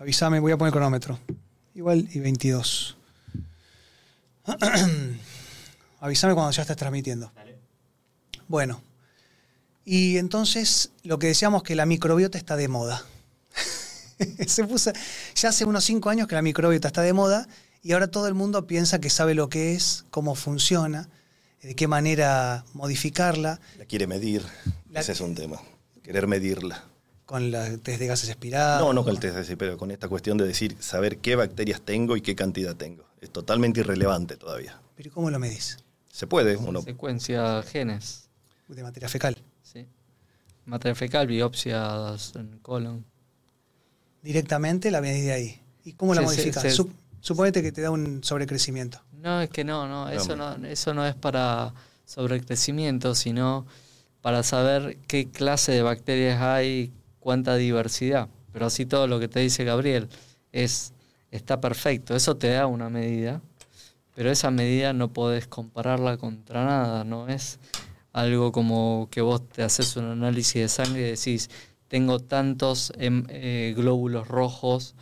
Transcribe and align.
Avísame, 0.00 0.40
voy 0.40 0.50
a 0.50 0.56
poner 0.56 0.72
cronómetro. 0.72 1.18
Igual 1.74 2.08
y 2.10 2.20
22. 2.20 2.96
Avísame 6.00 6.32
cuando 6.32 6.52
ya 6.52 6.62
estés 6.62 6.76
transmitiendo. 6.78 7.30
Bueno. 8.48 8.80
Y 9.84 10.16
entonces 10.16 10.90
lo 11.02 11.18
que 11.18 11.26
decíamos 11.26 11.62
que 11.62 11.74
la 11.74 11.84
microbiota 11.84 12.38
está 12.38 12.56
de 12.56 12.68
moda. 12.68 13.04
Se 14.46 14.64
puso, 14.64 14.90
ya 15.34 15.50
hace 15.50 15.66
unos 15.66 15.84
5 15.84 16.08
años 16.08 16.28
que 16.28 16.34
la 16.34 16.40
microbiota 16.40 16.88
está 16.88 17.02
de 17.02 17.12
moda 17.12 17.46
y 17.82 17.92
ahora 17.92 18.10
todo 18.10 18.26
el 18.26 18.34
mundo 18.34 18.66
piensa 18.66 19.02
que 19.02 19.10
sabe 19.10 19.34
lo 19.34 19.50
que 19.50 19.74
es, 19.74 20.06
cómo 20.08 20.34
funciona, 20.34 21.10
de 21.60 21.74
qué 21.76 21.88
manera 21.88 22.64
modificarla. 22.72 23.60
La 23.76 23.84
quiere 23.84 24.06
medir. 24.06 24.46
Ese 24.94 25.12
es 25.12 25.20
un 25.20 25.34
tema. 25.34 25.60
Querer 26.02 26.26
medirla. 26.26 26.89
Con 27.30 27.54
el 27.54 27.78
test 27.78 28.00
de 28.00 28.06
gases 28.08 28.28
expirados. 28.28 28.84
No, 28.84 28.92
no 28.92 29.04
con 29.04 29.12
el 29.12 29.20
test 29.20 29.34
de 29.34 29.42
gases 29.42 29.56
pero 29.56 29.78
con 29.78 29.92
esta 29.92 30.08
cuestión 30.08 30.36
de 30.36 30.44
decir, 30.44 30.76
saber 30.80 31.18
qué 31.18 31.36
bacterias 31.36 31.80
tengo 31.80 32.16
y 32.16 32.22
qué 32.22 32.34
cantidad 32.34 32.74
tengo. 32.74 33.04
Es 33.20 33.30
totalmente 33.30 33.78
irrelevante 33.78 34.36
todavía. 34.36 34.80
¿Pero 34.96 35.12
cómo 35.12 35.30
lo 35.30 35.38
medís? 35.38 35.78
Se 36.10 36.26
puede. 36.26 36.56
Uno... 36.56 36.82
Secuencia 36.82 37.62
genes. 37.62 38.28
De 38.66 38.82
materia 38.82 39.08
fecal. 39.08 39.36
Sí. 39.62 39.86
Materia 40.64 40.96
fecal, 40.96 41.28
biopsias 41.28 42.32
en 42.34 42.58
colon. 42.58 43.04
Directamente 44.22 44.90
la 44.90 45.00
medís 45.00 45.22
de 45.22 45.32
ahí. 45.32 45.62
¿Y 45.84 45.92
cómo 45.92 46.16
la 46.16 46.22
modificas? 46.22 46.82
Suponete 47.20 47.62
que 47.62 47.70
te 47.70 47.80
da 47.80 47.92
un 47.92 48.24
sobrecrecimiento. 48.24 49.00
No, 49.12 49.40
es 49.40 49.50
que 49.50 49.62
no, 49.62 49.86
no, 49.86 50.08
eso 50.08 50.34
no, 50.34 50.56
eso 50.66 50.94
no 50.94 51.06
es 51.06 51.14
para 51.14 51.74
sobrecrecimiento, 52.06 53.14
sino 53.14 53.66
para 54.20 54.42
saber 54.42 54.98
qué 55.06 55.30
clase 55.30 55.70
de 55.70 55.82
bacterias 55.82 56.42
hay, 56.42 56.92
cuánta 57.20 57.56
diversidad. 57.56 58.28
Pero 58.52 58.66
así 58.66 58.86
todo 58.86 59.06
lo 59.06 59.20
que 59.20 59.28
te 59.28 59.40
dice 59.40 59.64
Gabriel 59.64 60.08
es 60.52 60.92
está 61.30 61.60
perfecto, 61.60 62.16
eso 62.16 62.36
te 62.36 62.48
da 62.48 62.66
una 62.66 62.90
medida, 62.90 63.40
pero 64.14 64.30
esa 64.30 64.50
medida 64.50 64.92
no 64.92 65.12
podés 65.12 65.46
compararla 65.46 66.16
contra 66.16 66.64
nada, 66.64 67.04
no 67.04 67.28
es 67.28 67.58
algo 68.12 68.50
como 68.50 69.08
que 69.10 69.20
vos 69.20 69.48
te 69.48 69.62
haces 69.62 69.96
un 69.96 70.06
análisis 70.06 70.54
de 70.54 70.68
sangre 70.68 71.00
y 71.02 71.10
decís, 71.10 71.48
tengo 71.88 72.18
tantos 72.18 72.92
em, 72.98 73.24
eh, 73.28 73.74
glóbulos 73.76 74.26
rojos 74.28 74.94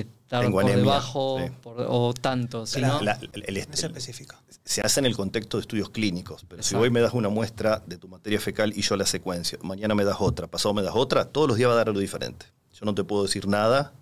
estar 0.00 0.50
por 0.50 0.64
debajo 0.64 1.38
o 1.64 2.14
tanto. 2.14 2.66
Sino, 2.66 3.00
el, 3.00 3.56
es 3.56 3.84
específico. 3.84 4.36
Se 4.64 4.80
hace 4.82 5.00
en 5.00 5.06
el 5.06 5.16
contexto 5.16 5.56
de 5.56 5.62
estudios 5.62 5.90
clínicos, 5.90 6.44
pero 6.48 6.62
si 6.62 6.74
hoy 6.74 6.90
me 6.90 7.00
das 7.00 7.14
una 7.14 7.28
muestra 7.28 7.82
de 7.86 7.96
tu 7.96 8.08
materia 8.08 8.40
fecal 8.40 8.72
y 8.76 8.82
yo 8.82 8.96
la 8.96 9.06
secuencio, 9.06 9.58
mañana 9.62 9.94
me 9.94 10.04
das 10.04 10.16
otra, 10.20 10.46
pasado 10.48 10.74
me 10.74 10.82
das 10.82 10.94
otra, 10.94 11.24
todos 11.26 11.48
los 11.48 11.56
días 11.56 11.68
va 11.68 11.74
a 11.74 11.76
dar 11.76 11.88
algo 11.88 12.00
diferente. 12.00 12.46
Yo 12.72 12.84
no 12.84 12.94
te 12.94 13.04
puedo 13.04 13.22
decir 13.22 13.48
nada, 13.48 13.94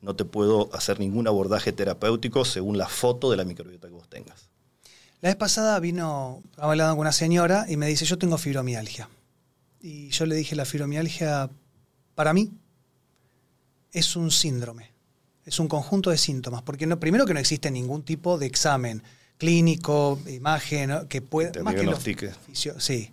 no 0.00 0.16
te 0.16 0.24
puedo 0.24 0.70
hacer 0.74 0.98
ningún 0.98 1.28
abordaje 1.28 1.72
terapéutico 1.72 2.44
según 2.44 2.76
la 2.76 2.88
foto 2.88 3.30
de 3.30 3.36
la 3.36 3.44
microbiota 3.44 3.86
que 3.86 3.94
vos 3.94 4.08
tengas. 4.08 4.48
La 5.20 5.28
vez 5.28 5.36
pasada 5.36 5.78
vino, 5.80 6.42
hablando 6.56 6.94
con 6.94 7.00
una 7.00 7.12
señora 7.12 7.66
y 7.68 7.76
me 7.76 7.86
dice, 7.86 8.04
yo 8.04 8.18
tengo 8.18 8.36
fibromialgia. 8.36 9.08
Y 9.80 10.08
yo 10.08 10.26
le 10.26 10.34
dije, 10.34 10.56
la 10.56 10.64
fibromialgia, 10.64 11.50
para 12.14 12.32
mí, 12.32 12.50
es 13.92 14.16
un 14.16 14.30
síndrome 14.30 14.95
es 15.46 15.58
un 15.60 15.68
conjunto 15.68 16.10
de 16.10 16.18
síntomas, 16.18 16.60
porque 16.62 16.86
no, 16.86 17.00
primero 17.00 17.24
que 17.24 17.32
no 17.32 17.40
existe 17.40 17.70
ningún 17.70 18.02
tipo 18.02 18.36
de 18.36 18.44
examen 18.46 19.02
clínico, 19.38 20.18
imagen, 20.26 21.06
que 21.08 21.22
pueda... 21.22 21.62
Más 21.62 21.76
que 21.76 21.86
sí. 22.78 23.12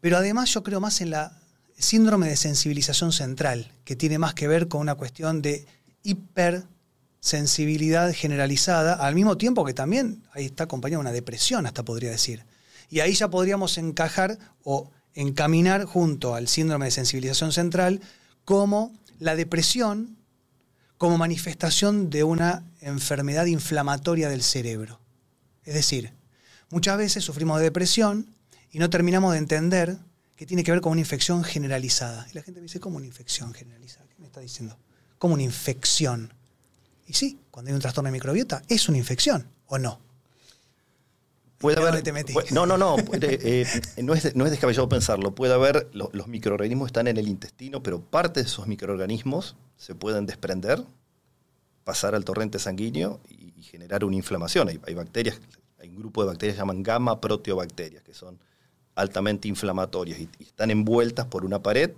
Pero 0.00 0.16
además 0.18 0.54
yo 0.54 0.62
creo 0.62 0.78
más 0.80 1.00
en 1.00 1.10
la 1.10 1.36
síndrome 1.76 2.28
de 2.28 2.36
sensibilización 2.36 3.10
central, 3.12 3.72
que 3.84 3.96
tiene 3.96 4.18
más 4.18 4.34
que 4.34 4.46
ver 4.46 4.68
con 4.68 4.80
una 4.80 4.94
cuestión 4.94 5.42
de 5.42 5.66
hipersensibilidad 6.04 8.14
generalizada, 8.14 8.94
al 8.94 9.16
mismo 9.16 9.36
tiempo 9.36 9.64
que 9.64 9.74
también 9.74 10.22
ahí 10.32 10.44
está 10.46 10.62
acompañada 10.64 11.00
una 11.00 11.12
depresión, 11.12 11.66
hasta 11.66 11.84
podría 11.84 12.10
decir. 12.10 12.44
Y 12.88 13.00
ahí 13.00 13.14
ya 13.14 13.28
podríamos 13.28 13.78
encajar 13.78 14.38
o 14.62 14.92
encaminar 15.14 15.86
junto 15.86 16.36
al 16.36 16.46
síndrome 16.46 16.84
de 16.86 16.92
sensibilización 16.92 17.50
central 17.52 18.00
como 18.44 18.94
la 19.18 19.34
depresión 19.34 20.15
como 20.98 21.18
manifestación 21.18 22.10
de 22.10 22.24
una 22.24 22.64
enfermedad 22.80 23.46
inflamatoria 23.46 24.28
del 24.28 24.42
cerebro. 24.42 25.00
Es 25.64 25.74
decir, 25.74 26.12
muchas 26.70 26.96
veces 26.96 27.24
sufrimos 27.24 27.58
de 27.58 27.64
depresión 27.64 28.34
y 28.70 28.78
no 28.78 28.90
terminamos 28.90 29.32
de 29.32 29.38
entender 29.38 29.98
que 30.36 30.46
tiene 30.46 30.64
que 30.64 30.70
ver 30.70 30.80
con 30.80 30.92
una 30.92 31.00
infección 31.00 31.44
generalizada. 31.44 32.26
Y 32.30 32.34
la 32.34 32.42
gente 32.42 32.60
me 32.60 32.66
dice, 32.66 32.80
¿cómo 32.80 32.96
una 32.98 33.06
infección 33.06 33.52
generalizada? 33.54 34.06
¿Qué 34.08 34.16
me 34.18 34.26
está 34.26 34.40
diciendo? 34.40 34.78
Como 35.18 35.34
una 35.34 35.42
infección. 35.42 36.32
Y 37.06 37.14
sí, 37.14 37.38
cuando 37.50 37.70
hay 37.70 37.74
un 37.74 37.80
trastorno 37.80 38.08
de 38.08 38.12
microbiota, 38.12 38.62
es 38.68 38.88
una 38.88 38.98
infección, 38.98 39.48
¿o 39.66 39.78
no? 39.78 40.00
Puede 41.58 41.80
haber, 41.80 42.02
no, 42.52 42.66
no, 42.66 42.76
no, 42.76 42.96
eh, 43.12 43.66
no, 44.02 44.12
es, 44.12 44.36
no 44.36 44.44
es 44.44 44.50
descabellado 44.50 44.88
pensarlo. 44.90 45.34
Puede 45.34 45.54
haber, 45.54 45.88
los 45.92 46.28
microorganismos 46.28 46.88
están 46.88 47.06
en 47.08 47.16
el 47.16 47.28
intestino, 47.28 47.82
pero 47.82 48.00
parte 48.00 48.40
de 48.40 48.46
esos 48.46 48.66
microorganismos 48.66 49.56
se 49.76 49.94
pueden 49.94 50.26
desprender, 50.26 50.82
pasar 51.84 52.14
al 52.14 52.24
torrente 52.24 52.58
sanguíneo 52.58 53.20
y, 53.28 53.46
generar 53.62 54.04
una 54.04 54.16
inflamación. 54.16 54.68
Hay, 54.68 54.94
bacterias, 54.94 55.40
hay 55.80 55.88
un 55.88 55.96
grupo 55.96 56.22
de 56.22 56.28
bacterias 56.28 56.54
que 56.54 56.58
se 56.58 56.62
llaman 56.62 56.84
gamma 56.84 57.20
proteobacterias, 57.20 58.02
que 58.04 58.14
son 58.14 58.38
altamente 58.94 59.48
inflamatorias 59.48 60.20
y, 60.20 60.28
están 60.40 60.70
envueltas 60.70 61.26
por 61.26 61.44
una 61.44 61.62
pared 61.62 61.90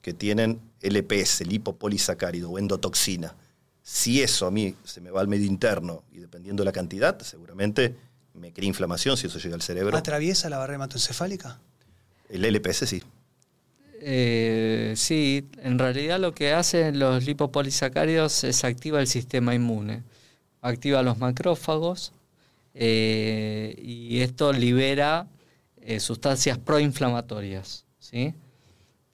que 0.00 0.12
tienen 0.12 0.60
LPS, 0.80 1.46
lipopolisacárido 1.46 2.50
o 2.50 2.58
endotoxina. 2.58 3.34
Si 3.82 4.22
eso 4.22 4.46
a 4.46 4.50
mí 4.50 4.74
se 4.84 5.00
me 5.00 5.10
va 5.10 5.20
al 5.22 5.28
medio 5.28 5.46
interno 5.46 6.04
y 6.12 6.18
dependiendo 6.18 6.60
de 6.60 6.66
la 6.66 6.72
cantidad, 6.72 7.18
seguramente 7.20 7.96
me 8.38 8.52
crea 8.52 8.66
inflamación 8.66 9.16
si 9.16 9.26
eso 9.26 9.38
llega 9.38 9.54
al 9.54 9.62
cerebro. 9.62 9.96
¿Atraviesa 9.96 10.48
la 10.48 10.58
barrera 10.58 10.76
hematoencefálica? 10.76 11.58
El 12.28 12.44
LPS 12.44 12.88
sí. 12.88 13.02
Eh, 14.00 14.92
sí, 14.96 15.48
en 15.62 15.78
realidad 15.78 16.20
lo 16.20 16.32
que 16.32 16.52
hacen 16.52 16.98
los 16.98 17.24
lipopolisacáridos 17.24 18.44
es 18.44 18.64
activa 18.64 19.00
el 19.00 19.08
sistema 19.08 19.54
inmune, 19.54 20.04
activa 20.60 21.02
los 21.02 21.18
macrófagos 21.18 22.12
eh, 22.74 23.74
y 23.82 24.20
esto 24.20 24.52
libera 24.52 25.26
eh, 25.80 25.98
sustancias 25.98 26.58
proinflamatorias. 26.58 27.84
¿sí? 27.98 28.34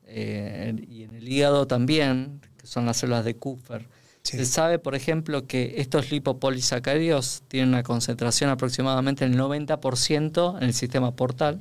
y 0.07 1.03
en 1.03 1.15
el 1.17 1.29
hígado 1.29 1.67
también, 1.67 2.41
que 2.57 2.67
son 2.69 2.87
las 2.87 2.99
células 2.99 3.25
de 3.25 3.35
Kupfer. 3.35 3.89
Se 4.25 4.47
sabe, 4.47 4.79
por 4.79 4.95
ejemplo, 4.95 5.47
que 5.47 5.75
estos 5.77 6.11
lipopolisacáridos 6.11 7.43
tienen 7.47 7.69
una 7.69 7.83
concentración 7.83 8.49
aproximadamente 8.49 9.29
del 9.29 9.39
90% 9.39 10.57
en 10.57 10.63
el 10.63 10.73
sistema 10.73 11.15
portal, 11.15 11.61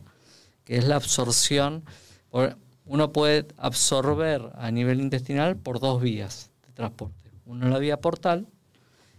que 0.63 0.77
es 0.77 0.85
la 0.85 0.95
absorción. 0.95 1.83
Uno 2.85 3.11
puede 3.11 3.47
absorber 3.57 4.49
a 4.55 4.71
nivel 4.71 5.01
intestinal 5.01 5.57
por 5.57 5.81
dos 5.81 6.01
vías 6.01 6.51
de 6.65 6.71
transporte. 6.71 7.29
Una 7.45 7.67
la 7.67 7.79
vía 7.79 7.99
portal 7.99 8.47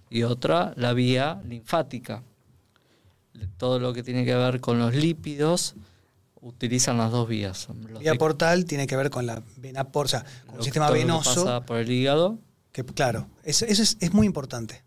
y 0.08 0.22
otra 0.22 0.72
la 0.76 0.94
vía 0.94 1.42
linfática. 1.46 2.22
Todo 3.58 3.78
lo 3.78 3.92
que 3.92 4.02
tiene 4.02 4.24
que 4.24 4.34
ver 4.34 4.60
con 4.60 4.78
los 4.78 4.94
lípidos 4.94 5.74
utilizan 6.40 6.96
las 6.96 7.10
dos 7.10 7.28
vías. 7.28 7.68
La 7.92 7.98
vía 7.98 8.14
portal 8.14 8.64
tiene 8.64 8.86
que 8.86 8.96
ver 8.96 9.10
con 9.10 9.26
la 9.26 9.42
vena 9.58 9.84
porta, 9.84 10.24
con 10.46 10.56
el 10.56 10.62
sistema 10.62 10.90
venoso. 10.90 11.44
pasa 11.44 11.60
por 11.60 11.76
el 11.76 11.90
hígado. 11.90 12.38
Que, 12.74 12.84
claro, 12.84 13.28
eso, 13.44 13.64
es, 13.66 13.96
es 14.00 14.12
muy 14.12 14.26
importante, 14.26 14.82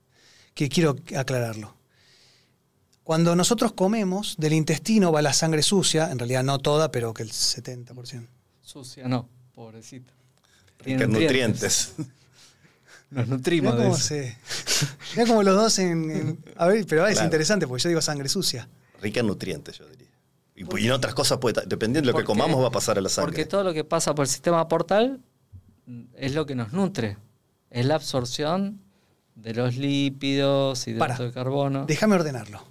que 0.53 0.67
quiero 0.67 0.97
aclararlo. 1.15 1.73
Cuando 3.05 3.33
nosotros 3.33 3.71
comemos, 3.71 4.35
del 4.37 4.51
intestino 4.51 5.13
va 5.13 5.21
la 5.21 5.31
sangre 5.31 5.63
sucia, 5.63 6.11
en 6.11 6.19
realidad 6.19 6.43
no 6.43 6.59
toda, 6.59 6.91
pero 6.91 7.13
que 7.13 7.23
el 7.23 7.31
70%. 7.31 8.27
Sucia, 8.59 9.07
no, 9.07 9.29
pobrecita. 9.55 10.11
Tiene 10.83 11.07
nutrientes. 11.07 11.93
Nos 13.09 13.29
nutrimos 13.29 13.77
de 13.77 13.87
eso. 13.87 14.35
Mira 15.15 15.25
como 15.25 15.41
los 15.41 15.55
dos 15.55 15.79
en. 15.79 16.43
a 16.57 16.67
ver, 16.67 16.85
pero 16.85 17.07
es 17.07 17.21
interesante 17.21 17.65
porque 17.65 17.83
yo 17.83 17.87
digo 17.87 18.01
sangre 18.01 18.27
sucia. 18.27 18.67
Rica 18.99 19.21
en 19.21 19.27
nutrientes, 19.27 19.77
yo 19.77 19.87
diría. 19.87 20.09
Y, 20.53 20.85
en 20.85 20.91
otras 20.91 21.15
cosas, 21.15 21.37
puede, 21.37 21.61
dependiendo 21.65 22.07
de 22.07 22.11
lo 22.11 22.19
que 22.19 22.25
comamos, 22.25 22.61
va 22.61 22.67
a 22.67 22.71
pasar 22.71 22.97
a 22.97 23.01
la 23.01 23.07
sangre. 23.07 23.31
Porque 23.31 23.45
todo 23.45 23.63
lo 23.63 23.73
que 23.73 23.85
pasa 23.85 24.13
por 24.13 24.25
el 24.25 24.29
sistema 24.29 24.67
portal 24.67 25.21
es 26.17 26.35
lo 26.35 26.45
que 26.45 26.55
nos 26.55 26.73
nutre. 26.73 27.15
Es 27.77 27.85
la 27.85 27.95
absorción 27.95 28.81
de 29.35 29.53
los 29.53 29.77
lípidos 29.77 30.87
y 30.87 30.93
de 30.93 31.31
carbono. 31.33 31.85
Déjame 31.85 32.15
ordenarlo. 32.15 32.63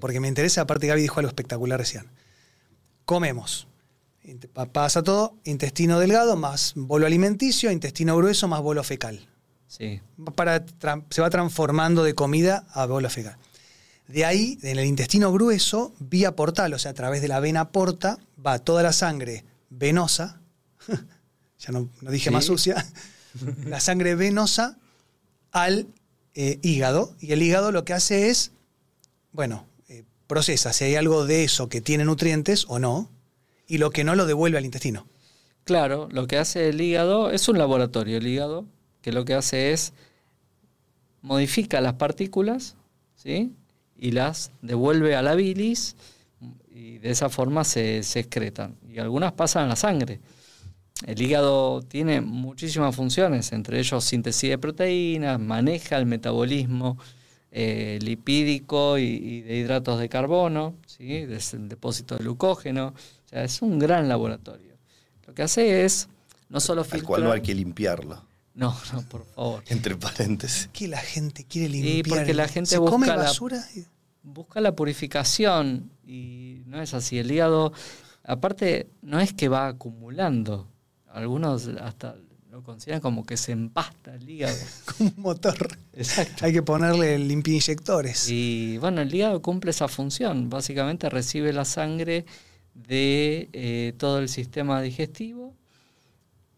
Porque 0.00 0.20
me 0.20 0.28
interesa, 0.28 0.60
aparte 0.60 0.86
Gaby 0.86 1.02
dijo 1.02 1.20
algo 1.20 1.28
espectacular 1.28 1.78
recién. 1.78 2.10
Comemos 3.04 3.66
Pasa 4.72 5.02
todo, 5.02 5.36
intestino 5.44 5.98
delgado 5.98 6.36
más 6.36 6.74
bolo 6.76 7.06
alimenticio, 7.06 7.72
intestino 7.72 8.16
grueso 8.16 8.46
más 8.46 8.60
bolo 8.60 8.84
fecal. 8.84 9.26
Sí. 9.66 10.00
Para, 10.36 10.64
se 11.10 11.22
va 11.22 11.30
transformando 11.30 12.04
de 12.04 12.14
comida 12.14 12.64
a 12.72 12.86
bolo 12.86 13.10
fecal. 13.10 13.36
De 14.06 14.24
ahí, 14.24 14.58
en 14.62 14.78
el 14.78 14.86
intestino 14.86 15.32
grueso, 15.32 15.92
vía 15.98 16.36
portal, 16.36 16.74
o 16.74 16.78
sea, 16.78 16.92
a 16.92 16.94
través 16.94 17.20
de 17.20 17.28
la 17.28 17.40
vena 17.40 17.70
porta, 17.70 18.18
va 18.44 18.58
toda 18.60 18.82
la 18.82 18.92
sangre 18.92 19.44
venosa, 19.70 20.40
ya 21.58 21.72
no, 21.72 21.88
dije 22.02 22.30
más 22.30 22.44
sucia, 22.44 22.86
la 23.66 23.80
sangre 23.80 24.14
venosa 24.14 24.78
al 25.50 25.86
eh, 26.34 26.58
hígado 26.62 27.14
y 27.20 27.32
el 27.32 27.42
hígado 27.42 27.72
lo 27.72 27.84
que 27.84 27.92
hace 27.92 28.30
es, 28.30 28.52
bueno, 29.32 29.66
eh, 29.88 30.04
procesa 30.26 30.72
si 30.72 30.84
hay 30.84 30.96
algo 30.96 31.26
de 31.26 31.44
eso 31.44 31.68
que 31.68 31.80
tiene 31.80 32.04
nutrientes 32.04 32.64
o 32.68 32.78
no 32.78 33.10
y 33.66 33.78
lo 33.78 33.90
que 33.90 34.04
no 34.04 34.14
lo 34.14 34.26
devuelve 34.26 34.58
al 34.58 34.64
intestino. 34.64 35.06
Claro, 35.64 36.08
lo 36.10 36.26
que 36.26 36.38
hace 36.38 36.68
el 36.68 36.80
hígado 36.80 37.30
es 37.30 37.48
un 37.48 37.58
laboratorio, 37.58 38.18
el 38.18 38.26
hígado, 38.26 38.64
que 39.00 39.12
lo 39.12 39.24
que 39.24 39.34
hace 39.34 39.72
es 39.72 39.92
modifica 41.20 41.80
las 41.80 41.94
partículas 41.94 42.74
¿sí? 43.16 43.52
y 43.96 44.10
las 44.10 44.50
devuelve 44.60 45.14
a 45.14 45.22
la 45.22 45.34
bilis 45.34 45.94
y 46.74 46.98
de 46.98 47.10
esa 47.10 47.28
forma 47.28 47.64
se, 47.64 48.02
se 48.02 48.20
excretan. 48.20 48.74
Y 48.90 48.98
algunas 48.98 49.32
pasan 49.32 49.64
a 49.64 49.68
la 49.68 49.76
sangre. 49.76 50.20
El 51.06 51.20
hígado 51.20 51.82
tiene 51.82 52.20
muchísimas 52.20 52.94
funciones, 52.94 53.52
entre 53.52 53.78
ellos 53.78 54.04
síntesis 54.04 54.50
de 54.50 54.58
proteínas, 54.58 55.40
maneja 55.40 55.96
el 55.96 56.06
metabolismo 56.06 56.98
eh, 57.50 57.98
lipídico 58.00 58.96
y, 58.98 59.42
de 59.42 59.56
hidratos 59.56 60.00
de 60.00 60.08
carbono, 60.08 60.74
¿sí? 60.86 61.16
es 61.16 61.52
el 61.54 61.68
depósito 61.68 62.16
de 62.16 62.24
glucógeno. 62.24 62.94
O 63.26 63.28
sea, 63.28 63.44
es 63.44 63.60
un 63.60 63.78
gran 63.78 64.08
laboratorio. 64.08 64.74
Lo 65.26 65.34
que 65.34 65.42
hace 65.42 65.84
es 65.84 66.08
no 66.48 66.60
solo 66.60 66.82
filtrar... 66.82 67.00
Al 67.00 67.06
cual 67.06 67.24
no 67.24 67.32
hay 67.32 67.42
que 67.42 67.54
limpiarlo. 67.54 68.24
No, 68.54 68.76
no, 68.92 69.02
por 69.02 69.24
favor. 69.26 69.64
Entre 69.68 69.96
paréntesis. 69.96 70.68
Que 70.72 70.88
la 70.88 70.98
gente 70.98 71.44
quiere 71.44 71.68
limpiar. 71.68 71.94
Y 71.94 72.02
porque 72.02 72.34
la 72.34 72.48
gente 72.48 72.78
busca 72.78 73.16
basura? 73.16 73.56
La, 73.56 73.82
busca 74.22 74.60
la 74.60 74.74
purificación 74.74 75.90
y 76.06 76.62
no 76.66 76.80
es 76.80 76.94
así. 76.94 77.18
El 77.18 77.30
hígado, 77.30 77.72
aparte, 78.24 78.88
no 79.02 79.20
es 79.20 79.32
que 79.32 79.48
va 79.48 79.68
acumulando. 79.68 80.68
Algunos 81.12 81.68
hasta 81.80 82.16
lo 82.50 82.62
consideran 82.62 83.00
como 83.00 83.24
que 83.24 83.36
se 83.36 83.52
empasta 83.52 84.14
el 84.14 84.28
hígado. 84.28 84.56
como 84.98 85.10
un 85.16 85.22
motor. 85.22 85.78
Exacto. 85.94 86.44
Hay 86.44 86.52
que 86.52 86.62
ponerle 86.62 87.18
limpia 87.18 87.54
inyectores. 87.54 88.28
Y 88.28 88.76
bueno, 88.78 89.00
el 89.00 89.14
hígado 89.14 89.40
cumple 89.40 89.70
esa 89.70 89.88
función. 89.88 90.50
Básicamente 90.50 91.08
recibe 91.08 91.52
la 91.52 91.64
sangre 91.64 92.26
de 92.74 93.48
eh, 93.52 93.94
todo 93.96 94.18
el 94.18 94.28
sistema 94.28 94.82
digestivo 94.82 95.54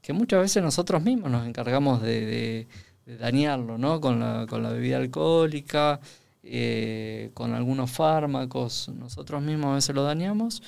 que 0.04 0.12
muchas 0.12 0.42
veces 0.42 0.62
nosotros 0.62 1.02
mismos 1.02 1.30
nos 1.30 1.46
encargamos 1.46 2.02
de, 2.02 2.68
dañarlo, 3.06 3.78
¿no? 3.78 4.00
Con 4.02 4.20
la, 4.20 4.46
con 4.46 4.62
la 4.62 4.70
bebida 4.70 4.98
alcohólica, 4.98 5.98
eh, 6.42 7.30
con 7.32 7.54
algunos 7.54 7.90
fármacos, 7.90 8.90
nosotros 8.90 9.42
mismos 9.42 9.72
a 9.72 9.74
veces 9.76 9.94
lo 9.94 10.04
dañamos 10.04 10.62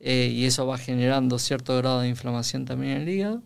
eh, 0.00 0.30
y 0.32 0.44
eso 0.44 0.66
va 0.66 0.78
generando 0.78 1.38
cierto 1.38 1.76
grado 1.76 2.00
de 2.00 2.08
inflamación 2.08 2.64
también 2.64 2.92
en 2.92 3.02
el 3.02 3.08
hígado. 3.08 3.42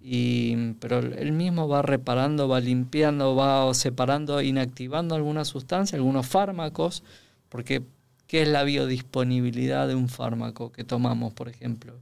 Y, 0.00 0.74
pero 0.74 0.98
él 0.98 1.32
mismo 1.32 1.68
va 1.68 1.82
reparando, 1.82 2.48
va 2.48 2.60
limpiando, 2.60 3.34
va 3.34 3.72
separando, 3.74 4.40
inactivando 4.40 5.14
algunas 5.14 5.48
sustancias, 5.48 5.98
algunos 5.98 6.26
fármacos, 6.26 7.02
porque 7.48 7.82
¿qué 8.26 8.42
es 8.42 8.48
la 8.48 8.62
biodisponibilidad 8.62 9.88
de 9.88 9.94
un 9.94 10.08
fármaco 10.08 10.70
que 10.70 10.84
tomamos, 10.84 11.32
por 11.32 11.48
ejemplo? 11.48 11.94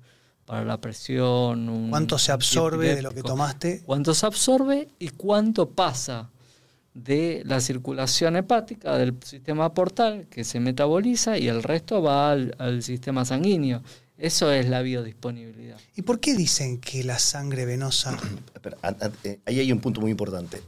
para 0.46 0.64
la 0.64 0.80
presión. 0.80 1.88
¿Cuánto 1.90 2.18
se 2.18 2.32
absorbe 2.32 2.94
de 2.94 3.02
lo 3.02 3.10
que 3.10 3.22
tomaste? 3.22 3.82
¿Cuánto 3.84 4.14
se 4.14 4.26
absorbe 4.26 4.88
y 4.98 5.08
cuánto 5.08 5.70
pasa 5.70 6.30
de 6.96 7.43
la 7.44 7.60
circulación 7.60 8.37
hepática 8.37 8.96
del 8.96 9.14
sistema 9.22 9.72
portal 9.75 10.26
que 10.31 10.44
se 10.44 10.60
metaboliza 10.60 11.38
y 11.38 11.48
el 11.48 11.62
resto 11.62 12.02
va 12.02 12.32
al, 12.32 12.82
sistema 12.82 13.25
sanguíneo? 13.25 13.82
Eso 14.19 14.50
es 14.50 14.69
la 14.69 14.81
biodisponibilidad. 14.81 15.78
¿Y 15.94 16.02
por 16.02 16.20
qué 16.20 16.34
dicen 16.34 16.81
que 16.81 17.04
la 17.04 17.19
sangre 17.19 17.64
venosa... 17.66 18.16
Eh, 19.22 19.38
ahí 19.44 19.60
hay 19.60 19.70
un 19.70 19.78
punto 19.78 20.00
muy 20.00 20.10
importante. 20.10 20.60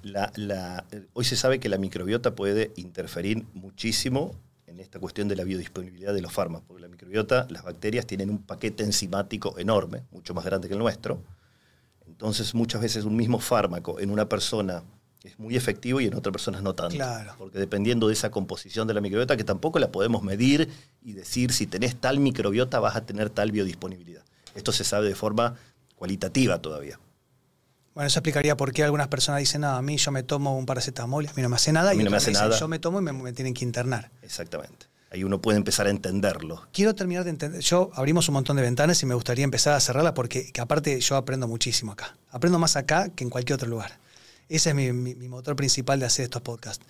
hoy 1.15 1.25
se 1.25 1.35
sabe 1.35 1.59
que 1.59 1.69
la 1.69 1.79
microbiota 1.79 2.37
puede 2.37 2.71
interferir 2.77 3.45
muchísimo 3.55 4.37
esta 4.81 4.99
cuestión 4.99 5.29
de 5.29 5.37
la 5.37 5.45
biodisponibilidad 5.45 6.15
de 6.15 6.23
los 6.23 6.33
fármacos, 6.33 6.67
porque 6.67 6.83
la 6.83 6.89
microbiota, 6.89 7.47
las 7.51 7.65
bacterias 7.65 8.07
tienen 8.07 8.31
un 8.31 8.39
paquete 8.39 8.85
enzimático 8.85 9.59
enorme, 9.59 10.05
mucho 10.11 10.35
más 10.35 10.45
grande 10.45 10.69
que 10.69 10.75
el 10.75 10.81
nuestro. 10.81 11.23
Entonces, 12.07 12.55
muchas 12.55 12.81
veces 12.81 13.05
un 13.05 13.17
mismo 13.17 13.39
fármaco 13.39 14.01
en 14.01 14.11
una 14.11 14.29
persona 14.29 14.83
es 15.25 15.39
muy 15.39 15.57
efectivo 15.57 16.01
y 16.01 16.07
en 16.07 16.15
otra 16.15 16.33
persona 16.33 16.61
no 16.61 16.75
tanto. 16.75 16.95
Claro. 16.95 17.35
Porque 17.39 17.59
dependiendo 17.59 18.09
de 18.09 18.13
esa 18.13 18.31
composición 18.31 18.87
de 18.87 18.95
la 18.95 19.01
microbiota, 19.01 19.37
que 19.37 19.45
tampoco 19.45 19.79
la 19.79 19.91
podemos 19.91 20.23
medir 20.23 20.71
y 21.03 21.13
decir 21.13 21.53
si 21.53 21.67
tenés 21.67 21.97
tal 21.97 22.21
microbiota 22.21 22.79
vas 22.81 22.97
a 22.97 23.05
tener 23.05 23.31
tal 23.31 23.51
biodisponibilidad. 23.51 24.23
Esto 24.55 24.73
se 24.73 24.85
sabe 24.85 25.09
de 25.09 25.15
forma 25.15 25.57
cualitativa 25.97 26.61
todavía. 26.63 26.99
Bueno, 27.95 28.07
eso 28.07 28.21
explicaría 28.21 28.57
por 28.57 28.73
qué 28.73 28.85
algunas 28.85 29.09
personas 29.09 29.41
dicen, 29.41 29.63
no, 29.63 29.71
a 29.71 29.83
mí 29.83 29.97
yo 29.97 30.13
me 30.13 30.23
tomo 30.23 30.57
un 30.57 30.67
paracetamol, 30.67 31.27
a 31.27 31.33
mí 31.35 31.43
no 31.43 31.49
me 31.49 31.57
hace 31.57 31.73
nada, 31.73 31.95
y 31.95 31.99
no 31.99 32.11
me 32.11 32.17
hace 32.17 32.31
nada. 32.31 32.57
yo 32.57 32.69
me 32.69 32.79
tomo 32.79 33.01
y 33.01 33.03
me, 33.03 33.33
tienen 33.33 33.55
que 33.55 33.65
internar. 33.65 34.13
Exactamente. 34.23 34.87
Ahí 35.11 35.25
uno 35.25 35.41
puede 35.41 35.59
empezar 35.59 35.89
a 35.89 35.91
entenderlo. 35.91 36.69
Quiero 36.73 36.95
terminar 36.95 37.25
de 37.25 37.31
entender. 37.31 37.61
Yo 37.61 37.91
abrimos 37.95 38.29
un 38.29 38.35
montón 38.35 38.57
de 38.57 38.63
ventanas 38.63 39.03
y 39.03 39.07
me 39.07 39.15
gustaría 39.15 39.43
empezar 39.43 39.75
a 39.75 39.81
cerrarla 39.81 40.15
porque 40.15 40.53
aparte 40.61 41.01
yo 41.01 41.17
aprendo 41.17 41.49
muchísimo 41.49 41.91
acá. 41.91 42.17
Aprendo 42.31 42.59
más 42.61 42.77
acá 42.77 43.09
que 43.09 43.25
en 43.25 43.31
cualquier 43.31 43.55
otro 43.55 43.69
lugar. 43.69 43.99
Ese 44.49 44.71
es 44.71 44.75
mi, 44.75 45.15
motor 45.29 45.57
principal 45.57 46.01
de 46.01 46.07
hacer 46.07 46.25
estos 46.25 46.43
podcasts. 46.43 46.85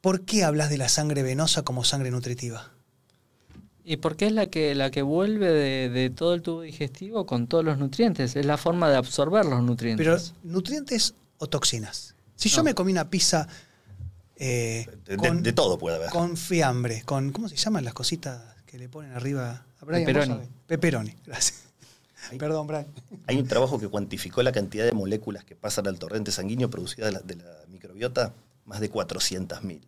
¿Por 0.00 0.24
qué 0.24 0.44
hablas 0.44 0.68
de 0.70 0.76
la 0.76 0.88
sangre 0.88 1.22
venosa 1.22 1.62
como 1.62 1.84
sangre 1.84 2.10
nutritiva? 2.10 2.72
Y 3.84 3.98
porque 3.98 4.26
es 4.26 4.32
la 4.32 4.46
que, 4.46 4.74
la 4.74 4.90
que 4.90 5.02
vuelve 5.02 5.48
de, 5.90 6.10
todo 6.10 6.34
el 6.34 6.42
tubo 6.42 6.62
digestivo 6.62 7.26
con 7.26 7.46
todos 7.46 7.64
los 7.64 7.78
nutrientes. 7.78 8.36
Es 8.36 8.46
la 8.46 8.56
forma 8.56 8.88
de 8.90 8.96
absorber 8.96 9.44
los 9.44 9.62
nutrientes. 9.62 10.06
Pero, 10.06 10.52
¿nutrientes 10.52 11.14
o 11.38 11.48
toxinas? 11.48 12.14
Si 12.36 12.48
yo 12.48 12.62
me 12.62 12.74
comí 12.74 12.92
una 12.92 13.08
pizza. 13.08 13.46
Eh, 14.36 14.86
de, 15.06 15.52
todo 15.52 15.78
puede 15.78 15.96
haber. 15.96 16.10
Con 16.10 16.36
fiambre, 16.36 17.02
con. 17.04 17.30
¿Cómo 17.30 17.48
se 17.48 17.56
llaman 17.56 17.84
las 17.84 17.94
cositas 17.94 18.42
que 18.66 18.78
le 18.78 18.88
ponen 18.88 19.12
arriba? 19.12 19.64
Peperoni. 19.86 20.48
Peperoni, 20.66 21.14
gracias. 21.24 21.63
Perdón, 22.38 22.66
Brian. 22.66 22.86
Hay 23.26 23.38
un 23.38 23.48
trabajo 23.48 23.78
que 23.78 23.88
cuantificó 23.88 24.42
la 24.42 24.52
cantidad 24.52 24.84
de 24.84 24.92
moléculas 24.92 25.44
que 25.44 25.56
pasan 25.56 25.86
al 25.86 25.98
torrente 25.98 26.32
sanguíneo 26.32 26.70
producidas 26.70 27.08
de 27.08 27.12
la, 27.12 27.20
de 27.20 27.36
la 27.36 27.66
microbiota, 27.68 28.32
más 28.64 28.80
de 28.80 28.90
400.000. 28.90 29.80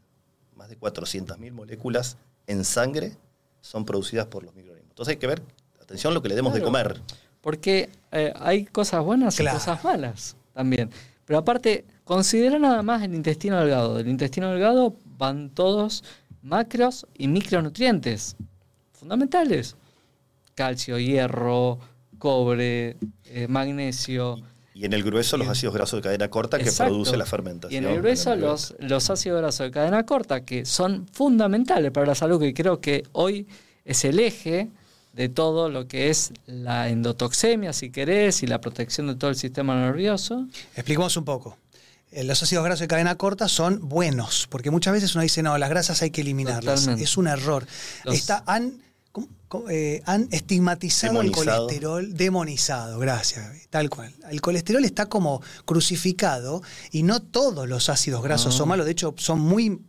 Más 0.56 0.68
de 0.68 0.78
400.000 0.78 1.52
moléculas 1.52 2.16
en 2.46 2.64
sangre 2.64 3.16
son 3.60 3.84
producidas 3.84 4.26
por 4.26 4.44
los 4.44 4.54
microorganismos. 4.54 4.92
Entonces 4.92 5.12
hay 5.12 5.18
que 5.18 5.26
ver, 5.26 5.42
atención, 5.80 6.14
lo 6.14 6.22
que 6.22 6.28
le 6.28 6.34
demos 6.34 6.54
de 6.54 6.62
comer. 6.62 7.00
Porque 7.40 7.90
eh, 8.12 8.32
hay 8.36 8.64
cosas 8.64 9.04
buenas 9.04 9.38
y 9.38 9.44
cosas 9.44 9.82
malas 9.84 10.36
también. 10.52 10.90
Pero 11.24 11.38
aparte, 11.38 11.84
considera 12.04 12.58
nada 12.58 12.82
más 12.82 13.02
el 13.02 13.14
intestino 13.14 13.58
delgado. 13.58 13.96
Del 13.96 14.08
intestino 14.08 14.50
delgado 14.50 14.96
van 15.18 15.50
todos 15.50 16.04
macros 16.42 17.06
y 17.18 17.28
micronutrientes 17.28 18.36
fundamentales. 18.92 19.76
Calcio, 20.54 20.98
hierro, 20.98 21.78
cobre, 22.18 22.96
eh, 23.24 23.46
magnesio. 23.48 24.38
Y 24.74 24.84
en 24.84 24.92
el 24.92 25.02
grueso 25.02 25.36
los 25.36 25.48
ácidos 25.48 25.74
grasos 25.74 25.98
de 25.98 26.02
cadena 26.02 26.28
corta 26.28 26.58
que 26.58 26.70
produce 26.70 27.16
la 27.16 27.24
fermentación. 27.24 27.82
Y 27.82 27.86
en 27.86 27.92
el 27.92 28.00
grueso, 28.00 28.36
los, 28.36 28.74
los 28.78 29.08
ácidos 29.08 29.40
grasos 29.40 29.66
de 29.66 29.70
cadena 29.70 30.04
corta 30.04 30.44
que 30.44 30.66
son 30.66 31.06
fundamentales 31.12 31.90
para 31.92 32.06
la 32.06 32.14
salud, 32.14 32.40
que 32.40 32.52
creo 32.52 32.80
que 32.80 33.04
hoy 33.12 33.46
es 33.86 34.04
el 34.04 34.20
eje 34.20 34.68
de 35.14 35.30
todo 35.30 35.70
lo 35.70 35.88
que 35.88 36.10
es 36.10 36.32
la 36.44 36.90
endotoxemia, 36.90 37.72
si 37.72 37.90
querés, 37.90 38.42
y 38.42 38.46
la 38.46 38.60
protección 38.60 39.06
de 39.06 39.14
todo 39.14 39.30
el 39.30 39.36
sistema 39.36 39.74
nervioso. 39.74 40.46
Expliquemos 40.74 41.16
un 41.16 41.24
poco. 41.24 41.56
Eh, 42.12 42.22
los 42.22 42.42
ácidos 42.42 42.64
grasos 42.64 42.80
de 42.80 42.88
cadena 42.88 43.16
corta 43.16 43.48
son 43.48 43.88
buenos, 43.88 44.46
porque 44.50 44.70
muchas 44.70 44.92
veces 44.92 45.14
uno 45.14 45.22
dice, 45.22 45.42
no, 45.42 45.56
las 45.56 45.70
grasas 45.70 46.02
hay 46.02 46.10
que 46.10 46.20
eliminarlas. 46.20 46.86
Es 46.86 47.16
un 47.16 47.28
error. 47.28 47.66
Está, 48.04 48.44
han, 48.46 48.82
eh, 49.70 50.02
han 50.06 50.28
estigmatizado 50.32 51.20
el 51.20 51.30
colesterol 51.30 52.14
demonizado, 52.14 52.98
gracias, 52.98 53.68
tal 53.70 53.88
cual. 53.90 54.12
El 54.30 54.40
colesterol 54.40 54.84
está 54.84 55.06
como 55.06 55.40
crucificado 55.64 56.62
y 56.90 57.04
no 57.04 57.20
todos 57.20 57.68
los 57.68 57.88
ácidos 57.88 58.22
grasos 58.22 58.54
son 58.54 58.68
malos, 58.68 58.86
de 58.86 58.92
hecho 58.92 59.14
son 59.16 59.40
muy... 59.40 59.80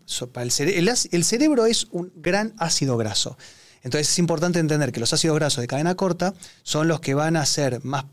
el, 0.60 0.90
el 1.12 1.24
cerebro 1.24 1.66
es 1.66 1.88
un 1.92 2.12
gran 2.16 2.54
ácido 2.58 2.98
graso. 2.98 3.38
Entonces 3.84 4.10
es 4.10 4.20
importante 4.20 4.60
entender 4.60 4.92
que 4.92 5.00
los 5.00 5.14
ácidos 5.14 5.38
grasos 5.38 5.62
de 5.62 5.68
cadena 5.68 5.96
corta 5.96 6.34
son 6.64 6.88
los 6.88 7.00
que 7.00 7.14
van 7.14 7.36
a 7.36 7.46
ser 7.46 7.84
más 7.84 8.06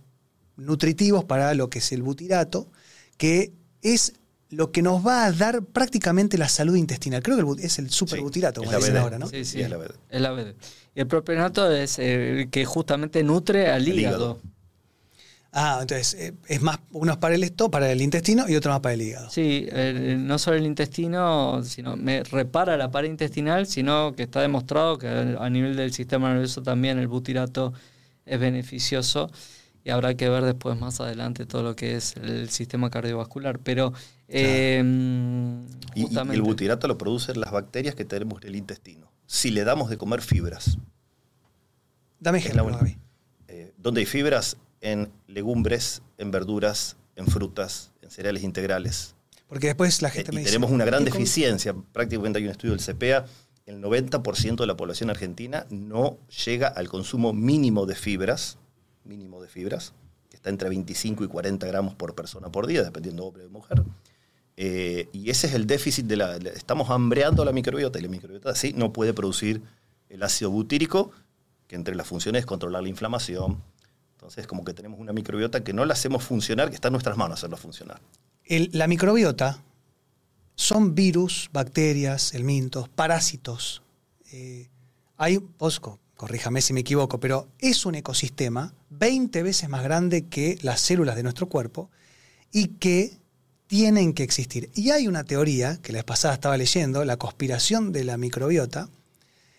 nutritivos 0.56 1.24
para 1.24 1.52
lo 1.54 1.68
que 1.68 1.80
es 1.80 1.92
el 1.92 2.02
butirato, 2.02 2.68
que 3.16 3.52
es 3.82 4.14
lo 4.50 4.70
que 4.70 4.82
nos 4.82 5.06
va 5.06 5.24
a 5.24 5.32
dar 5.32 5.62
prácticamente 5.62 6.38
la 6.38 6.48
salud 6.48 6.76
intestinal. 6.76 7.22
Creo 7.22 7.54
que 7.56 7.66
es 7.66 7.78
el 7.78 7.90
superbutirato, 7.90 8.62
como 8.62 8.76
dicen 8.76 8.96
ahora, 8.96 9.18
¿no? 9.18 9.26
Sí, 9.28 9.44
sí, 9.44 9.60
es 9.60 9.70
la 9.70 9.76
BD. 9.76 9.90
Es 10.10 10.20
la 10.20 10.54
Y 10.94 11.00
el 11.00 11.06
propionato 11.06 11.70
es 11.70 11.98
el 11.98 12.50
que 12.50 12.64
justamente 12.64 13.22
nutre 13.22 13.70
al 13.70 13.86
hígado. 13.86 14.40
Ah, 15.56 15.78
entonces 15.82 16.14
eh, 16.14 16.34
es 16.48 16.62
más, 16.62 16.80
uno 16.90 17.12
es 17.12 17.18
para 17.18 17.36
el 17.36 17.44
esto, 17.44 17.70
para 17.70 17.90
el 17.92 18.02
intestino 18.02 18.48
y 18.48 18.56
otro 18.56 18.72
más 18.72 18.80
para 18.80 18.94
el 18.94 19.02
hígado. 19.02 19.30
Sí, 19.30 19.68
no 20.18 20.36
solo 20.40 20.56
el 20.56 20.66
intestino, 20.66 21.62
sino 21.62 21.96
me 21.96 22.24
repara 22.24 22.76
la 22.76 22.90
pared 22.90 23.08
intestinal, 23.08 23.68
sino 23.68 24.14
que 24.16 24.24
está 24.24 24.40
demostrado 24.40 24.98
que 24.98 25.06
a 25.06 25.50
nivel 25.50 25.76
del 25.76 25.92
sistema 25.92 26.30
nervioso 26.30 26.60
también 26.62 26.98
el 26.98 27.06
butirato 27.06 27.72
es 28.26 28.40
beneficioso. 28.40 29.30
Y 29.84 29.90
habrá 29.90 30.14
que 30.14 30.28
ver 30.30 30.44
después 30.44 30.80
más 30.80 30.98
adelante 31.00 31.44
todo 31.44 31.62
lo 31.62 31.76
que 31.76 31.96
es 31.96 32.16
el 32.16 32.48
sistema 32.48 32.88
cardiovascular. 32.88 33.58
Pero 33.58 33.92
em, 34.28 35.66
y, 35.94 36.06
el 36.32 36.42
butirato 36.42 36.88
lo 36.88 36.96
producen 36.96 37.38
las 37.38 37.52
bacterias 37.52 37.94
que 37.94 38.06
tenemos 38.06 38.42
en 38.42 38.48
el 38.48 38.56
intestino. 38.56 39.12
Si 39.26 39.50
le 39.50 39.64
damos 39.64 39.90
de 39.90 39.98
comer 39.98 40.22
fibras. 40.22 40.78
Dame 42.18 42.38
ejemplo, 42.38 42.80
eh, 43.48 43.74
¿Dónde 43.76 44.00
hay 44.00 44.06
fibras? 44.06 44.56
En 44.80 45.12
legumbres, 45.26 46.02
en 46.16 46.30
verduras, 46.30 46.96
en 47.16 47.26
frutas, 47.26 47.92
en 48.00 48.10
cereales 48.10 48.42
integrales. 48.42 49.14
Porque 49.48 49.66
después 49.66 50.00
la 50.00 50.08
gente 50.08 50.30
eh, 50.30 50.34
me 50.34 50.40
dice... 50.40 50.52
Tenemos 50.52 50.70
una 50.70 50.86
gran 50.86 51.04
deficiencia. 51.04 51.74
Prácticamente 51.92 52.38
hay 52.38 52.46
un 52.46 52.50
estudio 52.50 52.74
del 52.74 52.82
CPA. 52.82 53.26
El 53.66 53.82
90% 53.82 54.56
de 54.56 54.66
la 54.66 54.76
población 54.76 55.10
argentina 55.10 55.66
no 55.68 56.18
llega 56.46 56.68
al 56.68 56.88
consumo 56.88 57.34
mínimo 57.34 57.84
de 57.84 57.94
fibras 57.94 58.58
mínimo 59.04 59.40
de 59.42 59.49
fibras, 59.49 59.92
que 60.30 60.37
está 60.37 60.50
entre 60.50 60.68
25 60.68 61.25
y 61.25 61.28
40 61.28 61.66
gramos 61.66 61.94
por 61.94 62.14
persona 62.14 62.50
por 62.50 62.66
día, 62.66 62.82
dependiendo 62.82 63.23
de 63.23 63.28
hombre 63.28 63.46
o 63.46 63.50
mujer. 63.50 63.82
Eh, 64.56 65.08
y 65.12 65.30
ese 65.30 65.46
es 65.49 65.54
el 65.54 65.66
déficit 65.66 66.06
de 66.06 66.16
la... 66.16 66.37
Estamos 66.37 66.90
hambreando 66.90 67.44
la 67.44 67.52
microbiota 67.52 67.99
y 67.99 68.02
la 68.02 68.08
microbiota 68.08 68.54
sí 68.54 68.73
no 68.76 68.92
puede 68.92 69.12
producir 69.12 69.62
el 70.08 70.23
ácido 70.23 70.50
butírico, 70.50 71.11
que 71.66 71.76
entre 71.76 71.94
las 71.94 72.06
funciones 72.06 72.40
es 72.40 72.46
controlar 72.46 72.82
la 72.82 72.88
inflamación. 72.88 73.62
Entonces, 74.12 74.46
como 74.46 74.64
que 74.64 74.73
tenemos 74.73 75.00
una 75.00 75.12
microbiota 75.12 75.64
que 75.64 75.73
no 75.73 75.84
la 75.84 75.94
hacemos 75.94 76.23
funcionar, 76.23 76.68
que 76.68 76.76
está 76.76 76.88
en 76.88 76.92
nuestras 76.92 77.16
manos 77.16 77.40
hacerla 77.40 77.56
funcionar. 77.56 78.00
la 78.49 78.87
microbiota 78.87 79.62
son 80.54 80.94
virus, 80.94 81.50
bacterias, 81.52 82.32
elmintos, 82.34 82.88
parásitos. 82.88 83.82
Eh, 84.32 84.68
hay, 85.16 85.38
Posco, 85.38 85.99
corríjame 86.16 86.61
si 86.61 86.73
me 86.73 86.80
equivoco, 86.80 87.21
pero 87.21 87.49
es 87.59 87.87
un 87.87 87.94
ecosistema 87.94 88.75
20 88.90 89.42
veces 89.42 89.68
más 89.68 89.83
grande 89.83 90.26
que 90.26 90.59
las 90.62 90.80
células 90.80 91.16
de 91.16 91.23
nuestro 91.23 91.49
cuerpo 91.49 91.90
y 92.52 92.68
que 92.68 93.18
tienen 93.66 94.12
que 94.12 94.23
existir. 94.23 94.71
Y 94.75 94.90
hay 94.90 95.09
una 95.09 95.25
teoría, 95.25 95.78
que 95.83 95.92
la 95.92 96.02
pasada 96.04 96.35
estaba 96.35 96.56
leyendo, 96.56 97.04
la 97.04 97.16
conspiración 97.16 97.92
de 97.92 98.04
la 98.04 98.16
microbiota, 98.16 98.88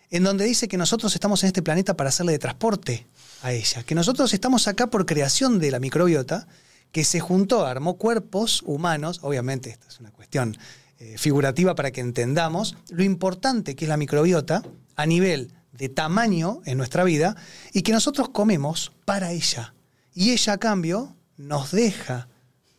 en 0.09 0.23
donde 0.23 0.45
dice 0.45 0.67
que 0.67 0.77
nosotros 0.77 1.13
estamos 1.13 1.43
en 1.43 1.47
este 1.47 1.61
planeta 1.61 1.97
para 1.97 2.09
hacerle 2.09 2.33
de 2.33 2.39
transporte 2.39 3.07
a 3.41 3.51
ella, 3.51 3.83
que 3.83 3.95
nosotros 3.95 4.33
estamos 4.33 4.67
acá 4.67 4.87
por 4.87 5.05
creación 5.05 5.59
de 5.59 5.71
la 5.71 5.79
microbiota, 5.79 6.47
que 6.91 7.03
se 7.03 7.19
juntó, 7.19 7.65
armó 7.65 7.97
cuerpos 7.97 8.63
humanos, 8.65 9.19
obviamente 9.21 9.69
esta 9.69 9.87
es 9.89 9.99
una 9.99 10.11
cuestión 10.11 10.55
eh, 10.99 11.17
figurativa 11.17 11.75
para 11.75 11.91
que 11.91 11.99
entendamos 11.99 12.77
lo 12.89 13.03
importante 13.03 13.75
que 13.75 13.83
es 13.83 13.89
la 13.89 13.97
microbiota 13.97 14.63
a 14.95 15.05
nivel 15.05 15.51
de 15.77 15.89
tamaño 15.89 16.61
en 16.65 16.77
nuestra 16.77 17.03
vida 17.03 17.35
y 17.73 17.81
que 17.81 17.91
nosotros 17.91 18.29
comemos 18.29 18.91
para 19.05 19.31
ella. 19.31 19.73
Y 20.13 20.31
ella 20.31 20.53
a 20.53 20.57
cambio 20.57 21.15
nos 21.37 21.71
deja 21.71 22.27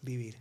vivir. 0.02 0.38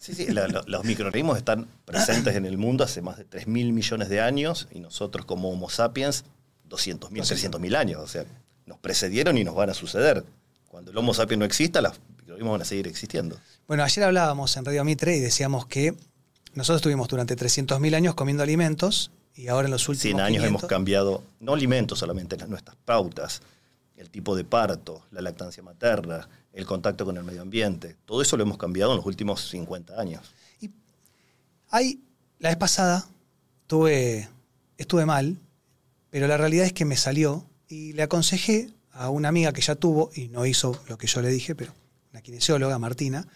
Sí, 0.00 0.14
sí, 0.14 0.26
los 0.66 0.84
microorganismos 0.84 1.38
están 1.38 1.68
presentes 1.84 2.34
en 2.34 2.44
el 2.44 2.58
mundo 2.58 2.82
hace 2.82 3.02
más 3.02 3.18
de 3.18 3.28
3.000 3.28 3.72
millones 3.72 4.08
de 4.08 4.20
años 4.20 4.66
y 4.72 4.80
nosotros 4.80 5.26
como 5.26 5.50
Homo 5.50 5.70
sapiens 5.70 6.24
200.000, 6.68 7.10
300.000 7.10 7.76
años. 7.76 8.00
O 8.00 8.08
sea, 8.08 8.24
nos 8.66 8.78
precedieron 8.78 9.38
y 9.38 9.44
nos 9.44 9.54
van 9.54 9.70
a 9.70 9.74
suceder. 9.74 10.24
Cuando 10.66 10.90
el 10.90 10.98
Homo 10.98 11.14
sapiens 11.14 11.38
no 11.38 11.44
exista, 11.44 11.80
los 11.80 12.00
microorganismos 12.18 12.52
van 12.52 12.62
a 12.62 12.64
seguir 12.64 12.88
existiendo. 12.88 13.38
Bueno, 13.68 13.84
ayer 13.84 14.02
hablábamos 14.02 14.56
en 14.56 14.64
Radio 14.64 14.82
Mitre 14.82 15.16
y 15.16 15.20
decíamos 15.20 15.66
que 15.66 15.94
nosotros 16.54 16.80
estuvimos 16.80 17.06
durante 17.06 17.36
300.000 17.36 17.94
años 17.94 18.16
comiendo 18.16 18.42
alimentos 18.42 19.12
y 19.34 19.48
ahora 19.48 19.66
en 19.66 19.72
los 19.72 19.88
últimos 19.88 20.02
100 20.02 20.20
años 20.20 20.44
hemos 20.44 20.64
cambiado, 20.64 21.22
no 21.40 21.54
alimentos 21.54 21.98
solamente, 21.98 22.36
nuestras 22.46 22.76
pautas, 22.84 23.42
el 23.96 24.10
tipo 24.10 24.36
de 24.36 24.44
parto, 24.44 25.04
la 25.10 25.22
lactancia 25.22 25.62
materna, 25.62 26.28
el 26.52 26.66
contacto 26.66 27.04
con 27.04 27.16
el 27.16 27.24
medio 27.24 27.42
ambiente. 27.42 27.96
Todo 28.04 28.20
eso 28.20 28.36
lo 28.36 28.42
hemos 28.42 28.58
cambiado 28.58 28.92
en 28.92 28.98
los 28.98 29.06
últimos 29.06 29.48
50 29.48 29.98
años. 29.98 30.34
Y 30.60 30.70
hay, 31.70 32.02
la 32.38 32.50
vez 32.50 32.58
pasada 32.58 33.06
tuve, 33.66 34.28
estuve 34.76 35.06
mal, 35.06 35.38
pero 36.10 36.26
la 36.26 36.36
realidad 36.36 36.66
es 36.66 36.72
que 36.72 36.84
me 36.84 36.96
salió 36.96 37.46
y 37.68 37.94
le 37.94 38.02
aconsejé 38.02 38.70
a 38.92 39.08
una 39.08 39.28
amiga 39.28 39.52
que 39.52 39.62
ya 39.62 39.74
tuvo, 39.76 40.10
y 40.14 40.28
no 40.28 40.44
hizo 40.44 40.78
lo 40.88 40.98
que 40.98 41.06
yo 41.06 41.22
le 41.22 41.30
dije, 41.30 41.54
pero 41.54 41.72
una 42.10 42.20
kinesióloga, 42.20 42.78
Martina, 42.78 43.26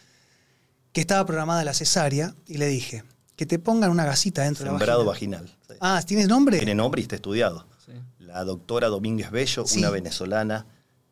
que 0.93 1.00
estaba 1.00 1.25
programada 1.25 1.65
la 1.65 1.73
cesárea, 1.73 2.35
y 2.47 2.59
le 2.59 2.67
dije, 2.67 3.05
que 3.37 3.47
te 3.47 3.59
pongan 3.59 3.90
una 3.90 4.05
gasita 4.05 4.43
dentro 4.43 4.64
de 4.64 4.73
la 4.73 4.97
vagina. 4.97 5.38
vaginal. 5.38 5.57
Ah, 5.81 6.02
¿tienes 6.05 6.26
nombre? 6.26 6.57
Tiene 6.57 6.75
nombre 6.75 7.00
y 7.00 7.02
está 7.02 7.16
estudiado. 7.16 7.66
La 8.19 8.43
doctora 8.45 8.88
Domínguez 8.88 9.31
Bello, 9.31 9.64
una 9.76 9.90
venezolana 9.90 10.66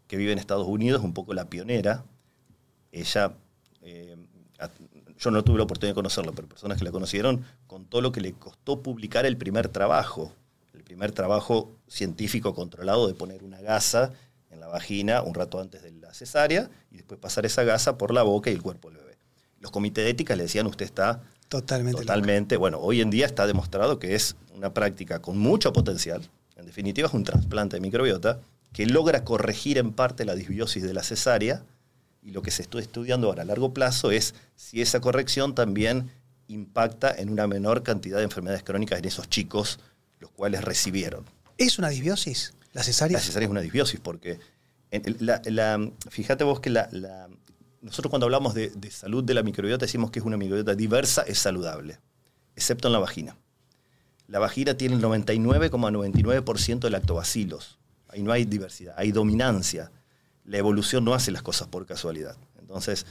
que 0.09 0.16
vive 0.16 0.33
en 0.33 0.38
Estados 0.38 0.66
Unidos, 0.66 1.02
un 1.02 1.14
poco 1.14 1.33
la 1.33 1.49
pionera. 1.49 2.04
Ella, 2.90 3.35
eh, 3.83 4.16
yo 5.19 5.31
no 5.31 5.45
tuve 5.45 5.59
la 5.59 5.64
oportunidad 5.64 5.93
de 5.93 5.95
conocerla, 5.95 6.33
pero 6.33 6.49
personas 6.49 6.78
que 6.78 6.85
la 6.85 6.90
conocieron, 6.90 7.45
contó 7.66 8.00
lo 8.00 8.11
que 8.11 8.21
le 8.21 8.33
costó 8.33 8.83
publicar 8.83 9.26
el 9.26 9.37
primer 9.37 9.69
trabajo, 9.69 10.33
el 10.73 10.83
primer 10.83 11.12
trabajo 11.12 11.76
científico 11.87 12.54
controlado 12.54 13.07
de 13.07 13.14
poner 13.14 13.45
una 13.45 13.61
gasa 13.61 14.12
en 14.50 14.61
la 14.61 14.69
vagina 14.69 15.23
un 15.23 15.35
rato 15.35 15.61
antes 15.61 15.83
de 15.83 15.93
la 15.93 16.12
cesárea 16.14 16.71
y 16.90 16.97
después 16.97 17.21
pasar 17.21 17.47
esa 17.47 17.64
gasa 17.64 17.97
por 17.99 18.12
la 18.12 18.23
boca 18.23 18.50
y 18.50 18.54
el 18.54 18.62
cuerpo 18.62 18.88
del 18.88 18.99
bebé. 18.99 19.19
Los 19.61 19.71
comités 19.71 20.04
de 20.04 20.11
ética 20.11 20.37
le 20.37 20.45
decían, 20.45 20.66
usted 20.66 20.85
está 20.85 21.23
Totalmente. 21.48 22.00
Totalmente. 22.00 22.56
Bueno, 22.56 22.78
hoy 22.78 23.00
en 23.00 23.10
día 23.10 23.26
está 23.26 23.46
demostrado 23.46 23.98
que 23.98 24.14
es 24.14 24.36
una 24.54 24.72
práctica 24.74 25.20
con 25.20 25.38
mucho 25.38 25.72
potencial. 25.72 26.28
En 26.56 26.66
definitiva, 26.66 27.08
es 27.08 27.14
un 27.14 27.24
trasplante 27.24 27.76
de 27.76 27.80
microbiota 27.80 28.40
que 28.72 28.86
logra 28.86 29.24
corregir 29.24 29.78
en 29.78 29.92
parte 29.92 30.24
la 30.24 30.34
disbiosis 30.34 30.82
de 30.82 30.94
la 30.94 31.02
cesárea. 31.02 31.62
Y 32.22 32.30
lo 32.30 32.42
que 32.42 32.50
se 32.50 32.62
está 32.62 32.78
estudiando 32.78 33.28
ahora 33.28 33.42
a 33.42 33.44
largo 33.44 33.74
plazo 33.74 34.10
es 34.10 34.34
si 34.56 34.80
esa 34.80 35.00
corrección 35.00 35.54
también 35.54 36.10
impacta 36.48 37.14
en 37.14 37.30
una 37.30 37.46
menor 37.46 37.82
cantidad 37.82 38.18
de 38.18 38.24
enfermedades 38.24 38.62
crónicas 38.62 38.98
en 38.98 39.04
esos 39.04 39.28
chicos, 39.28 39.78
los 40.20 40.30
cuales 40.30 40.64
recibieron. 40.64 41.24
¿Es 41.58 41.78
una 41.78 41.88
disbiosis 41.88 42.54
la 42.72 42.82
cesárea? 42.82 43.18
La 43.18 43.22
cesárea 43.22 43.46
es 43.46 43.50
una 43.50 43.60
disbiosis 43.60 44.00
porque, 44.00 44.38
fíjate 46.10 46.44
vos 46.44 46.60
que 46.60 46.70
la, 46.70 46.88
nosotros 47.85 48.09
cuando 48.09 48.25
hablamos 48.25 48.55
de, 48.55 48.73
salud 48.91 49.23
de 49.23 49.35
la 49.35 49.43
microbiota 49.43 49.85
decimos 49.85 50.11
que 50.11 50.19
es 50.19 50.25
una 50.25 50.38
microbiota 50.38 50.75
diversa, 50.75 51.21
es 51.21 51.38
saludable, 51.38 52.00
excepto 52.57 52.88
en 52.88 52.93
la 52.95 52.99
vagina. 52.99 53.37
La 54.26 54.38
vagina 54.38 54.75
tiene 54.75 54.95
el 54.95 55.03
99,99% 55.03 56.79
de 56.79 56.91
lactobacilos. 56.91 57.79
Ahí 58.09 58.23
no 58.23 58.33
hay 58.33 58.47
diversidad, 58.47 58.95
hay 58.97 59.12
dominancia. 59.12 59.93
La 60.47 60.57
evolución 60.57 61.05
no 61.05 61.12
hace 61.12 61.31
las 61.31 61.43
cosas 61.43 61.69
por 61.69 61.85
casualidad. 61.85 62.38
Entonces, 62.59 63.05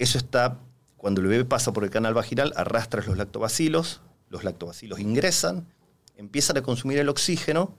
eso 0.00 0.18
está, 0.18 0.58
cuando 0.96 1.20
el 1.20 1.28
bebé 1.28 1.44
pasa 1.44 1.72
por 1.72 1.84
el 1.84 1.90
canal 1.90 2.12
vaginal, 2.12 2.52
arrastra 2.56 3.04
los 3.06 3.16
lactobacilos, 3.16 4.00
los 4.30 4.42
lactobacilos 4.42 4.98
ingresan, 4.98 5.68
empiezan 6.16 6.56
a 6.56 6.62
consumir 6.62 6.98
el 6.98 7.08
oxígeno 7.08 7.76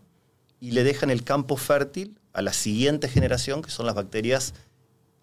y 0.62 0.72
le 0.72 0.86
dejan 0.86 1.10
el 1.10 1.26
campo 1.26 1.58
fértil 1.58 2.18
a 2.32 2.42
la 2.42 2.54
siguiente 2.54 3.10
generación, 3.10 3.62
que 3.62 3.72
son 3.72 3.86
las 3.86 3.96
bacterias 3.96 4.54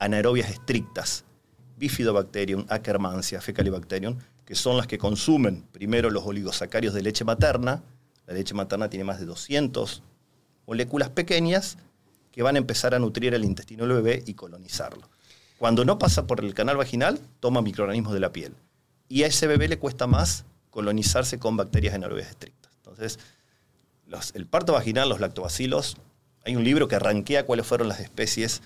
anaerobias 0.00 0.50
estrictas, 0.50 1.24
Bifidobacterium, 1.76 2.66
Akkermansia, 2.68 3.40
Fecalibacterium, 3.40 4.18
que 4.44 4.54
son 4.56 4.76
las 4.76 4.86
que 4.86 4.98
consumen 4.98 5.62
primero 5.70 6.10
los 6.10 6.26
oligosacarios 6.26 6.92
de 6.92 7.02
leche 7.02 7.24
materna. 7.24 7.82
La 8.26 8.34
leche 8.34 8.54
materna 8.54 8.90
tiene 8.90 9.04
más 9.04 9.20
de 9.20 9.26
200 9.26 10.02
moléculas 10.66 11.10
pequeñas 11.10 11.78
que 12.32 12.42
van 12.42 12.56
a 12.56 12.58
empezar 12.58 12.94
a 12.94 12.98
nutrir 12.98 13.34
el 13.34 13.44
intestino 13.44 13.86
del 13.86 14.02
bebé 14.02 14.22
y 14.26 14.34
colonizarlo. 14.34 15.08
Cuando 15.58 15.84
no 15.84 15.98
pasa 15.98 16.26
por 16.26 16.44
el 16.44 16.54
canal 16.54 16.76
vaginal, 16.76 17.20
toma 17.38 17.62
microorganismos 17.62 18.12
de 18.12 18.20
la 18.20 18.32
piel. 18.32 18.54
Y 19.08 19.22
a 19.22 19.26
ese 19.26 19.46
bebé 19.46 19.68
le 19.68 19.78
cuesta 19.78 20.06
más 20.06 20.44
colonizarse 20.70 21.38
con 21.38 21.56
bacterias 21.56 21.94
anaerobias 21.94 22.30
estrictas. 22.30 22.72
Entonces, 22.76 23.18
el 24.34 24.46
parto 24.46 24.72
vaginal, 24.72 25.08
los 25.08 25.20
lactobacilos, 25.20 25.96
hay 26.44 26.56
un 26.56 26.64
libro 26.64 26.88
que 26.88 26.96
arranquea 26.96 27.44
cuáles 27.44 27.66
fueron 27.66 27.88
las 27.88 28.00
especies 28.00 28.62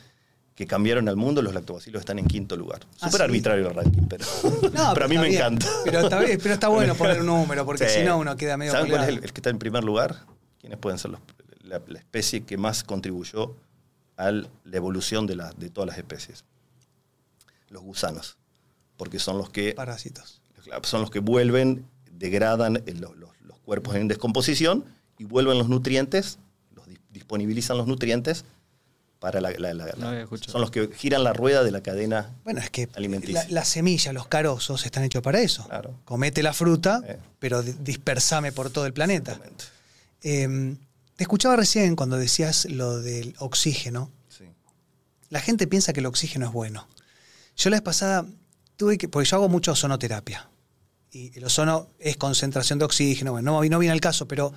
que 0.54 0.66
cambiaron 0.66 1.08
al 1.08 1.16
mundo, 1.16 1.42
los 1.42 1.52
lactobacilos 1.52 2.00
están 2.00 2.18
en 2.18 2.26
quinto 2.26 2.56
lugar. 2.56 2.80
Ah, 3.00 3.10
Súper 3.10 3.22
arbitrario 3.22 3.68
el 3.68 3.74
ranking, 3.74 4.06
pero, 4.08 4.24
pero, 4.62 4.78
a 5.04 5.08
mí 5.08 5.18
me 5.18 5.34
encanta. 5.34 5.66
Pero 5.84 6.00
está, 6.00 6.20
pero 6.20 6.54
está 6.54 6.68
bueno 6.68 6.94
poner 6.94 7.20
un 7.20 7.26
número, 7.26 7.66
porque 7.66 7.88
si 7.88 8.02
no 8.04 8.18
uno 8.18 8.36
queda 8.36 8.56
medio 8.56 8.72
¿Saben 8.72 8.88
cuál 8.88 9.02
es 9.02 9.08
el, 9.08 9.20
que 9.20 9.26
está 9.26 9.50
en 9.50 9.58
primer 9.58 9.82
lugar? 9.82 10.24
¿Quiénes 10.60 10.78
pueden 10.78 10.98
ser 10.98 11.12
la, 11.62 11.80
especie 11.98 12.44
que 12.44 12.56
más 12.56 12.84
contribuyó 12.84 13.56
a 14.16 14.30
la 14.30 14.48
evolución 14.72 15.26
de, 15.26 15.42
de 15.56 15.70
todas 15.70 15.88
las 15.88 15.98
especies? 15.98 16.44
Los 17.68 17.82
gusanos, 17.82 18.36
porque 18.96 19.18
son 19.18 19.38
los 19.38 19.50
que... 19.50 19.72
Parásitos. 19.72 20.40
Son 20.84 21.00
los 21.00 21.10
que 21.10 21.18
vuelven, 21.18 21.84
degradan 22.12 22.82
los, 22.86 23.16
los 23.16 23.58
cuerpos 23.64 23.96
en 23.96 24.06
descomposición 24.06 24.84
y 25.18 25.24
vuelven 25.24 25.58
los 25.58 25.68
nutrientes, 25.68 26.38
los 26.74 26.86
disponibilizan 27.10 27.76
los 27.76 27.86
nutrientes 27.86 28.44
para 29.18 29.40
la, 29.40 29.52
son 30.46 30.60
los 30.60 30.70
que 30.70 30.90
giran 30.94 31.24
la 31.24 31.32
rueda 31.32 31.64
de 31.64 31.70
la 31.70 31.82
cadena 31.82 32.34
bueno, 32.44 32.60
es 32.60 32.68
que 32.68 32.88
alimenticia. 32.94 33.46
La, 33.48 33.64
semilla, 33.64 34.12
los 34.12 34.26
carozos 34.26 34.84
están 34.84 35.04
hechos 35.04 35.22
para 35.22 35.40
eso. 35.40 35.66
Comete 36.04 36.42
la 36.42 36.52
fruta, 36.52 37.02
pero 37.38 37.62
dispersame 37.62 38.52
por 38.52 38.70
todo 38.70 38.86
el 38.86 38.92
planeta. 38.92 39.40
Em, 40.22 40.76
te 41.16 41.24
escuchaba 41.24 41.56
recién 41.56 41.96
cuando 41.96 42.16
decías 42.16 42.66
lo 42.66 43.00
del 43.00 43.34
oxígeno. 43.38 44.10
La 45.30 45.40
gente 45.40 45.66
piensa 45.66 45.92
que 45.92 46.00
el 46.00 46.06
oxígeno 46.06 46.46
es 46.46 46.52
bueno. 46.52 46.86
Yo 47.56 47.70
la 47.70 47.76
vez 47.76 47.82
pasada 47.82 48.26
tuve 48.76 48.98
que, 48.98 49.08
porque 49.08 49.28
yo 49.28 49.36
hago 49.36 49.48
mucho 49.48 49.72
ozonoterapia. 49.72 50.48
Y 51.10 51.36
el 51.38 51.44
ozono 51.44 51.88
es 51.98 52.16
concentración 52.16 52.78
de 52.78 52.84
oxígeno, 52.84 53.32
bueno, 53.32 53.52
no, 53.52 53.68
no 53.68 53.78
viene 53.78 53.92
al 53.92 54.00
caso, 54.00 54.26
pero 54.28 54.52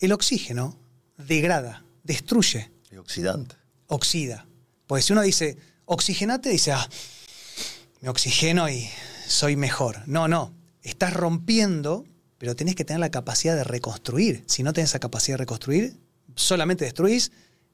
el 0.00 0.12
oxígeno 0.12 0.78
degrada, 1.18 1.84
destruye. 2.04 2.70
Es 2.90 2.98
oxidante. 2.98 3.56
Oxida. 3.92 4.46
Porque 4.86 5.02
si 5.02 5.12
uno 5.12 5.20
dice, 5.20 5.58
oxigenate, 5.84 6.48
dice, 6.48 6.72
ah, 6.72 6.88
me 8.00 8.08
oxigeno 8.08 8.66
y 8.70 8.88
soy 9.26 9.54
mejor. 9.54 10.02
No, 10.06 10.28
no. 10.28 10.54
Estás 10.80 11.12
rompiendo, 11.12 12.06
pero 12.38 12.56
tenés 12.56 12.74
que 12.74 12.86
tener 12.86 13.00
la 13.00 13.10
capacidad 13.10 13.54
de 13.54 13.64
reconstruir. 13.64 14.44
Si 14.46 14.62
no 14.62 14.72
tenés 14.72 14.90
esa 14.90 14.98
capacidad 14.98 15.34
de 15.34 15.42
reconstruir, 15.42 15.98
solamente 16.34 16.86
destruís 16.86 17.32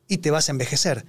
y 0.08 0.18
te 0.18 0.32
vas 0.32 0.48
a 0.48 0.52
envejecer. 0.52 1.06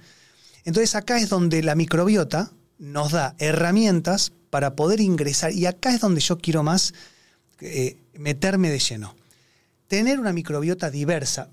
Entonces 0.64 0.94
acá 0.94 1.18
es 1.18 1.28
donde 1.28 1.60
la 1.64 1.74
microbiota 1.74 2.52
nos 2.78 3.10
da 3.10 3.34
herramientas 3.38 4.30
para 4.48 4.76
poder 4.76 5.00
ingresar, 5.00 5.52
y 5.52 5.66
acá 5.66 5.92
es 5.92 6.00
donde 6.00 6.20
yo 6.20 6.38
quiero 6.38 6.62
más 6.62 6.94
eh, 7.58 7.98
meterme 8.14 8.70
de 8.70 8.78
lleno. 8.78 9.16
Tener 9.88 10.20
una 10.20 10.32
microbiota 10.32 10.88
diversa. 10.88 11.50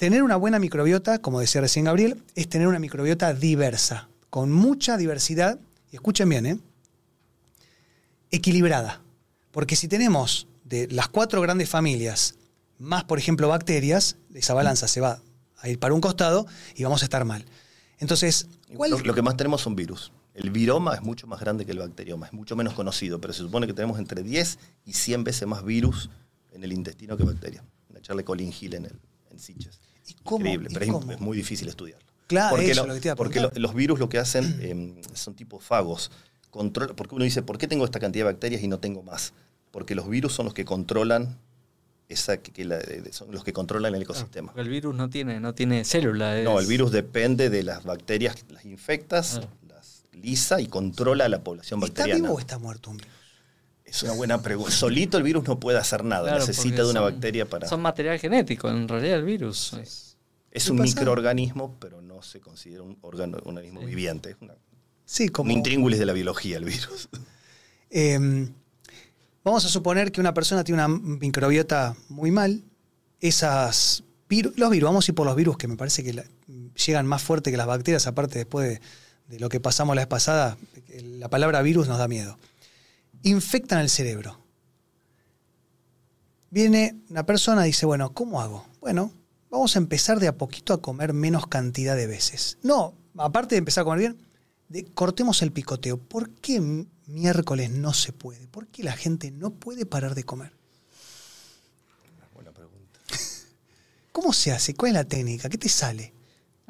Tener 0.00 0.22
una 0.22 0.36
buena 0.36 0.58
microbiota, 0.58 1.18
como 1.18 1.40
decía 1.40 1.60
recién 1.60 1.84
Gabriel, 1.84 2.22
es 2.34 2.48
tener 2.48 2.66
una 2.68 2.78
microbiota 2.78 3.34
diversa, 3.34 4.08
con 4.30 4.50
mucha 4.50 4.96
diversidad, 4.96 5.60
y 5.92 5.96
escuchen 5.96 6.26
bien, 6.26 6.46
¿eh? 6.46 6.58
equilibrada. 8.30 9.02
Porque 9.50 9.76
si 9.76 9.88
tenemos 9.88 10.48
de 10.64 10.88
las 10.88 11.08
cuatro 11.08 11.42
grandes 11.42 11.68
familias, 11.68 12.36
más 12.78 13.04
por 13.04 13.18
ejemplo 13.18 13.46
bacterias, 13.48 14.16
esa 14.32 14.54
balanza 14.54 14.88
se 14.88 15.02
va 15.02 15.20
a 15.58 15.68
ir 15.68 15.78
para 15.78 15.92
un 15.92 16.00
costado 16.00 16.46
y 16.74 16.82
vamos 16.82 17.02
a 17.02 17.04
estar 17.04 17.26
mal. 17.26 17.44
Entonces, 17.98 18.48
lo, 18.70 19.14
que 19.14 19.20
más 19.20 19.36
tenemos 19.36 19.60
son 19.60 19.76
virus. 19.76 20.12
El 20.32 20.48
viroma 20.48 20.94
es 20.94 21.02
mucho 21.02 21.26
más 21.26 21.40
grande 21.40 21.66
que 21.66 21.72
el 21.72 21.78
bacterioma, 21.78 22.24
es 22.24 22.32
mucho 22.32 22.56
menos 22.56 22.72
conocido, 22.72 23.20
pero 23.20 23.34
se 23.34 23.40
supone 23.40 23.66
que 23.66 23.74
tenemos 23.74 23.98
entre 23.98 24.22
10 24.22 24.58
y 24.86 24.94
100 24.94 25.24
veces 25.24 25.46
más 25.46 25.62
virus 25.62 26.08
en 26.52 26.64
el 26.64 26.72
intestino 26.72 27.18
que 27.18 27.24
bacterias. 27.24 27.64
Echarle 27.94 28.24
Colin 28.24 28.50
Hill 28.58 28.76
en, 28.76 28.86
el, 28.86 28.98
en 29.30 29.38
Sitges. 29.38 29.89
Increíble, 30.24 30.68
pero 30.72 31.00
es, 31.10 31.20
muy 31.20 31.36
difícil 31.36 31.68
estudiarlo. 31.68 32.06
Claro, 32.26 32.56
porque, 32.56 32.74
lo, 32.74 33.00
que 33.00 33.16
porque 33.16 33.48
los 33.54 33.74
virus 33.74 33.98
lo 33.98 34.08
que 34.08 34.18
hacen 34.18 34.58
em, 34.62 34.94
son 35.14 35.34
tipo 35.34 35.58
fagos. 35.58 36.10
Control, 36.50 36.94
porque 36.94 37.14
uno 37.14 37.24
dice, 37.24 37.42
¿por 37.42 37.58
qué 37.58 37.66
tengo 37.66 37.84
esta 37.84 37.98
cantidad 37.98 38.24
de 38.24 38.32
bacterias 38.32 38.62
y 38.62 38.68
no 38.68 38.78
tengo 38.78 39.02
más? 39.02 39.32
Porque 39.70 39.94
los 39.94 40.08
virus 40.08 40.32
son 40.32 40.46
los 40.46 40.54
que 40.54 40.64
controlan 40.64 41.38
esa, 42.08 42.38
que, 42.38 42.64
son 43.12 43.30
los 43.30 43.44
que 43.44 43.52
controlan 43.52 43.94
el 43.94 44.02
ecosistema. 44.02 44.52
el 44.56 44.68
virus 44.68 44.94
no 44.94 45.08
tiene, 45.10 45.40
no 45.40 45.54
tiene 45.54 45.84
células. 45.84 46.42
No, 46.44 46.58
el 46.58 46.66
virus 46.66 46.90
depende 46.90 47.50
de 47.50 47.62
las 47.62 47.84
bacterias, 47.84 48.44
las 48.48 48.64
infectas, 48.64 49.40
las 49.68 50.04
lisa 50.12 50.60
y 50.60 50.66
controla 50.66 51.26
a 51.26 51.28
la 51.28 51.42
población 51.42 51.80
bacteriana. 51.80 52.14
¿Está 52.14 52.22
vivo 52.22 52.34
o 52.34 52.40
está 52.40 52.58
muerto 52.58 52.90
un 52.90 52.96
virus? 52.98 53.19
Es 53.90 54.02
una 54.02 54.12
buena 54.12 54.40
pregunta. 54.40 54.70
Solito 54.70 55.18
el 55.18 55.22
virus 55.22 55.46
no 55.46 55.58
puede 55.58 55.78
hacer 55.78 56.04
nada, 56.04 56.38
necesita 56.38 56.84
de 56.84 56.90
una 56.90 57.00
bacteria 57.00 57.46
para... 57.46 57.68
Son 57.68 57.82
material 57.82 58.18
genético, 58.18 58.68
en 58.68 58.88
realidad 58.88 59.18
el 59.18 59.24
virus. 59.24 59.74
Es, 60.50 60.70
un 60.70 60.80
microorganismo, 60.80 61.76
pero 61.78 62.00
no 62.00 62.22
se 62.22 62.40
considera 62.40 62.82
un, 62.82 62.98
organismo 63.02 63.80
viviente. 63.80 64.30
Es 64.30 64.36
una, 64.40 64.54
sí, 65.04 65.28
como... 65.28 65.50
un 65.50 65.58
intríngulis 65.58 65.98
de 65.98 66.06
la 66.06 66.12
biología 66.12 66.56
el 66.56 66.64
virus. 66.64 67.08
Eh, 67.92 68.46
Vamos 69.42 69.64
a 69.64 69.68
suponer 69.68 70.12
que 70.12 70.20
una 70.20 70.34
persona 70.34 70.64
tiene 70.64 70.84
una 70.84 70.88
microbiota 70.98 71.96
muy 72.08 72.30
mal. 72.30 72.62
Esas 73.20 74.04
los 74.28 74.70
virus, 74.70 74.86
vamos 74.86 75.08
a 75.08 75.10
ir 75.10 75.14
por 75.14 75.26
los 75.26 75.34
virus 75.34 75.56
que 75.56 75.66
me 75.66 75.76
parece 75.76 76.04
que 76.04 76.24
llegan 76.86 77.06
más 77.06 77.22
fuerte 77.22 77.50
que 77.50 77.56
las 77.56 77.66
bacterias, 77.66 78.06
aparte 78.06 78.38
después 78.38 78.80
de, 79.28 79.38
lo 79.38 79.48
que 79.48 79.58
pasamos 79.58 79.96
la 79.96 80.02
vez 80.02 80.08
pasada, 80.08 80.56
la 81.02 81.28
palabra 81.28 81.62
virus 81.62 81.88
nos 81.88 81.98
da 81.98 82.06
miedo. 82.06 82.38
Infectan 83.22 83.80
el 83.80 83.88
cerebro. 83.88 84.38
Viene 86.50 86.96
una 87.08 87.24
persona 87.24 87.64
y 87.64 87.68
dice, 87.68 87.86
bueno, 87.86 88.12
¿cómo 88.12 88.40
hago? 88.40 88.66
Bueno, 88.80 89.12
vamos 89.50 89.76
a 89.76 89.78
empezar 89.78 90.18
de 90.18 90.28
a 90.28 90.36
poquito 90.36 90.72
a 90.72 90.82
comer 90.82 91.12
menos 91.12 91.46
cantidad 91.46 91.94
de 91.94 92.06
veces. 92.06 92.58
No, 92.62 92.94
aparte 93.16 93.54
de 93.54 93.60
empezar 93.60 93.82
a 93.82 93.84
comer 93.84 94.16
bien, 94.68 94.90
cortemos 94.94 95.42
el 95.42 95.52
picoteo. 95.52 95.96
¿Por 95.96 96.30
qué 96.30 96.60
miércoles 97.06 97.70
no 97.70 97.92
se 97.92 98.12
puede? 98.12 98.48
¿Por 98.48 98.66
qué 98.68 98.82
la 98.82 98.92
gente 98.92 99.30
no 99.30 99.50
puede 99.50 99.86
parar 99.86 100.14
de 100.14 100.24
comer? 100.24 100.52
Buena 102.34 102.52
pregunta. 102.52 103.00
¿Cómo 104.12 104.32
se 104.32 104.50
hace? 104.50 104.74
¿Cuál 104.74 104.90
es 104.90 104.94
la 104.94 105.04
técnica? 105.04 105.48
¿Qué 105.48 105.58
te 105.58 105.68
sale? 105.68 106.14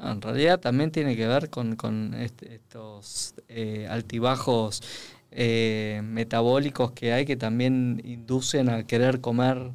en 0.02 0.22
realidad 0.22 0.60
también 0.60 0.90
tiene 0.90 1.16
que 1.16 1.26
ver 1.26 1.50
con, 1.50 2.14
este, 2.14 2.54
estos 2.54 3.34
eh, 3.48 3.86
altibajos 3.88 4.82
eh, 5.32 6.00
metabólicos 6.04 6.92
que 6.92 7.12
hay 7.12 7.24
que 7.24 7.36
también 7.36 8.00
inducen 8.04 8.68
a 8.68 8.84
querer 8.86 9.20
comer 9.20 9.70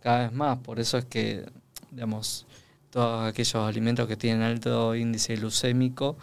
cada 0.00 0.22
vez 0.22 0.32
más. 0.32 0.58
Por 0.58 0.80
eso 0.80 0.98
es 0.98 1.04
que, 1.04 1.44
digamos, 1.90 2.46
todos 2.90 3.28
aquellos 3.28 3.56
alimentos 3.56 4.06
que 4.08 4.16
tienen 4.16 4.42
alto 4.42 4.94
índice 4.94 5.36
glucémico 5.36 6.16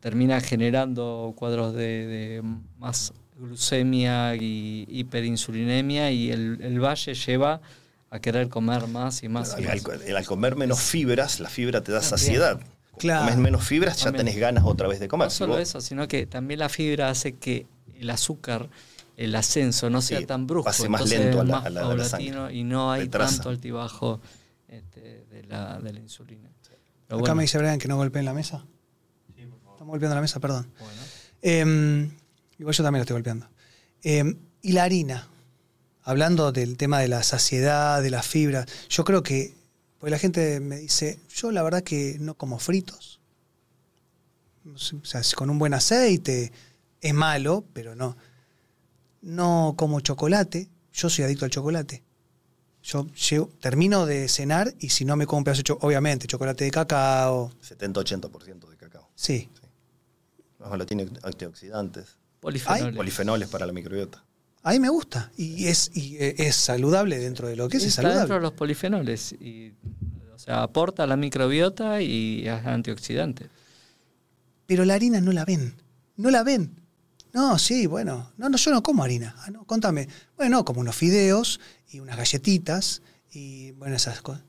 termina 0.00 0.40
generando 0.40 1.32
cuadros 1.36 1.74
de, 1.74 2.42
más 2.78 3.12
glucemia 3.38 4.34
y 4.34 4.84
hiperinsulinemia 4.88 6.10
y 6.10 6.30
el, 6.30 6.80
valle 6.80 7.14
lleva 7.14 7.60
a 8.10 8.18
querer 8.18 8.48
comer 8.48 8.88
más 8.88 9.22
y 9.22 9.28
más. 9.28 9.56
Y 9.58 9.66
al, 10.12 10.26
comer 10.26 10.56
menos 10.56 10.80
fibras, 10.80 11.40
la 11.40 11.48
fibra 11.48 11.82
te 11.82 11.92
da 11.92 12.02
saciedad. 12.02 12.60
Claro. 12.98 13.22
Comes 13.24 13.38
menos 13.38 13.64
fibras, 13.64 13.96
ya 14.02 14.12
tenés 14.12 14.36
ganas 14.36 14.64
otra 14.64 14.86
vez 14.88 15.00
de 15.00 15.08
comer. 15.08 15.26
No 15.26 15.30
solo 15.30 15.58
eso, 15.58 15.80
sino 15.80 16.06
que 16.08 16.26
también 16.26 16.60
la 16.60 16.68
fibra 16.68 17.08
hace 17.08 17.36
que 17.36 17.66
el 17.94 18.10
azúcar, 18.10 18.68
el 19.16 19.34
ascenso 19.34 19.90
no 19.90 20.02
sea 20.02 20.24
tan 20.26 20.46
brusco. 20.46 20.66
Pase 20.66 20.88
más 20.88 21.08
lento 21.08 21.40
a 21.40 21.44
la, 21.44 22.04
sangre. 22.04 22.54
Y 22.54 22.64
no 22.64 22.92
hay 22.92 23.08
tanto 23.08 23.48
altibajo 23.48 24.20
este, 24.68 25.24
de, 25.30 25.44
la, 25.44 25.80
de 25.80 25.92
la 25.92 26.00
insulina. 26.00 26.52
Acá 27.20 27.34
me 27.34 27.42
dice 27.42 27.58
Brian 27.58 27.78
que 27.78 27.88
no 27.88 27.96
golpeen 27.96 28.24
la 28.24 28.32
mesa. 28.32 28.64
Estamos 29.36 29.92
golpeando 29.92 30.14
la 30.14 30.22
mesa, 30.22 30.40
perdón. 30.40 30.72
Em, 31.42 32.10
igual 32.58 32.74
yo 32.74 32.84
también 32.84 33.00
lo 33.00 33.02
estoy 33.02 33.14
golpeando. 33.14 33.48
Em, 34.02 34.38
y 34.62 34.72
la 34.72 34.84
harina, 34.84 35.28
hablando 36.02 36.52
del 36.52 36.76
tema 36.76 37.00
de 37.00 37.08
la 37.08 37.22
saciedad, 37.22 38.02
de 38.02 38.10
la 38.10 38.22
fibra, 38.22 38.64
yo 38.88 39.04
creo 39.04 39.22
que, 39.22 39.54
pues 40.02 40.10
la 40.10 40.18
gente 40.18 40.58
me 40.58 40.78
dice, 40.78 41.20
yo 41.32 41.52
la 41.52 41.62
verdad 41.62 41.84
que 41.84 42.16
no 42.18 42.34
como 42.34 42.58
fritos. 42.58 43.20
O 44.66 45.04
sea, 45.04 45.22
con 45.36 45.48
un 45.48 45.60
buen 45.60 45.74
aceite 45.74 46.50
es 47.00 47.14
malo, 47.14 47.64
pero 47.72 47.94
no. 47.94 48.16
No 49.20 49.74
como 49.78 50.00
chocolate, 50.00 50.68
yo 50.92 51.08
soy 51.08 51.24
adicto 51.24 51.44
al 51.44 51.52
chocolate. 51.52 52.02
Yo 52.82 53.48
termino 53.60 54.04
de 54.04 54.26
cenar 54.26 54.74
y 54.80 54.88
si 54.88 55.04
no 55.04 55.14
me 55.14 55.24
como 55.24 55.38
un 55.38 55.44
pedazo 55.44 55.60
de 55.60 55.64
chocolate, 55.66 55.86
obviamente, 55.86 56.26
chocolate 56.26 56.64
de 56.64 56.72
cacao. 56.72 57.52
70-80% 57.62 58.70
de 58.70 58.76
cacao. 58.76 59.08
Sí, 59.14 59.48
tiene 60.84 61.12
antioxidantes. 61.22 62.16
Polifenoles. 62.40 62.96
Polifenoles 62.96 63.48
para 63.48 63.66
la 63.66 63.72
microbiota. 63.72 64.24
A 64.62 64.72
mí 64.72 64.78
me 64.78 64.88
gusta. 64.88 65.32
Y 65.36 65.66
es, 65.66 65.90
eh, 65.94 66.36
es 66.38 66.56
saludable 66.56 67.18
dentro 67.18 67.48
de 67.48 67.56
lo 67.56 67.68
que 67.68 67.78
es, 67.78 67.84
es 67.84 67.94
saludable. 67.94 68.20
dentro 68.20 68.36
de 68.36 68.42
los 68.42 68.52
polifenoles. 68.52 69.32
Y, 69.32 69.72
o 70.32 70.38
sea, 70.38 70.62
aporta 70.62 71.04
a 71.04 71.06
la 71.06 71.16
microbiota 71.16 72.00
y 72.00 72.46
es 72.46 72.66
antioxidante. 72.66 73.50
Pero 74.66 74.84
la 74.84 74.94
harina 74.94 75.20
no 75.20 75.32
la 75.32 75.44
ven. 75.44 75.74
No 76.16 76.30
la 76.30 76.44
ven. 76.44 76.80
No, 77.32 77.58
sí, 77.58 77.86
bueno. 77.86 78.30
No, 78.36 78.48
no, 78.48 78.56
yo 78.56 78.70
no 78.70 78.82
como 78.82 79.02
harina. 79.02 79.34
Ah, 79.38 79.50
no, 79.50 79.64
contame. 79.64 80.08
Bueno, 80.36 80.64
como 80.64 80.80
unos 80.80 80.94
fideos 80.94 81.60
y 81.90 82.00
unas 82.00 82.16
galletitas 82.16 83.02
y 83.32 83.72
bueno, 83.72 83.96
esas 83.96 84.22
cosas. 84.22 84.44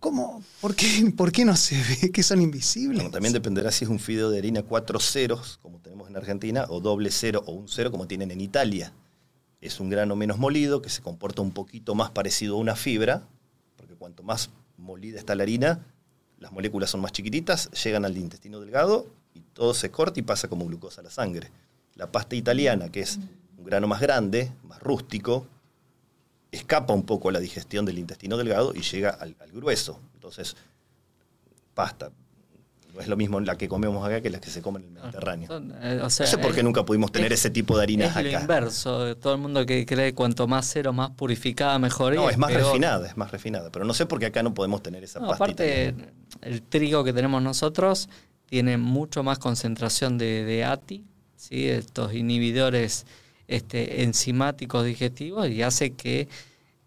¿Cómo? 0.00 0.42
¿Por 0.60 0.74
qué, 0.74 1.12
¿Por 1.16 1.32
qué 1.32 1.44
no 1.44 1.56
se 1.56 1.76
ve 1.76 2.10
que 2.12 2.22
son 2.22 2.42
invisibles? 2.42 3.10
también 3.10 3.32
dependerá 3.32 3.72
si 3.72 3.84
es 3.84 3.90
un 3.90 3.98
fideo 3.98 4.30
de 4.30 4.38
harina 4.38 4.62
cuatro 4.62 5.00
ceros, 5.00 5.58
como 5.62 5.80
tenemos 5.80 6.08
en 6.08 6.16
Argentina, 6.16 6.66
o 6.68 6.80
doble 6.80 7.10
cero 7.10 7.42
o 7.46 7.52
un 7.52 7.68
cero, 7.68 7.90
como 7.90 8.06
tienen 8.06 8.30
en 8.30 8.40
Italia. 8.40 8.92
Es 9.60 9.80
un 9.80 9.90
grano 9.90 10.16
menos 10.16 10.38
molido, 10.38 10.82
que 10.82 10.88
se 10.88 11.02
comporta 11.02 11.42
un 11.42 11.52
poquito 11.52 11.94
más 11.94 12.10
parecido 12.10 12.56
a 12.56 12.58
una 12.58 12.76
fibra, 12.76 13.22
porque 13.76 13.94
cuanto 13.94 14.22
más 14.22 14.50
molida 14.76 15.18
está 15.18 15.34
la 15.34 15.42
harina, 15.42 15.84
las 16.38 16.52
moléculas 16.52 16.90
son 16.90 17.00
más 17.00 17.12
chiquititas, 17.12 17.70
llegan 17.82 18.04
al 18.04 18.16
intestino 18.16 18.60
delgado 18.60 19.06
y 19.34 19.40
todo 19.40 19.74
se 19.74 19.90
corta 19.90 20.20
y 20.20 20.22
pasa 20.22 20.48
como 20.48 20.66
glucosa 20.66 21.00
a 21.00 21.04
la 21.04 21.10
sangre. 21.10 21.50
La 21.94 22.12
pasta 22.12 22.36
italiana, 22.36 22.90
que 22.90 23.00
es 23.00 23.18
un 23.56 23.64
grano 23.64 23.88
más 23.88 24.00
grande, 24.00 24.52
más 24.62 24.80
rústico, 24.80 25.46
escapa 26.52 26.94
un 26.94 27.04
poco 27.04 27.28
a 27.28 27.32
la 27.32 27.40
digestión 27.40 27.84
del 27.84 27.98
intestino 27.98 28.36
delgado 28.36 28.72
y 28.74 28.82
llega 28.82 29.10
al, 29.10 29.34
grueso. 29.52 30.00
Entonces, 30.14 30.56
pasta. 31.74 32.10
No 32.98 33.02
es 33.02 33.08
lo 33.08 33.16
mismo 33.16 33.38
la 33.38 33.56
que 33.56 33.68
comemos 33.68 34.04
acá 34.04 34.20
que 34.20 34.28
la 34.28 34.40
que 34.40 34.50
se 34.50 34.60
come 34.60 34.80
en 34.80 34.86
el 34.86 34.90
Mediterráneo. 34.90 35.48
Eh, 35.82 35.98
no 36.00 36.10
sé 36.10 36.36
por 36.38 36.52
qué 36.52 36.64
nunca 36.64 36.84
pudimos 36.84 37.12
tener 37.12 37.32
ese 37.32 37.48
tipo 37.48 37.76
de 37.76 37.84
harinas 37.84 38.10
es 38.10 38.16
acá. 38.16 38.28
Es 38.28 38.40
inverso. 38.40 39.16
Todo 39.18 39.34
el 39.34 39.40
mundo 39.40 39.64
que 39.64 39.86
cree 39.86 40.14
cuanto 40.14 40.48
más 40.48 40.68
cero, 40.68 40.92
más 40.92 41.10
purificada, 41.10 41.78
mejor. 41.78 42.16
No, 42.16 42.28
es 42.28 42.36
más 42.36 42.52
refinada, 42.52 43.06
es 43.06 43.16
más 43.16 43.30
refinada. 43.30 43.70
Pero 43.70 43.84
no 43.84 43.94
sé 43.94 44.06
por 44.06 44.18
qué 44.18 44.26
acá 44.26 44.42
no 44.42 44.52
podemos 44.52 44.82
tener 44.82 45.04
esa 45.04 45.20
pasta. 45.20 45.36
Aparte, 45.36 45.94
el 46.40 46.62
trigo 46.62 47.04
que 47.04 47.12
tenemos 47.12 47.40
nosotros 47.40 48.08
tiene 48.46 48.78
mucho 48.78 49.22
más 49.22 49.38
concentración 49.38 50.18
de, 50.18 50.64
ATI, 50.64 51.04
¿sí? 51.36 51.68
estos 51.68 52.14
inhibidores 52.14 53.06
este, 53.46 54.02
enzimáticos 54.02 54.84
digestivos, 54.84 55.48
y 55.48 55.62
hace 55.62 55.92
que 55.92 56.28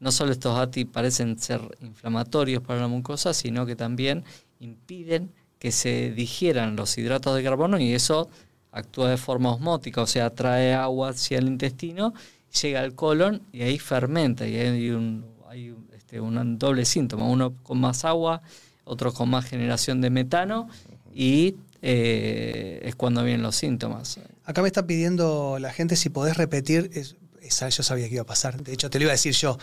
no 0.02 0.12
solo 0.12 0.34
estos 0.34 0.60
ATI 0.60 0.84
parecen 0.84 1.40
ser 1.40 1.62
inflamatorios 1.80 2.62
para 2.62 2.82
la 2.82 2.90
mucosa, 2.90 3.34
sino 3.34 3.66
que 3.66 3.78
también 3.78 4.26
impiden 4.60 5.32
que 5.62 5.72
se 5.72 6.10
digieran 6.10 6.76
los 6.76 6.98
hidratos 6.98 7.36
de 7.36 7.44
carbono 7.44 7.78
y 7.78 7.94
eso 7.94 8.28
actúa 8.72 9.12
de 9.12 9.18
forma 9.18 9.52
osmótica, 9.52 10.02
o 10.02 10.08
sea, 10.08 10.32
trae 10.32 10.74
agua 10.74 11.10
hacia 11.10 11.38
el 11.38 11.46
intestino, 11.46 12.16
llega 12.64 12.80
al 12.80 12.96
colon 12.96 13.44
y 13.54 13.62
ahí 13.62 13.78
fermenta 13.78 14.48
y 14.48 14.56
hay 14.56 14.90
un, 14.90 15.24
hay 15.48 15.76
este, 15.94 16.20
un 16.20 16.58
doble 16.58 16.84
síntoma, 16.84 17.26
uno 17.26 17.54
con 17.62 17.80
más 17.80 18.06
agua, 18.06 18.42
otro 18.86 19.14
con 19.14 19.30
más 19.30 19.46
generación 19.46 20.02
de 20.02 20.10
metano 20.10 20.68
y 21.14 21.58
eh, 21.84 22.82
es 22.84 22.96
cuando 22.96 23.24
vienen 23.24 23.44
los 23.44 23.56
síntomas. 23.56 24.20
Acá 24.44 24.64
me 24.64 24.68
está 24.68 24.88
pidiendo 24.88 25.60
la 25.60 25.72
gente 25.72 25.96
si 25.96 26.10
podés 26.10 26.38
repetir, 26.38 26.90
esa 27.40 27.70
yo 27.70 27.84
sabía 27.84 28.08
que 28.08 28.16
iba 28.16 28.24
a 28.24 28.26
pasar, 28.26 28.64
de 28.64 28.74
hecho 28.74 28.90
te 28.90 28.98
lo 28.98 29.04
iba 29.04 29.12
a 29.12 29.14
decir 29.14 29.34
yo, 29.34 29.60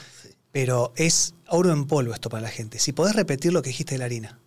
pero 0.52 0.92
es 0.94 1.34
oro 1.48 1.72
en 1.72 1.86
polvo 1.86 2.14
esto 2.14 2.30
para 2.30 2.44
la 2.44 2.50
gente. 2.50 2.78
Si 2.78 2.92
podés 2.92 3.16
repetir 3.16 3.52
lo 3.52 3.62
que 3.62 3.70
dijiste 3.70 3.96
de 3.96 3.98
la 3.98 4.04
harina. 4.04 4.38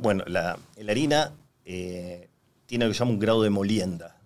Bueno, 0.00 0.24
la, 0.26 0.58
harina 0.88 1.32
eh, 1.64 2.28
tiene 2.66 2.84
lo 2.84 2.90
que 2.90 2.94
se 2.94 3.00
llama 3.00 3.12
un 3.12 3.18
grado 3.18 3.42
de 3.42 3.50
molienda. 3.50 4.16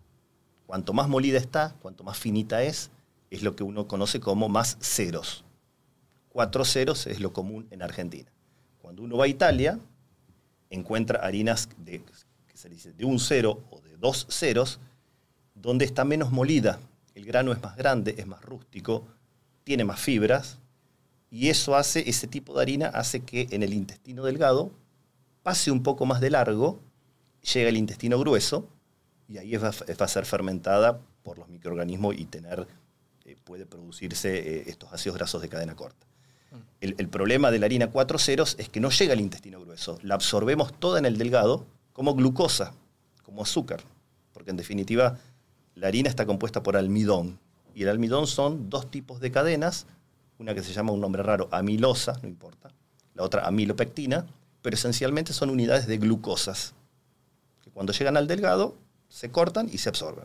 Cuanto 0.66 0.92
más 0.92 1.08
molida 1.08 1.38
está, 1.38 1.74
cuanto 1.80 2.04
más 2.04 2.18
finita 2.18 2.62
es, 2.62 2.90
es 3.30 3.42
lo 3.42 3.54
que 3.54 3.62
uno 3.62 3.86
conoce 3.86 4.20
como 4.20 4.48
más 4.48 4.76
ceros. 4.80 5.44
Cuatro 6.28 6.64
ceros 6.64 7.06
es 7.06 7.20
lo 7.20 7.32
común 7.32 7.66
en 7.70 7.82
Argentina. 7.82 8.30
Cuando 8.80 9.02
uno 9.02 9.16
va 9.16 9.24
a 9.24 9.28
Italia, 9.28 9.78
encuentra 10.70 11.20
harinas 11.20 11.68
de, 11.78 12.02
de 12.96 13.04
un 13.04 13.18
cero 13.18 13.62
o 13.70 13.80
de 13.80 13.96
dos 13.96 14.26
ceros, 14.30 14.80
donde 15.54 15.84
está 15.84 16.04
menos 16.04 16.32
molida. 16.32 16.78
El 17.14 17.24
grano 17.24 17.52
es 17.52 17.62
más 17.62 17.76
grande, 17.76 18.14
es 18.18 18.26
más 18.26 18.42
rústico, 18.42 19.06
tiene 19.62 19.84
más 19.84 20.00
fibras, 20.00 20.58
y 21.30 21.48
eso 21.48 21.74
hace, 21.74 22.08
ese 22.08 22.28
tipo 22.28 22.54
de 22.54 22.62
harina 22.62 22.86
hace 22.88 23.20
que 23.20 23.48
en 23.50 23.62
el 23.64 23.72
intestino 23.72 24.24
delgado 24.24 24.70
pase 25.44 25.70
un 25.70 25.84
poco 25.84 26.06
más 26.06 26.20
de 26.20 26.30
largo, 26.30 26.80
llega 27.52 27.68
al 27.68 27.76
intestino 27.76 28.18
grueso, 28.18 28.66
y 29.28 29.38
ahí 29.38 29.56
va, 29.56 29.68
a 29.68 30.08
ser 30.08 30.26
fermentada 30.26 31.00
por 31.22 31.38
los 31.38 31.48
microorganismos 31.48 32.16
y 32.18 32.24
tener, 32.24 32.66
eh, 33.24 33.36
puede 33.44 33.66
producirse 33.66 34.36
eh, 34.36 34.64
estos 34.66 34.92
ácidos 34.92 35.16
grasos 35.16 35.40
de 35.40 35.48
cadena 35.48 35.76
corta. 35.76 36.06
El, 36.80 37.08
problema 37.08 37.50
de 37.50 37.58
la 37.58 37.66
harina 37.66 37.90
4 37.90 38.18
ceros 38.18 38.56
es 38.58 38.68
que 38.68 38.78
no 38.78 38.90
llega 38.90 39.12
al 39.12 39.20
intestino 39.20 39.60
grueso. 39.60 39.98
La 40.02 40.14
absorbemos 40.14 40.78
toda 40.78 40.98
en 40.98 41.06
el 41.06 41.18
delgado 41.18 41.66
como 41.92 42.14
glucosa, 42.14 42.74
como 43.24 43.42
azúcar. 43.42 43.80
Porque 44.32 44.50
en 44.50 44.56
definitiva, 44.56 45.18
la 45.74 45.88
harina 45.88 46.08
está 46.08 46.26
compuesta 46.26 46.62
por 46.62 46.76
almidón. 46.76 47.40
Y 47.74 47.82
el 47.82 47.88
almidón 47.88 48.26
son 48.26 48.70
dos 48.70 48.90
tipos 48.90 49.18
de 49.18 49.32
cadenas. 49.32 49.86
Una 50.38 50.54
que 50.54 50.62
se 50.62 50.72
llama 50.72 50.92
un 50.92 51.00
nombre 51.00 51.22
raro, 51.22 51.48
amilosa, 51.50 52.18
no 52.22 52.28
importa. 52.28 52.70
La 53.14 53.24
otra, 53.24 53.46
amilopectina. 53.46 54.26
Pero 54.64 54.76
esencialmente 54.76 55.34
son 55.34 55.50
unidades 55.50 55.86
de 55.86 55.98
glucosas. 55.98 56.72
Que 57.62 57.70
cuando 57.70 57.92
llegan 57.92 58.16
al 58.16 58.26
delgado, 58.26 58.78
se 59.10 59.30
cortan 59.30 59.68
y 59.70 59.76
se 59.76 59.90
absorben. 59.90 60.24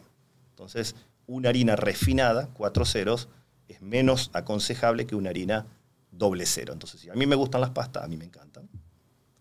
Entonces, 0.51 0.95
una 1.27 1.49
harina 1.49 1.75
refinada, 1.75 2.47
4 2.53 2.85
ceros, 2.85 3.27
es 3.67 3.81
menos 3.81 4.29
aconsejable 4.31 5.05
que 5.05 5.15
una 5.15 5.31
harina 5.31 5.65
doble 6.09 6.45
cero. 6.45 6.71
Entonces, 6.71 7.01
si 7.01 7.09
a 7.09 7.15
mí 7.15 7.25
me 7.25 7.35
gustan 7.35 7.59
las 7.59 7.71
pastas, 7.71 8.05
a 8.05 8.07
mí 8.07 8.15
me 8.15 8.23
encantan, 8.23 8.69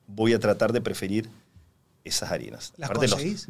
voy 0.08 0.32
a 0.32 0.40
tratar 0.40 0.72
de 0.72 0.80
preferir 0.80 1.30
esas 2.02 2.32
harinas. 2.32 2.72
¿Las 2.76 2.90
conseguís? 2.90 3.46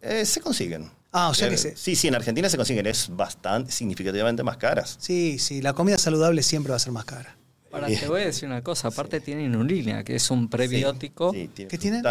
Eh, 0.00 0.24
se 0.24 0.40
consiguen. 0.40 0.92
Ah, 1.10 1.28
o 1.28 1.34
sea 1.34 1.48
que 1.48 1.56
eh, 1.56 1.74
Sí, 1.76 1.96
sí, 1.96 2.06
en 2.06 2.14
Argentina 2.14 2.48
se 2.48 2.56
consiguen. 2.56 2.86
Es 2.86 3.08
bastante, 3.10 3.72
significativamente 3.72 4.44
más 4.44 4.58
caras. 4.58 4.96
Sí, 5.00 5.40
sí, 5.40 5.60
la 5.60 5.72
comida 5.72 5.98
saludable 5.98 6.44
siempre 6.44 6.70
va 6.70 6.76
a 6.76 6.80
ser 6.80 6.92
más 6.92 7.04
cara. 7.04 7.36
Ahora 7.74 7.88
te 7.88 8.06
voy 8.06 8.20
a 8.20 8.26
decir 8.26 8.48
una 8.48 8.62
cosa, 8.62 8.88
aparte 8.88 9.20
tiene 9.20 9.44
inulina, 9.44 10.04
que 10.04 10.14
es 10.14 10.30
un 10.30 10.48
prebiótico. 10.48 11.32
Sí, 11.32 11.50
¿Qué 11.54 11.76
tiene? 11.76 12.02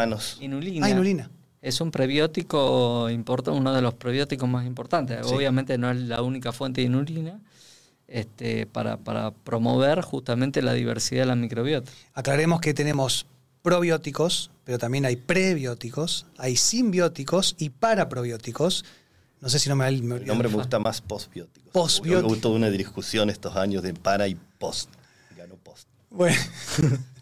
Inulina. 0.41 0.85
Ah, 0.85 0.89
inulina. 0.89 1.31
Es 1.61 1.79
un 1.79 1.89
prebiótico, 1.89 3.05
uno 3.05 3.73
de 3.73 3.81
los 3.81 3.93
prebióticos 3.93 4.49
más 4.49 4.65
importantes. 4.65 5.25
Obviamente 5.27 5.77
no 5.77 5.89
es 5.89 5.97
la 5.97 6.21
única 6.21 6.51
fuente 6.51 6.81
de 6.81 6.87
inulina, 6.87 7.39
este, 8.07 8.65
para, 8.65 8.97
promover 9.31 10.01
justamente 10.01 10.61
la 10.61 10.73
diversidad 10.73 11.21
de 11.21 11.27
la 11.27 11.35
microbiota. 11.37 11.89
Aclaremos 12.13 12.59
que 12.59 12.73
tenemos 12.73 13.25
probióticos, 13.61 14.51
pero 14.65 14.77
también 14.77 15.05
hay 15.05 15.15
prebióticos, 15.15 16.25
hay 16.37 16.57
simbióticos 16.57 17.55
y 17.57 17.69
paraprobióticos. 17.69 18.83
No 19.39 19.47
sé 19.47 19.59
si 19.59 19.69
no 19.69 19.77
me, 19.77 19.89
me 20.01 20.17
El 20.17 20.25
nombre 20.25 20.49
me 20.49 20.55
gusta 20.55 20.79
más 20.79 20.99
postbióticos. 20.99 21.71
Postbióticos. 21.71 22.23
Me 22.23 22.27
gustó 22.27 22.49
una 22.51 22.69
discusión 22.69 23.29
estos 23.29 23.55
años 23.55 23.81
de 23.81 23.93
para 23.93 24.27
y 24.27 24.35
post. 24.59 24.89
Ganó 26.13 26.33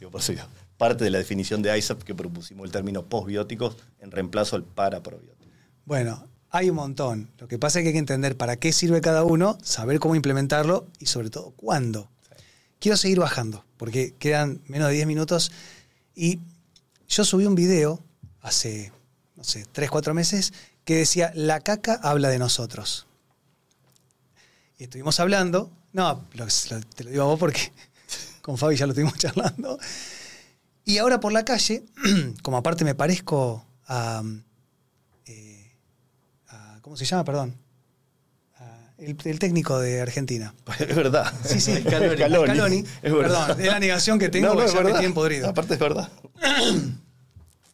post. 0.09 0.29
Bueno. 0.29 0.43
parte 0.81 1.03
de 1.03 1.11
la 1.11 1.19
definición 1.19 1.61
de 1.61 1.77
ISAP 1.77 2.01
que 2.01 2.15
propusimos 2.15 2.65
el 2.65 2.71
término 2.71 3.05
postbióticos 3.05 3.77
en 3.99 4.09
reemplazo 4.09 4.55
al 4.55 4.63
paraprobiótico. 4.63 5.51
Bueno, 5.85 6.27
hay 6.49 6.71
un 6.71 6.75
montón. 6.77 7.29
Lo 7.37 7.47
que 7.47 7.59
pasa 7.59 7.77
es 7.77 7.83
que 7.83 7.89
hay 7.89 7.93
que 7.93 7.99
entender 7.99 8.35
para 8.35 8.55
qué 8.55 8.73
sirve 8.73 8.99
cada 8.99 9.23
uno, 9.23 9.59
saber 9.61 9.99
cómo 9.99 10.15
implementarlo 10.15 10.87
y 10.97 11.05
sobre 11.05 11.29
todo 11.29 11.51
cuándo. 11.51 12.09
Quiero 12.79 12.97
seguir 12.97 13.19
bajando 13.19 13.63
porque 13.77 14.15
quedan 14.17 14.61
menos 14.65 14.87
de 14.87 14.95
10 14.95 15.05
minutos 15.05 15.51
y 16.15 16.39
yo 17.07 17.25
subí 17.25 17.45
un 17.45 17.53
video 17.53 18.03
hace, 18.41 18.91
no 19.35 19.43
sé, 19.43 19.67
3, 19.71 19.87
4 19.87 20.15
meses 20.15 20.51
que 20.83 20.95
decía, 20.95 21.31
la 21.35 21.59
caca 21.59 21.99
habla 22.01 22.29
de 22.29 22.39
nosotros. 22.39 23.05
Y 24.79 24.85
estuvimos 24.85 25.19
hablando, 25.19 25.69
no, 25.93 26.25
te 26.95 27.03
lo 27.03 27.11
digo 27.11 27.21
a 27.21 27.27
vos 27.27 27.39
porque 27.39 27.71
con 28.41 28.57
Fabi 28.57 28.75
ya 28.75 28.85
lo 28.85 28.91
estuvimos 28.91 29.17
charlando. 29.17 29.79
Y 30.83 30.97
ahora 30.97 31.19
por 31.19 31.31
la 31.31 31.45
calle, 31.45 31.85
como 32.41 32.57
aparte 32.57 32.83
me 32.83 32.95
parezco 32.95 33.65
a 33.87 34.23
¿Cómo 36.91 36.97
se 36.97 37.05
llama? 37.05 37.23
Perdón. 37.23 37.55
El, 38.97 39.15
técnico 39.39 39.79
de 39.79 40.01
Argentina. 40.01 40.53
Es 40.79 40.93
verdad. 40.93 41.31
Sí, 41.43 41.61
sí, 41.61 41.81
Scaloni. 41.81 42.83
Es 43.01 43.13
verdad. 43.13 43.47
Perdón, 43.47 43.61
es 43.61 43.67
la 43.67 43.79
negación 43.79 44.19
que 44.19 44.27
tengo, 44.27 44.53
no, 44.53 44.65
ya 44.67 44.81
me 44.81 44.91
tienen 44.91 45.13
podrido. 45.13 45.47
Aparte 45.47 45.75
es 45.75 45.79
verdad. 45.79 46.09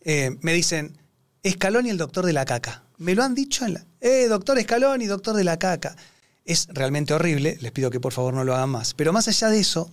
Eh, 0.09 0.37
me 0.39 0.53
dicen, 0.53 0.97
Scaloni 1.45 1.89
el 1.89 1.97
doctor 1.97 2.25
de 2.25 2.31
la 2.31 2.45
caca. 2.45 2.83
Me 2.97 3.13
lo 3.13 3.23
han 3.23 3.35
dicho 3.35 3.65
en 3.65 3.73
la... 3.73 3.85
Eh, 3.99 4.27
doctor 4.29 4.61
Scaloni, 4.61 5.05
doctor 5.05 5.35
de 5.35 5.43
la 5.43 5.59
caca. 5.59 5.97
Es 6.45 6.67
realmente 6.71 7.13
horrible, 7.13 7.57
les 7.59 7.71
pido 7.73 7.89
que 7.89 7.99
por 7.99 8.13
favor 8.13 8.33
no 8.33 8.45
lo 8.45 8.55
hagan 8.55 8.69
más. 8.69 8.93
Pero 8.93 9.11
más 9.11 9.27
allá 9.27 9.49
de 9.49 9.59
eso, 9.59 9.91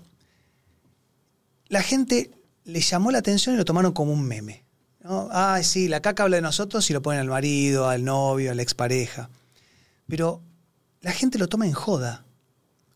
la 1.75 1.83
gente 1.83 2.31
le 2.63 2.81
llamó 2.81 3.11
la 3.11 3.19
atención 3.19 3.57
y 3.57 3.59
lo 3.59 3.65
tomaron 3.65 3.93
como 3.93 4.13
un 4.13 4.23
meme. 4.23 4.63
Ah, 5.03 5.61
sí, 5.65 5.89
la 5.89 6.01
caca 6.01 6.23
habla 6.23 6.37
de 6.37 6.43
nosotros 6.43 6.89
y 6.89 6.93
lo 6.93 7.03
ponen 7.03 7.21
al 7.21 7.27
marido, 7.27 7.89
al 7.89 8.05
novio, 8.05 8.53
a 8.53 8.55
la 8.55 8.63
expareja. 8.63 9.29
Pero 10.07 10.41
la 11.01 11.11
gente 11.11 11.37
lo 11.37 11.49
toma 11.49 11.67
en 11.67 11.73
joda. 11.73 12.25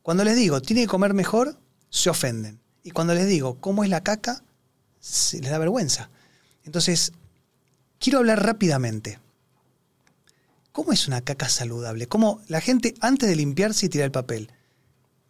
Cuando 0.00 0.22
les 0.22 0.36
digo, 0.36 0.62
tiene 0.62 0.82
que 0.82 0.86
comer 0.86 1.12
mejor, 1.12 1.58
se 1.90 2.08
ofenden. 2.08 2.60
Y 2.84 2.92
cuando 2.92 3.14
les 3.14 3.26
digo, 3.26 3.58
¿cómo 3.58 3.82
es 3.82 3.90
la 3.90 4.04
caca? 4.04 4.44
Se 5.00 5.40
les 5.40 5.50
da 5.50 5.58
vergüenza. 5.58 6.08
Entonces, 6.62 7.12
quiero 7.98 8.20
hablar 8.20 8.46
rápidamente. 8.46 9.18
¿Cómo 10.70 10.92
es 10.92 11.08
una 11.08 11.20
caca 11.22 11.48
saludable? 11.48 12.06
¿Cómo 12.06 12.42
la 12.46 12.60
gente, 12.60 12.94
antes 13.00 13.28
de 13.28 13.34
limpiarse 13.34 13.86
y 13.86 13.88
tirar 13.88 14.04
el 14.04 14.12
papel, 14.12 14.52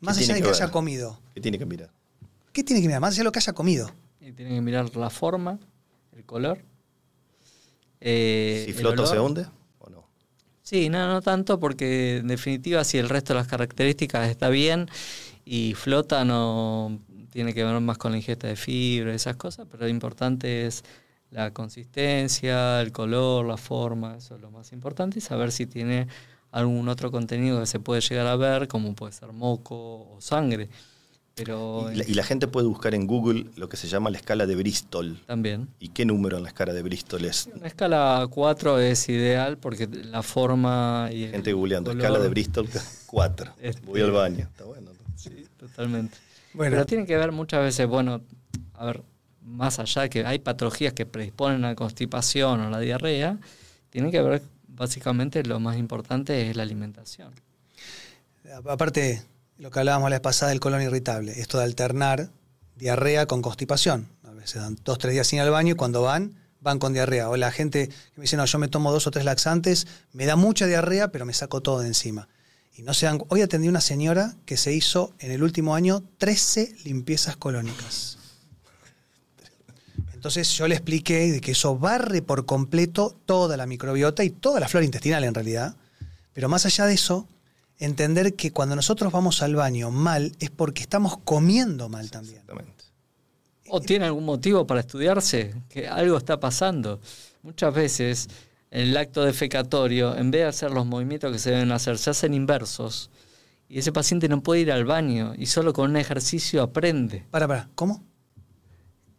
más 0.01 0.19
allá 0.19 0.35
de 0.35 0.43
que, 0.43 0.51
haya 0.51 0.71
comido. 0.71 1.19
¿Qué 1.35 1.41
tiene 1.41 1.59
que 1.59 1.65
mirar? 1.65 1.91
¿Qué 2.53 2.65
tiene 2.65 2.83
que 2.83 2.89
mirar? 2.89 3.01
Más 3.01 3.15
allá 3.15 3.21
de 3.21 3.25
lo 3.25 3.33
que 3.33 3.39
haya 3.39 3.53
comido. 3.53 3.91
Y 4.21 4.33
tiene 4.33 4.55
que 4.55 4.61
mirar 4.61 4.95
la 4.97 5.11
forma, 5.11 5.59
el 6.17 6.25
color. 6.25 6.63
Eh, 8.01 8.65
¿Si 8.67 8.73
flota 8.73 9.07
se 9.07 9.19
hunde 9.19 9.47
o 9.79 9.91
no? 9.91 10.05
Sí, 10.63 10.89
no, 10.89 11.07
no 11.09 11.23
tanto, 11.23 11.59
porque 11.59 12.19
en 12.19 12.29
definitiva, 12.29 12.85
si 12.85 12.99
el 12.99 13.09
resto 13.09 13.33
de 13.33 13.41
las 13.41 13.49
características 13.49 14.29
está 14.29 14.49
bien 14.49 14.89
y 15.45 15.75
flota, 15.75 16.25
no 16.25 16.99
tiene 17.31 17.55
que 17.55 17.65
ver 17.65 17.81
más 17.81 17.99
con 17.99 18.13
la 18.13 18.19
ingesta 18.19 18.47
de 18.47 18.57
fibra, 18.57 19.15
esas 19.15 19.37
cosas, 19.37 19.67
pero 19.71 19.85
lo 19.85 19.89
importante 19.89 20.67
es 20.67 20.85
la 21.31 21.53
consistencia, 21.53 22.81
el 22.81 22.93
color, 22.93 23.47
la 23.47 23.57
forma, 23.57 24.17
eso 24.17 24.37
es 24.37 24.41
lo 24.41 24.51
más 24.51 24.73
importante, 24.73 25.19
y 25.19 25.23
saber 25.23 25.53
si 25.53 25.67
tiene 25.67 26.09
algún 26.51 26.89
otro 26.89 27.11
contenido 27.11 27.61
que 27.61 27.67
se 27.67 27.81
puede 27.81 28.01
llegar 28.01 28.27
a 28.27 28.37
ver, 28.37 28.69
como 28.69 28.95
puede 28.95 29.13
ser 29.13 29.33
moco 29.33 30.11
o 30.11 30.21
sangre 30.21 30.69
y, 31.41 32.15
la, 32.15 32.25
gente 32.25 32.49
puede 32.49 32.67
buscar 32.67 32.95
en 32.95 33.07
Google 33.07 33.47
lo 33.57 33.69
que 33.69 33.77
se 33.77 33.89
llama 33.89 34.11
la 34.11 34.19
escala 34.19 34.47
de 34.47 34.57
Bristol. 34.57 35.19
También. 35.27 35.69
¿Y 35.79 35.89
qué 35.89 36.05
número 36.05 36.37
en 36.37 36.43
la 36.43 36.49
escala 36.49 36.73
de 36.73 36.83
Bristol 36.83 37.25
es? 37.25 37.49
La 37.61 37.67
escala 37.67 38.27
4 38.31 38.81
es 38.81 39.09
ideal 39.09 39.59
porque 39.59 39.87
la 39.87 40.23
forma 40.23 41.09
y 41.13 41.29
Gente 41.29 41.53
googleando, 41.53 41.93
escala 41.93 42.19
de 42.19 42.29
Bristol 42.29 42.69
4. 43.07 43.55
Este, 43.61 43.87
Voy 43.87 44.01
al 44.01 44.13
baño. 44.13 44.49
Está 44.51 44.65
bueno. 44.65 44.91
Sí, 45.17 45.47
totalmente. 45.57 46.17
Bueno. 46.55 46.73
Pero 46.73 46.87
tiene 46.87 47.07
que 47.07 47.17
ver 47.17 47.33
muchas 47.33 47.63
veces, 47.63 47.87
bueno, 47.87 48.21
a 48.75 48.87
ver, 48.87 49.03
más 49.43 49.79
allá 49.79 50.03
de 50.03 50.11
que 50.11 50.25
hay 50.25 50.39
patologías 50.39 50.93
que 50.93 51.07
predisponen 51.07 51.65
a 51.65 51.69
la 51.69 51.75
constipación 51.75 52.61
o 52.61 52.71
la 52.71 52.81
diarrea, 52.81 53.39
tiene 53.91 54.11
que 54.11 54.23
ver 54.23 54.43
básicamente 54.67 55.43
lo 55.43 55.61
más 55.61 55.77
importante 55.77 56.49
es 56.49 56.57
la 56.57 56.63
alimentación. 56.63 57.33
Aparte, 58.67 59.23
lo 59.59 59.71
que 59.71 59.81
hablábamos 59.81 60.09
la 60.11 60.17
vez 60.17 60.23
pasada 60.23 60.51
del 60.51 60.61
colon 60.61 60.83
irritable, 60.83 61.41
esto 61.41 61.59
de 61.59 61.65
alternar 61.65 62.31
diarrea 62.77 63.27
con 63.27 63.43
constipación. 63.43 64.09
A 64.23 64.31
veces 64.31 64.63
dan 64.63 64.79
dos, 64.85 64.99
tres 64.99 65.13
días 65.13 65.27
sin 65.27 65.39
ir 65.39 65.43
al 65.43 65.51
baño 65.51 65.73
y 65.73 65.77
cuando 65.77 66.03
van, 66.03 66.37
van 66.61 66.79
con 66.79 66.93
diarrea. 66.93 67.29
O 67.29 67.37
la 67.37 67.51
gente 67.51 67.89
que 67.89 67.95
me 68.17 68.23
dice, 68.23 68.37
no, 68.37 68.45
yo 68.45 68.59
me 68.59 68.69
tomo 68.69 68.93
dos 68.93 69.09
o 69.09 69.11
tres 69.11 69.25
laxantes, 69.25 69.89
me 70.13 70.27
da 70.27 70.37
mucha 70.37 70.67
diarrea, 70.67 71.11
pero 71.11 71.27
me 71.27 71.35
saco 71.35 71.61
todo 71.61 71.81
de 71.81 71.89
encima. 71.89 72.29
Y 72.75 72.83
no. 72.83 72.93
Hoy 73.29 73.43
atendí 73.43 73.67
una 73.67 73.81
señora 73.81 74.37
que 74.47 74.57
se 74.57 74.73
hizo 74.73 75.13
en 75.19 75.33
el 75.33 75.43
último 75.43 75.75
año 75.75 76.05
13 76.19 76.77
limpiezas 76.85 77.37
colónicas. 77.37 78.19
Entonces 80.15 80.53
yo 80.53 80.69
le 80.69 80.77
expliqué 80.77 81.33
de 81.33 81.41
que 81.41 81.53
eso 81.53 81.77
barre 81.77 82.23
por 82.23 82.47
completo 82.47 83.17
toda 83.27 83.57
la 83.57 83.67
microbiota 83.67 84.23
y 84.23 84.31
toda 84.31 84.61
la 84.61 84.69
flora 84.69 84.85
intestinal 84.85 85.25
en 85.25 85.35
realidad. 85.35 85.77
Pero 86.33 86.49
más 86.49 86.67
allá 86.67 86.87
de 86.87 86.95
eso, 86.95 87.29
entender 87.79 88.35
que 88.35 88.53
cuando 88.53 88.77
nosotros 88.77 89.13
vamos 89.13 89.43
al 89.43 89.55
baño 89.55 89.91
mal 89.91 90.33
es 90.41 90.51
porque 90.51 90.83
estamos 90.83 91.19
comiendo 91.19 91.89
mal 91.89 92.11
también. 92.11 92.43
O 93.71 93.81
tiene 93.81 94.07
algún 94.07 94.25
motivo 94.25 94.67
para 94.67 94.81
estudiarse, 94.81 95.55
que 95.69 95.87
algo 95.87 96.17
está 96.17 96.41
pasando. 96.41 97.01
Muchas 97.43 97.75
veces 97.75 98.29
en 98.71 98.89
el 98.89 98.97
acto 98.97 99.25
defecatorio, 99.25 100.17
en 100.17 100.31
vez 100.31 100.43
de 100.43 100.49
hacer 100.49 100.71
los 100.71 100.87
movimientos 100.87 101.33
que 101.33 101.39
se 101.39 101.51
deben 101.51 101.73
hacer, 101.73 101.99
se 101.99 102.11
hacen 102.11 102.35
inversos. 102.35 103.11
Y 103.69 103.79
ese 103.79 103.93
paciente 103.93 104.29
no 104.29 104.43
puede 104.43 104.63
ir 104.63 104.73
al 104.73 104.87
baño 104.87 105.35
y 105.37 105.47
solo 105.47 105.75
con 105.75 105.91
un 105.91 105.97
ejercicio 105.97 106.63
aprende. 106.63 107.27
Para, 107.31 107.47
para, 107.47 107.69
¿cómo? 107.75 108.03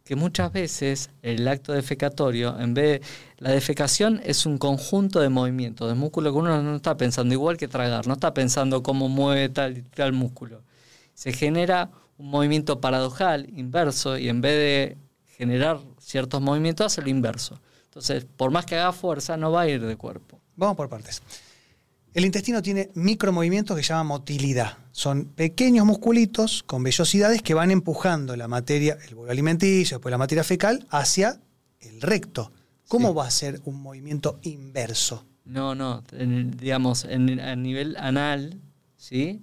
Que 0.09 0.15
muchas 0.15 0.51
veces 0.51 1.11
el 1.21 1.47
acto 1.47 1.71
defecatorio, 1.71 2.59
en 2.59 2.73
vez 2.73 2.99
de, 2.99 3.07
la 3.37 3.51
defecación 3.51 4.19
es 4.25 4.47
un 4.47 4.57
conjunto 4.57 5.19
de 5.19 5.29
movimientos, 5.29 5.87
de 5.87 5.93
músculo 5.93 6.31
que 6.31 6.39
uno 6.39 6.63
no 6.63 6.77
está 6.77 6.97
pensando 6.97 7.31
igual 7.35 7.57
que 7.57 7.67
tragar, 7.67 8.07
no 8.07 8.13
está 8.13 8.33
pensando 8.33 8.81
cómo 8.81 9.07
mueve 9.07 9.49
tal 9.49 9.83
tal 9.93 10.13
músculo. 10.13 10.63
Se 11.13 11.31
genera 11.31 11.91
un 12.17 12.31
movimiento 12.31 12.81
paradojal, 12.81 13.51
inverso, 13.55 14.17
y 14.17 14.29
en 14.29 14.41
vez 14.41 14.55
de 14.55 14.97
generar 15.37 15.79
ciertos 15.99 16.41
movimientos, 16.41 16.87
hace 16.87 17.03
lo 17.03 17.09
inverso. 17.09 17.59
Entonces, 17.85 18.25
por 18.35 18.49
más 18.49 18.65
que 18.65 18.77
haga 18.79 18.93
fuerza, 18.93 19.37
no 19.37 19.51
va 19.51 19.61
a 19.61 19.67
ir 19.67 19.85
de 19.85 19.95
cuerpo. 19.95 20.41
Vamos 20.55 20.75
por 20.75 20.89
partes. 20.89 21.21
El 22.19 22.25
intestino 22.25 22.61
tiene 22.61 22.89
micromovimientos 22.95 23.77
que 23.77 23.81
se 23.81 23.93
llaman 23.93 24.07
motilidad. 24.07 24.77
Son 24.91 25.23
pequeños 25.23 25.85
musculitos 25.85 26.63
con 26.63 26.83
vellosidades 26.83 27.41
que 27.41 27.53
van 27.53 27.71
empujando 27.71 28.35
la 28.35 28.49
materia, 28.49 28.97
el 29.07 29.15
bolo 29.15 29.31
alimenticio, 29.31 29.95
después 29.95 30.11
la 30.11 30.17
materia 30.17 30.43
fecal, 30.43 30.85
hacia 30.89 31.39
el 31.79 32.01
recto. 32.01 32.51
¿Cómo 32.89 33.13
va 33.13 33.25
a 33.25 33.31
ser 33.31 33.61
un 33.63 33.81
movimiento 33.81 34.37
inverso? 34.41 35.25
No, 35.45 35.75
no, 35.75 36.03
digamos, 36.11 37.05
en, 37.05 37.39
a 37.39 37.55
nivel 37.55 37.95
anal, 37.95 38.59
¿sí? 38.97 39.41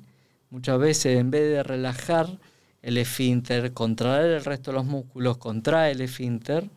Muchas 0.50 0.78
veces 0.78 1.18
en 1.18 1.30
vez 1.30 1.50
de 1.50 1.62
relajar 1.62 2.38
el 2.82 2.98
esfínter, 2.98 3.72
contraer 3.72 4.32
el 4.32 4.44
resto 4.44 4.70
de 4.70 4.76
los 4.76 4.84
músculos, 4.84 5.38
contrae 5.38 5.92
el 5.92 6.02
esfínter, 6.02 6.68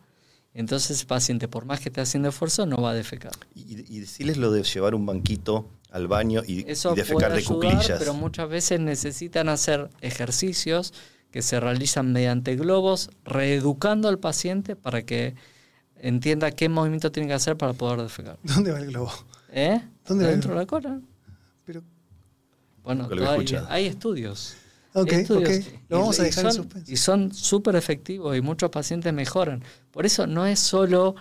entonces 0.52 1.00
el 1.00 1.06
paciente, 1.06 1.48
por 1.48 1.64
más 1.64 1.80
que 1.80 1.90
esté 1.90 2.00
haciendo 2.00 2.28
esfuerzo, 2.28 2.66
no 2.66 2.76
va 2.82 2.90
a 2.90 2.94
defecar. 2.94 3.32
Y, 3.54 4.00
decirles 4.00 4.36
lo 4.36 4.50
de 4.50 4.62
llevar 4.64 4.94
un 4.94 5.06
banquito 5.06 5.68
al 5.90 6.08
baño 6.08 6.42
y, 6.46 6.64
defecar 6.64 7.32
de 7.32 7.44
cuclillas. 7.44 7.98
Pero 7.98 8.14
muchas 8.14 8.48
veces 8.48 8.80
necesitan 8.80 9.48
hacer 9.48 9.90
ejercicios 10.00 10.92
que 11.30 11.42
se 11.42 11.60
realizan 11.60 12.12
mediante 12.12 12.56
globos, 12.56 13.10
reeducando 13.24 14.08
al 14.08 14.18
paciente 14.18 14.74
para 14.74 15.02
que 15.02 15.36
entienda 15.96 16.50
qué 16.50 16.68
movimiento 16.68 17.12
tiene 17.12 17.28
que 17.28 17.34
hacer 17.34 17.56
para 17.56 17.72
poder 17.72 18.00
defecar. 18.00 18.38
¿Dónde 18.42 18.72
va 18.72 18.78
el 18.80 18.86
globo? 18.86 19.12
¿Eh? 19.52 19.80
¿Dónde 20.06 20.26
Dentro 20.26 20.50
de 20.50 20.56
la 20.56 20.66
cola. 20.66 21.00
Pero... 21.64 21.82
Bueno, 22.82 23.08
hay 23.68 23.86
estudios. 23.86 24.56
Ok, 24.94 25.12
ok. 25.30 25.48
Lo 25.88 26.00
vamos 26.00 26.20
a 26.20 26.24
dejar 26.24 26.46
y 26.46 26.52
son, 26.52 26.68
Y 26.86 26.96
son 26.96 27.34
súper 27.34 27.76
efectivos 27.76 28.36
y 28.36 28.40
muchos 28.40 28.70
pacientes 28.70 29.12
mejoran. 29.12 29.62
Por 29.90 30.06
eso 30.06 30.26
no 30.26 30.46
es 30.46 30.58
solo 30.58 31.14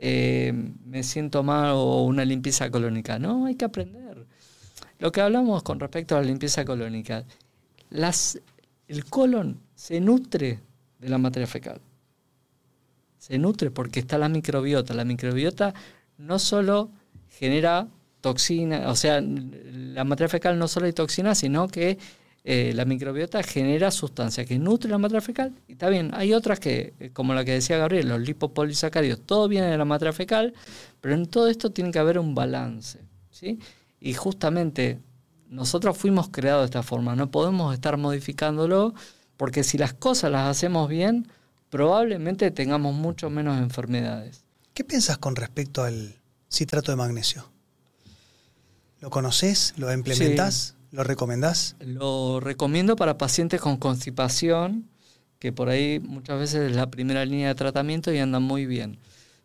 eh, 0.00 0.52
me 0.84 1.02
siento 1.02 1.42
mal 1.42 1.72
o 1.74 2.04
una 2.04 2.24
limpieza 2.24 2.70
colónica. 2.70 3.18
No, 3.18 3.46
hay 3.46 3.56
que 3.56 3.64
aprender. 3.64 4.26
Lo 5.00 5.10
que 5.10 5.20
hablamos 5.20 5.64
con 5.64 5.80
respecto 5.80 6.16
a 6.16 6.20
la 6.20 6.26
limpieza 6.26 6.64
colónica, 6.64 7.24
las, 7.90 8.40
el 8.86 9.04
colon 9.04 9.60
se 9.74 10.00
nutre 10.00 10.60
de 11.00 11.08
la 11.08 11.18
materia 11.18 11.48
fecal. 11.48 11.80
Se 13.18 13.38
nutre 13.38 13.72
porque 13.72 13.98
está 13.98 14.18
la 14.18 14.28
microbiota. 14.28 14.94
La 14.94 15.04
microbiota 15.04 15.74
no 16.16 16.38
solo 16.38 16.90
genera 17.28 17.88
toxina, 18.20 18.88
o 18.88 18.96
sea, 18.96 19.20
la 19.20 20.04
materia 20.04 20.28
fecal 20.28 20.58
no 20.58 20.66
solo 20.66 20.86
hay 20.86 20.92
toxina, 20.92 21.34
sino 21.34 21.68
que 21.68 21.98
eh, 22.50 22.72
la 22.72 22.86
microbiota 22.86 23.42
genera 23.42 23.90
sustancias 23.90 24.46
que 24.46 24.58
nutren 24.58 24.92
la 24.92 24.96
materia 24.96 25.20
fecal. 25.20 25.52
Y 25.68 25.72
está 25.72 25.90
bien, 25.90 26.12
hay 26.14 26.32
otras 26.32 26.58
que, 26.58 26.94
eh, 26.98 27.10
como 27.12 27.34
la 27.34 27.44
que 27.44 27.52
decía 27.52 27.76
Gabriel, 27.76 28.08
los 28.08 28.22
lipopolisacáridos, 28.22 29.20
todo 29.20 29.48
viene 29.48 29.66
de 29.66 29.76
la 29.76 29.84
materia 29.84 30.14
fecal, 30.14 30.54
pero 31.02 31.14
en 31.14 31.26
todo 31.26 31.48
esto 31.48 31.72
tiene 31.72 31.90
que 31.90 31.98
haber 31.98 32.18
un 32.18 32.34
balance. 32.34 33.00
¿sí? 33.30 33.58
Y 34.00 34.14
justamente 34.14 34.98
nosotros 35.50 35.98
fuimos 35.98 36.30
creados 36.30 36.62
de 36.62 36.64
esta 36.64 36.82
forma, 36.82 37.14
no 37.14 37.30
podemos 37.30 37.74
estar 37.74 37.98
modificándolo, 37.98 38.94
porque 39.36 39.62
si 39.62 39.76
las 39.76 39.92
cosas 39.92 40.32
las 40.32 40.48
hacemos 40.48 40.88
bien, 40.88 41.28
probablemente 41.68 42.50
tengamos 42.50 42.94
mucho 42.94 43.28
menos 43.28 43.58
enfermedades. 43.58 44.42
¿Qué 44.72 44.84
piensas 44.84 45.18
con 45.18 45.36
respecto 45.36 45.82
al 45.82 46.16
citrato 46.50 46.92
de 46.92 46.96
magnesio? 46.96 47.44
¿Lo 49.00 49.10
conoces? 49.10 49.74
¿Lo 49.76 49.92
implementas? 49.92 50.77
¿Lo 50.90 51.04
recomendás? 51.04 51.76
Lo 51.80 52.40
recomiendo 52.40 52.96
para 52.96 53.18
pacientes 53.18 53.60
con 53.60 53.76
constipación, 53.76 54.88
que 55.38 55.52
por 55.52 55.68
ahí 55.68 56.00
muchas 56.00 56.38
veces 56.38 56.70
es 56.70 56.76
la 56.76 56.90
primera 56.90 57.24
línea 57.24 57.48
de 57.48 57.54
tratamiento 57.54 58.12
y 58.12 58.18
andan 58.18 58.42
muy 58.42 58.66
bien. 58.66 58.98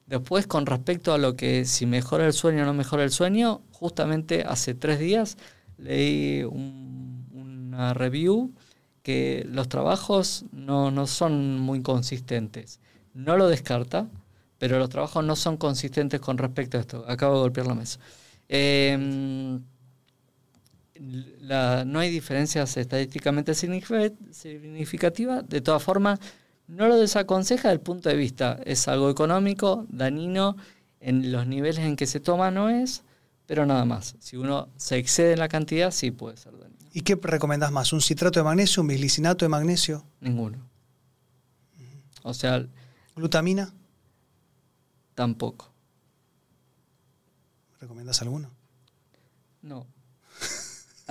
Después, 0.05 0.47
con 0.47 0.65
respecto 0.65 1.13
a 1.13 1.17
lo 1.17 1.35
que 1.35 1.65
si 1.65 1.85
mejora 1.85 2.25
el 2.25 2.33
sueño 2.33 2.63
o 2.63 2.65
no 2.65 2.73
mejora 2.73 3.03
el 3.03 3.11
sueño, 3.11 3.61
justamente 3.71 4.43
hace 4.43 4.73
tres 4.73 4.99
días 4.99 5.37
leí 5.77 6.43
una 6.43 7.93
review 7.93 8.53
que 9.01 9.45
los 9.49 9.67
trabajos 9.67 10.45
no, 10.51 10.91
no, 10.91 11.07
son 11.07 11.59
muy 11.59 11.81
consistentes. 11.81 12.79
No 13.13 13.35
lo 13.37 13.47
descarta, 13.49 14.07
pero 14.57 14.79
los 14.79 14.89
trabajos 14.89 15.23
no 15.25 15.35
son 15.35 15.57
consistentes 15.57 16.21
con 16.21 16.37
respecto 16.37 16.77
a 16.77 16.81
esto. 16.81 17.05
Acabo 17.07 17.35
de 17.35 17.41
golpear 17.41 17.67
la 17.67 17.75
mesa. 17.75 17.99
Eh, 18.47 19.59
no 20.99 21.99
hay 21.99 22.09
diferencias 22.09 22.77
estadísticamente 22.77 23.53
significativas. 23.55 25.47
De 25.47 25.61
todas 25.61 25.83
formas, 25.83 26.19
no 26.67 26.87
lo 26.87 26.97
desaconseja 26.97 27.69
desde 27.69 27.79
el 27.79 27.81
punto 27.81 28.09
de 28.09 28.15
vista. 28.15 28.59
Es 28.65 28.87
algo 28.87 29.09
económico, 29.09 29.85
dañino, 29.89 30.55
en 30.99 31.31
los 31.31 31.47
niveles 31.47 31.79
en 31.79 31.95
que 31.95 32.05
se 32.07 32.19
toma 32.19 32.51
no 32.51 32.69
es, 32.69 33.03
pero 33.45 33.65
nada 33.65 33.85
más. 33.85 34.15
Si 34.19 34.37
uno 34.37 34.69
se 34.77 34.97
excede 34.97 35.33
en 35.33 35.39
la 35.39 35.49
cantidad, 35.49 35.91
sí 35.91 36.11
puede 36.11 36.37
ser 36.37 36.57
dañino. 36.57 36.89
¿Y 36.93 37.01
qué 37.01 37.17
recomendás 37.21 37.71
más? 37.71 37.91
¿Un 37.91 38.01
citrato 38.01 38.39
de 38.39 38.43
magnesio, 38.43 38.81
un 38.81 38.87
bislicinato 38.87 39.45
de 39.45 39.49
magnesio? 39.49 40.05
Ninguno. 40.21 40.69
O 42.21 42.33
sea... 42.33 42.65
¿Glutamina? 43.15 43.71
Tampoco. 45.13 45.71
¿Recomendás 47.79 48.21
alguno? 48.23 48.49
No 49.61 49.92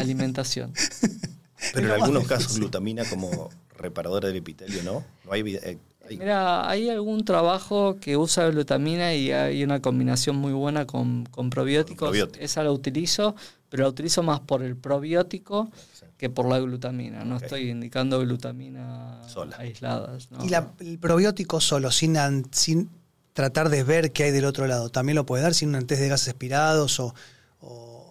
alimentación. 0.03 0.73
Pero 1.75 1.87
en 1.87 1.93
algunos 2.03 2.27
casos 2.27 2.59
glutamina 2.59 3.05
como 3.05 3.51
reparadora 3.77 4.29
del 4.29 4.39
epitelio, 4.39 4.83
¿no? 4.83 5.05
no 5.25 5.33
hay, 5.33 5.57
eh, 5.57 5.79
Mira, 6.11 6.69
hay 6.69 6.91
algún 6.91 7.25
trabajo 7.25 7.97
que 8.01 8.17
usa 8.17 8.49
glutamina 8.49 9.15
y 9.15 9.31
hay 9.33 9.63
una 9.63 9.81
combinación 9.81 10.37
muy 10.37 10.53
buena 10.53 10.87
con, 10.87 11.25
probióticos. 11.51 12.17
Esa 12.39 12.63
la 12.63 12.73
utilizo, 12.73 13.35
pero 13.69 13.85
la 13.85 13.89
utilizo 13.89 14.23
más 14.23 14.41
por 14.41 14.63
el 14.63 14.77
probiótico 14.77 15.71
que 16.17 16.29
por 16.29 16.49
la 16.49 16.59
glutamina. 16.59 17.25
No 17.25 17.37
estoy 17.37 17.71
indicando 17.71 18.21
glutamina 18.21 19.21
aisladas. 19.59 20.29
¿Y 20.43 20.53
el 20.85 20.99
probiótico 20.99 21.61
solo, 21.61 21.91
sin, 21.91 22.17
sin 22.51 22.91
tratar 23.33 23.69
de 23.69 23.85
ver 23.85 24.13
qué 24.13 24.25
hay 24.25 24.31
del 24.33 24.45
otro 24.45 24.67
lado, 24.67 24.89
también 24.91 25.17
lo 25.17 25.25
puede 25.25 25.43
dar 25.43 25.55
sin 25.55 25.75
un 25.75 25.87
test 25.87 26.03
de 26.03 26.09
gases 26.09 26.29
expirados 26.29 27.01
o 27.01 27.15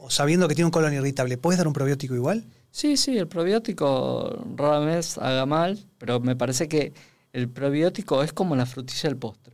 sabiendo 0.10 0.48
que 0.48 0.56
tiene 0.56 0.66
un 0.66 0.72
colon 0.72 0.94
irritable, 0.94 1.38
¿puedes 1.38 1.58
dar 1.58 1.68
un 1.68 1.74
probiótico 1.74 2.16
igual? 2.16 2.44
Sí, 2.72 2.98
sí, 2.98 3.18
el 3.18 3.28
probiótico 3.28 4.46
rara 4.56 4.80
vez 4.80 5.18
haga 5.18 5.46
mal, 5.46 5.80
pero 5.98 6.20
me 6.20 6.36
parece 6.36 6.68
que 6.68 6.94
el 7.34 7.50
probiótico 7.50 8.24
es 8.24 8.34
como 8.34 8.56
la 8.56 8.66
frutilla 8.66 9.10
del 9.10 9.18
postre. 9.18 9.54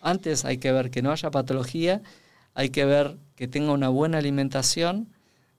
antes 0.00 0.44
hay 0.44 0.58
que 0.58 0.72
ver 0.72 0.90
que 0.90 1.02
no 1.02 1.12
haya 1.12 1.30
patología, 1.30 2.02
hay 2.54 2.70
que 2.70 2.84
ver 2.84 3.16
que 3.36 3.46
tenga 3.46 3.72
una 3.72 3.88
buena 3.88 4.18
alimentación 4.18 5.08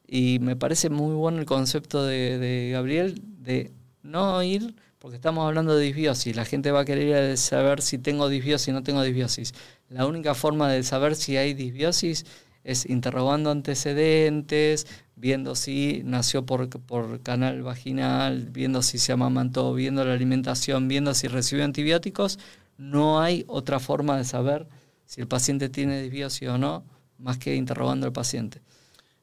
y 0.05 0.39
me 0.39 0.55
parece 0.55 0.89
muy 0.89 1.15
bueno 1.15 1.39
el 1.39 1.45
concepto 1.45 2.03
de, 2.03 2.69
Gabriel 2.73 3.21
de 3.37 3.71
no 4.03 4.43
ir 4.43 4.75
porque 4.99 5.15
estamos 5.15 5.47
hablando 5.47 5.75
de 5.75 5.85
disbiosis. 5.85 6.35
La 6.35 6.43
gente 6.43 6.71
va 6.71 6.81
a 6.81 6.85
querer 6.85 7.37
saber 7.37 7.81
si 7.81 7.97
tengo 7.97 8.27
disbiosis 8.27 8.67
o 8.67 8.73
no 8.73 8.83
tengo 8.83 9.01
disbiosis. 9.01 9.53
La 9.87 10.05
única 10.05 10.35
forma 10.35 10.69
de 10.69 10.83
saber 10.83 11.15
si 11.15 11.37
hay 11.37 11.53
disbiosis 11.53 12.25
es 12.63 12.85
interrogando 12.85 13.51
antecedentes, 13.51 14.87
viendo 15.15 15.55
si 15.55 16.01
nació 16.03 16.45
por, 16.45 16.69
por 16.69 17.21
canal 17.21 17.61
vaginal, 17.61 18.49
viendo 18.51 18.81
si 18.81 18.97
se 18.97 19.11
amamantó, 19.11 19.73
viendo 19.73 20.03
la 20.03 20.13
alimentación, 20.13 20.87
viendo 20.87 21.13
si 21.13 21.27
recibió 21.27 21.65
antibióticos. 21.65 22.39
No 22.77 23.21
hay 23.21 23.43
otra 23.47 23.79
forma 23.79 24.17
de 24.17 24.23
saber 24.23 24.67
si 25.05 25.21
el 25.21 25.27
paciente 25.27 25.69
tiene 25.69 26.01
disbiosis 26.01 26.47
o 26.49 26.57
no, 26.57 26.83
más 27.17 27.37
que 27.37 27.55
interrogando 27.55 28.05
al 28.05 28.13
paciente. 28.13 28.61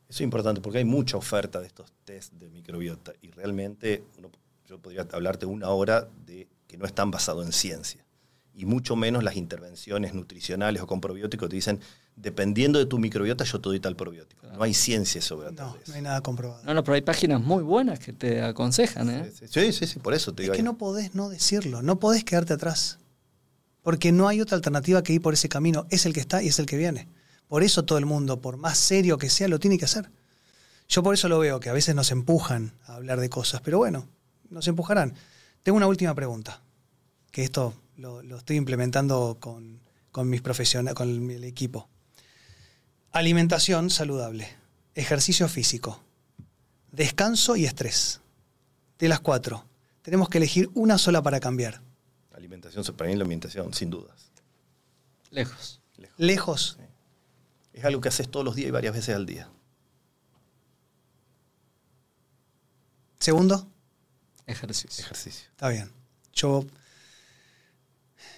Eso 0.08 0.18
es 0.18 0.20
importante 0.22 0.60
porque 0.60 0.78
hay 0.78 0.84
mucha 0.84 1.16
oferta 1.16 1.60
de 1.60 1.66
estos 1.66 1.92
test 2.04 2.32
de 2.34 2.48
microbiota 2.48 3.12
y 3.22 3.30
realmente 3.30 4.04
yo 4.66 4.78
podría 4.78 5.06
hablarte 5.12 5.46
una 5.46 5.70
hora 5.70 6.08
de 6.24 6.48
que 6.66 6.76
no 6.76 6.86
están 6.86 7.10
basados 7.10 7.44
en 7.44 7.52
ciencia 7.52 8.05
y 8.56 8.64
mucho 8.64 8.96
menos 8.96 9.22
las 9.22 9.36
intervenciones 9.36 10.14
nutricionales 10.14 10.80
o 10.80 10.86
con 10.86 10.98
probióticos 10.98 11.50
te 11.50 11.56
dicen, 11.56 11.78
dependiendo 12.16 12.78
de 12.78 12.86
tu 12.86 12.98
microbiota, 12.98 13.44
yo 13.44 13.60
te 13.60 13.68
doy 13.68 13.80
tal 13.80 13.96
probiótico. 13.96 14.46
No 14.46 14.62
hay 14.62 14.72
ciencia 14.72 15.20
sobre 15.20 15.52
no, 15.52 15.76
No 15.86 15.94
hay 15.94 16.00
nada 16.00 16.22
comprobado. 16.22 16.62
No, 16.64 16.72
no, 16.72 16.82
pero 16.82 16.94
hay 16.94 17.02
páginas 17.02 17.42
muy 17.42 17.62
buenas 17.62 17.98
que 17.98 18.14
te 18.14 18.40
aconsejan. 18.40 19.10
¿eh? 19.10 19.30
Sí, 19.50 19.72
sí, 19.74 19.86
sí, 19.86 19.98
por 19.98 20.14
eso 20.14 20.32
te 20.32 20.42
digo. 20.42 20.54
Es 20.54 20.56
que 20.56 20.62
no 20.62 20.78
podés 20.78 21.14
no 21.14 21.28
decirlo, 21.28 21.82
no 21.82 22.00
podés 22.00 22.24
quedarte 22.24 22.54
atrás. 22.54 22.98
Porque 23.82 24.10
no 24.10 24.26
hay 24.26 24.40
otra 24.40 24.56
alternativa 24.56 25.02
que 25.02 25.12
ir 25.12 25.20
por 25.20 25.34
ese 25.34 25.50
camino. 25.50 25.86
Es 25.90 26.06
el 26.06 26.14
que 26.14 26.20
está 26.20 26.42
y 26.42 26.48
es 26.48 26.58
el 26.58 26.64
que 26.64 26.78
viene. 26.78 27.08
Por 27.48 27.62
eso 27.62 27.84
todo 27.84 27.98
el 27.98 28.06
mundo, 28.06 28.40
por 28.40 28.56
más 28.56 28.78
serio 28.78 29.18
que 29.18 29.28
sea, 29.28 29.48
lo 29.48 29.60
tiene 29.60 29.76
que 29.76 29.84
hacer. 29.84 30.10
Yo 30.88 31.02
por 31.02 31.12
eso 31.12 31.28
lo 31.28 31.38
veo, 31.38 31.60
que 31.60 31.68
a 31.68 31.74
veces 31.74 31.94
nos 31.94 32.10
empujan 32.10 32.72
a 32.86 32.94
hablar 32.94 33.20
de 33.20 33.28
cosas, 33.28 33.60
pero 33.60 33.76
bueno, 33.76 34.08
nos 34.48 34.66
empujarán. 34.66 35.14
Tengo 35.62 35.76
una 35.76 35.88
última 35.88 36.14
pregunta, 36.14 36.62
que 37.30 37.44
esto 37.44 37.74
lo, 37.96 38.36
estoy 38.36 38.56
implementando 38.56 39.38
con, 39.40 39.80
mis 40.28 40.42
profesionales, 40.42 40.94
con 40.94 41.30
el 41.30 41.44
equipo. 41.44 41.88
Alimentación 43.12 43.90
saludable, 43.90 44.48
ejercicio 44.94 45.48
físico, 45.48 46.02
descanso 46.92 47.56
y 47.56 47.64
estrés. 47.64 48.20
De 48.98 49.08
las 49.08 49.20
cuatro, 49.20 49.64
tenemos 50.02 50.28
que 50.28 50.38
elegir 50.38 50.70
una 50.74 50.96
sola 50.96 51.22
para 51.22 51.40
cambiar. 51.40 51.82
Alimentación, 52.32 52.84
para 52.96 53.10
mí 53.10 53.16
la 53.16 53.24
alimentación, 53.24 53.74
sin 53.74 53.90
dudas. 53.90 54.30
Lejos. 55.30 55.80
Lejos. 56.16 56.78
Es 57.72 57.84
algo 57.84 58.00
que 58.00 58.08
haces 58.08 58.30
todos 58.30 58.44
los 58.44 58.54
días 58.54 58.68
y 58.68 58.70
varias 58.70 58.94
veces 58.94 59.14
al 59.14 59.26
día. 59.26 59.50
Segundo. 63.18 63.68
Ejercicio. 64.46 65.04
Ejercicio. 65.04 65.48
Está 65.50 65.68
bien. 65.68 65.90
Yo. 66.32 66.64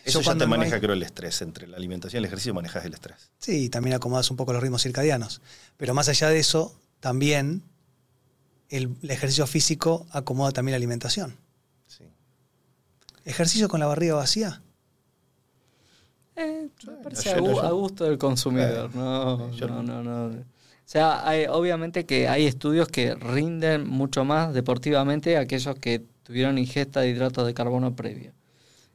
Eso 0.08 0.20
ya 0.20 0.36
te 0.36 0.46
maneja, 0.46 0.80
creo, 0.80 0.94
el 0.94 1.02
estrés. 1.02 1.42
Entre 1.42 1.66
la 1.66 1.76
alimentación 1.76 2.18
y 2.18 2.22
el 2.22 2.24
ejercicio 2.26 2.54
manejas 2.54 2.84
el 2.84 2.94
estrés. 2.94 3.30
Sí, 3.38 3.68
también 3.68 3.96
acomodas 3.96 4.30
un 4.30 4.36
poco 4.36 4.52
los 4.52 4.62
ritmos 4.62 4.82
circadianos. 4.82 5.40
Pero 5.76 5.94
más 5.94 6.08
allá 6.08 6.28
de 6.28 6.38
eso, 6.38 6.74
también 7.00 7.62
el, 8.68 8.96
ejercicio 9.02 9.46
físico 9.46 10.06
acomoda 10.10 10.52
también 10.52 10.72
la 10.72 10.76
alimentación. 10.76 11.36
Sí. 11.86 12.04
¿Ejercicio 13.24 13.68
con 13.68 13.80
la 13.80 13.86
barriga 13.86 14.14
vacía? 14.14 14.62
Eh, 16.36 16.68
me 16.86 16.92
parece 17.02 17.30
a, 17.30 17.40
gusto 17.40 18.04
del 18.04 18.18
consumidor. 18.18 18.94
no, 18.94 19.50
no, 19.50 19.82
no, 19.82 20.02
no. 20.02 20.26
O 20.88 20.90
sea, 20.90 21.28
hay, 21.28 21.44
obviamente 21.44 22.06
que 22.06 22.28
hay 22.28 22.46
estudios 22.46 22.88
que 22.88 23.14
rinden 23.14 23.86
mucho 23.86 24.24
más 24.24 24.54
deportivamente 24.54 25.36
aquellos 25.36 25.76
que 25.78 26.02
tuvieron 26.22 26.56
ingesta 26.56 27.00
de 27.00 27.10
hidratos 27.10 27.46
de 27.46 27.52
carbono 27.52 27.94
previo. 27.94 28.32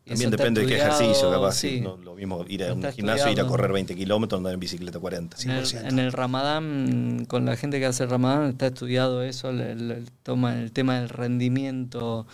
También 0.05 0.31
depende 0.31 0.61
de 0.61 0.67
qué 0.67 0.75
ejercicio, 0.75 1.31
capaz. 1.31 1.53
Sí. 1.53 1.79
No, 1.79 1.95
lo 1.97 2.15
mismo 2.15 2.43
ir 2.47 2.65
a 2.65 2.73
un 2.73 2.83
gimnasio, 2.91 3.31
ir 3.31 3.39
a 3.39 3.47
correr 3.47 3.71
20 3.71 3.95
kilómetros, 3.95 4.39
andar 4.39 4.53
en 4.53 4.59
bicicleta 4.59 4.99
40. 4.99 5.37
En 5.43 5.51
el, 5.51 5.75
en 5.75 5.99
el, 5.99 6.11
Ramadán, 6.11 7.25
con 7.27 7.45
la 7.45 7.55
gente 7.55 7.79
que 7.79 7.85
hace 7.85 8.03
el 8.03 8.09
Ramadán, 8.09 8.49
está 8.49 8.67
estudiado 8.67 9.23
eso, 9.23 9.49
el, 9.49 10.09
toma, 10.23 10.59
el 10.59 10.71
tema 10.73 10.99
del 10.99 11.09
rendimiento. 11.09 12.27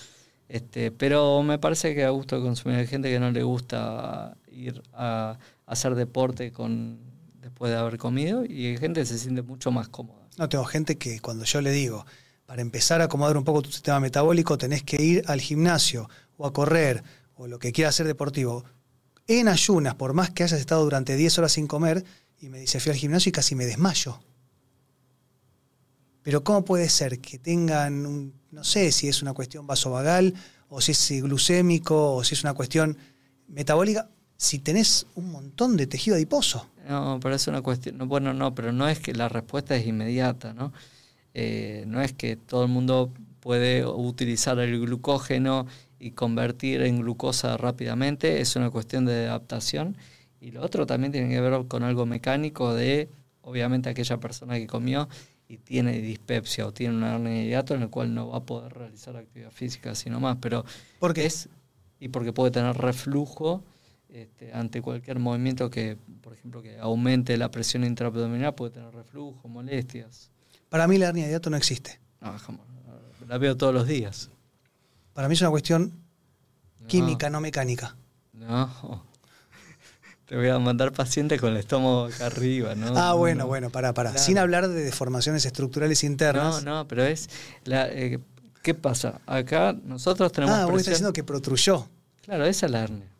Este, 0.47 0.89
pero 0.89 1.43
me 1.43 1.59
parece 1.59 1.93
que 1.93 2.03
a 2.05 2.09
gusto 2.09 2.37
de 2.37 2.41
consumir. 2.41 2.77
Hay 2.77 2.87
gente 2.87 3.09
que 3.09 3.19
no 3.19 3.29
le 3.29 3.43
gusta 3.43 4.35
ir 4.51 4.81
a 4.93 5.37
hacer 5.67 5.93
deporte 5.93 6.51
con 6.51 6.97
después 7.39 7.71
de 7.71 7.77
haber 7.77 7.97
comido 7.97 8.43
y 8.45 8.67
hay 8.67 8.77
gente 8.77 9.01
que 9.01 9.05
se 9.05 9.17
siente 9.19 9.41
mucho 9.41 9.71
más 9.71 9.87
cómoda. 9.89 10.27
No, 10.37 10.49
tengo 10.49 10.65
gente 10.65 10.97
que 10.97 11.19
cuando 11.19 11.45
yo 11.45 11.61
le 11.61 11.71
digo, 11.71 12.05
para 12.45 12.61
empezar 12.61 13.01
a 13.01 13.05
acomodar 13.05 13.37
un 13.37 13.43
poco 13.43 13.61
tu 13.61 13.71
sistema 13.71 13.99
metabólico 13.99 14.57
tenés 14.57 14.83
que 14.83 15.01
ir 15.01 15.23
al 15.27 15.39
gimnasio 15.39 16.09
o 16.37 16.47
a 16.47 16.53
correr 16.53 17.03
o 17.39 17.47
lo 17.47 17.57
que 17.57 17.71
quieras 17.71 17.95
hacer 17.95 18.05
deportivo 18.05 18.65
en 19.25 19.47
ayunas, 19.47 19.95
por 19.95 20.13
más 20.13 20.29
que 20.29 20.43
hayas 20.43 20.59
estado 20.59 20.83
durante 20.83 21.15
10 21.15 21.39
horas 21.39 21.53
sin 21.53 21.67
comer, 21.67 22.03
y 22.41 22.49
me 22.49 22.59
dice, 22.59 22.81
fui 22.81 22.91
al 22.91 22.97
gimnasio 22.97 23.29
y 23.29 23.31
casi 23.31 23.55
me 23.55 23.65
desmayo. 23.65 24.19
Pero 26.21 26.43
¿cómo 26.43 26.65
puede 26.65 26.89
ser 26.89 27.19
que 27.19 27.39
tengan, 27.39 28.05
un, 28.05 28.33
no 28.51 28.65
sé 28.65 28.91
si 28.91 29.07
es 29.07 29.21
una 29.21 29.33
cuestión 29.33 29.65
vasovagal, 29.65 30.33
o 30.67 30.81
si 30.81 30.91
es 30.91 31.23
glucémico, 31.23 32.15
o 32.15 32.23
si 32.25 32.35
es 32.35 32.43
una 32.43 32.53
cuestión 32.53 32.97
metabólica, 33.47 34.09
si 34.35 34.59
tenés 34.59 35.07
un 35.15 35.31
montón 35.31 35.77
de 35.77 35.87
tejido 35.87 36.17
adiposo. 36.17 36.67
No, 36.89 37.19
pero 37.21 37.35
es 37.35 37.47
una 37.47 37.61
cuestión, 37.61 37.97
no, 37.97 38.05
bueno, 38.05 38.33
no, 38.33 38.53
pero 38.53 38.73
no 38.73 38.89
es 38.89 38.99
que 38.99 39.13
la 39.13 39.29
respuesta 39.29 39.77
es 39.77 39.87
inmediata, 39.87 40.53
¿no? 40.53 40.73
Eh, 41.33 41.85
no 41.87 42.01
es 42.01 42.11
que 42.11 42.35
todo 42.35 42.63
el 42.63 42.69
mundo 42.69 43.13
puede 43.39 43.85
utilizar 43.85 44.59
el 44.59 44.77
glucógeno 44.81 45.67
y 45.99 46.11
convertir 46.11 46.81
en 46.81 47.01
glucosa 47.01 47.57
rápidamente, 47.57 48.41
es 48.41 48.55
una 48.55 48.69
cuestión 48.69 49.05
de 49.05 49.27
adaptación. 49.27 49.97
Y 50.41 50.51
lo 50.51 50.63
otro 50.63 50.85
también 50.85 51.11
tiene 51.11 51.29
que 51.29 51.41
ver 51.41 51.67
con 51.67 51.83
algo 51.83 52.05
mecánico 52.05 52.73
de, 52.73 53.09
obviamente, 53.41 53.89
aquella 53.89 54.17
persona 54.19 54.55
que 54.55 54.67
comió 54.67 55.09
y 55.49 55.57
tiene 55.57 55.99
dispepsia 55.99 56.65
o 56.67 56.71
tiene 56.71 56.95
un 56.95 57.03
hernia 57.03 57.33
de 57.33 57.47
hiato 57.47 57.73
en 57.73 57.81
el 57.81 57.89
cual 57.89 58.13
no 58.13 58.29
va 58.29 58.37
a 58.37 58.43
poder 58.43 58.71
realizar 58.71 59.17
actividad 59.17 59.51
física 59.51 59.95
sino 59.95 60.19
más. 60.19 60.37
Pero 60.39 60.63
¿Por 60.99 61.13
qué? 61.13 61.25
Es, 61.25 61.49
y 61.99 62.09
porque 62.09 62.31
puede 62.31 62.51
tener 62.51 62.77
reflujo 62.77 63.63
este, 64.09 64.53
ante 64.53 64.81
cualquier 64.81 65.19
movimiento 65.19 65.69
que, 65.69 65.97
por 66.21 66.33
ejemplo, 66.33 66.61
que 66.61 66.77
aumente 66.79 67.35
la 67.37 67.51
presión 67.51 67.83
intraabdominal, 67.83 68.55
puede 68.55 68.71
tener 68.71 68.93
reflujo, 68.93 69.47
molestias. 69.47 70.31
Para 70.69 70.87
mí 70.87 70.97
la 70.97 71.09
hernia 71.09 71.25
de 71.25 71.31
hiato 71.31 71.49
no 71.49 71.57
existe. 71.57 71.99
No, 72.21 72.35
La 73.27 73.37
veo 73.37 73.57
todos 73.57 73.73
los 73.73 73.87
días. 73.87 74.29
Para 75.19 75.27
mí 75.27 75.33
es 75.33 75.41
una 75.41 75.49
cuestión 75.49 75.91
química, 76.87 77.29
no 77.29 77.41
mecánica. 77.41 77.93
No. 78.31 79.03
Te 80.25 80.37
voy 80.37 80.47
a 80.47 80.57
mandar 80.59 80.93
pacientes 80.93 81.41
con 81.41 81.51
el 81.51 81.57
estómago 81.57 82.05
acá 82.05 82.27
arriba, 82.27 82.73
¿no? 82.73 82.97
Ah, 82.97 83.15
bueno, 83.15 83.45
bueno, 83.45 83.69
para, 83.69 83.93
para. 83.93 84.17
Sin 84.17 84.37
hablar 84.37 84.69
de 84.69 84.81
deformaciones 84.81 85.43
estructurales 85.45 86.05
internas. 86.05 86.63
No, 86.63 86.73
no, 86.73 86.87
pero 86.87 87.03
es. 87.03 87.29
La, 87.65 87.89
eh, 87.89 88.21
¿Qué 88.61 88.73
pasa? 88.73 89.19
Acá 89.25 89.75
nosotros 89.83 90.31
tenemos. 90.31 90.55
Ah, 90.55 90.67
vos 90.67 90.79
estás 90.79 90.93
diciendo 90.93 91.11
que 91.11 91.25
protruyó. 91.25 91.89
Claro, 92.21 92.45
esa 92.45 92.67
es 92.67 92.71
la 92.71 92.83
hernia. 92.83 93.11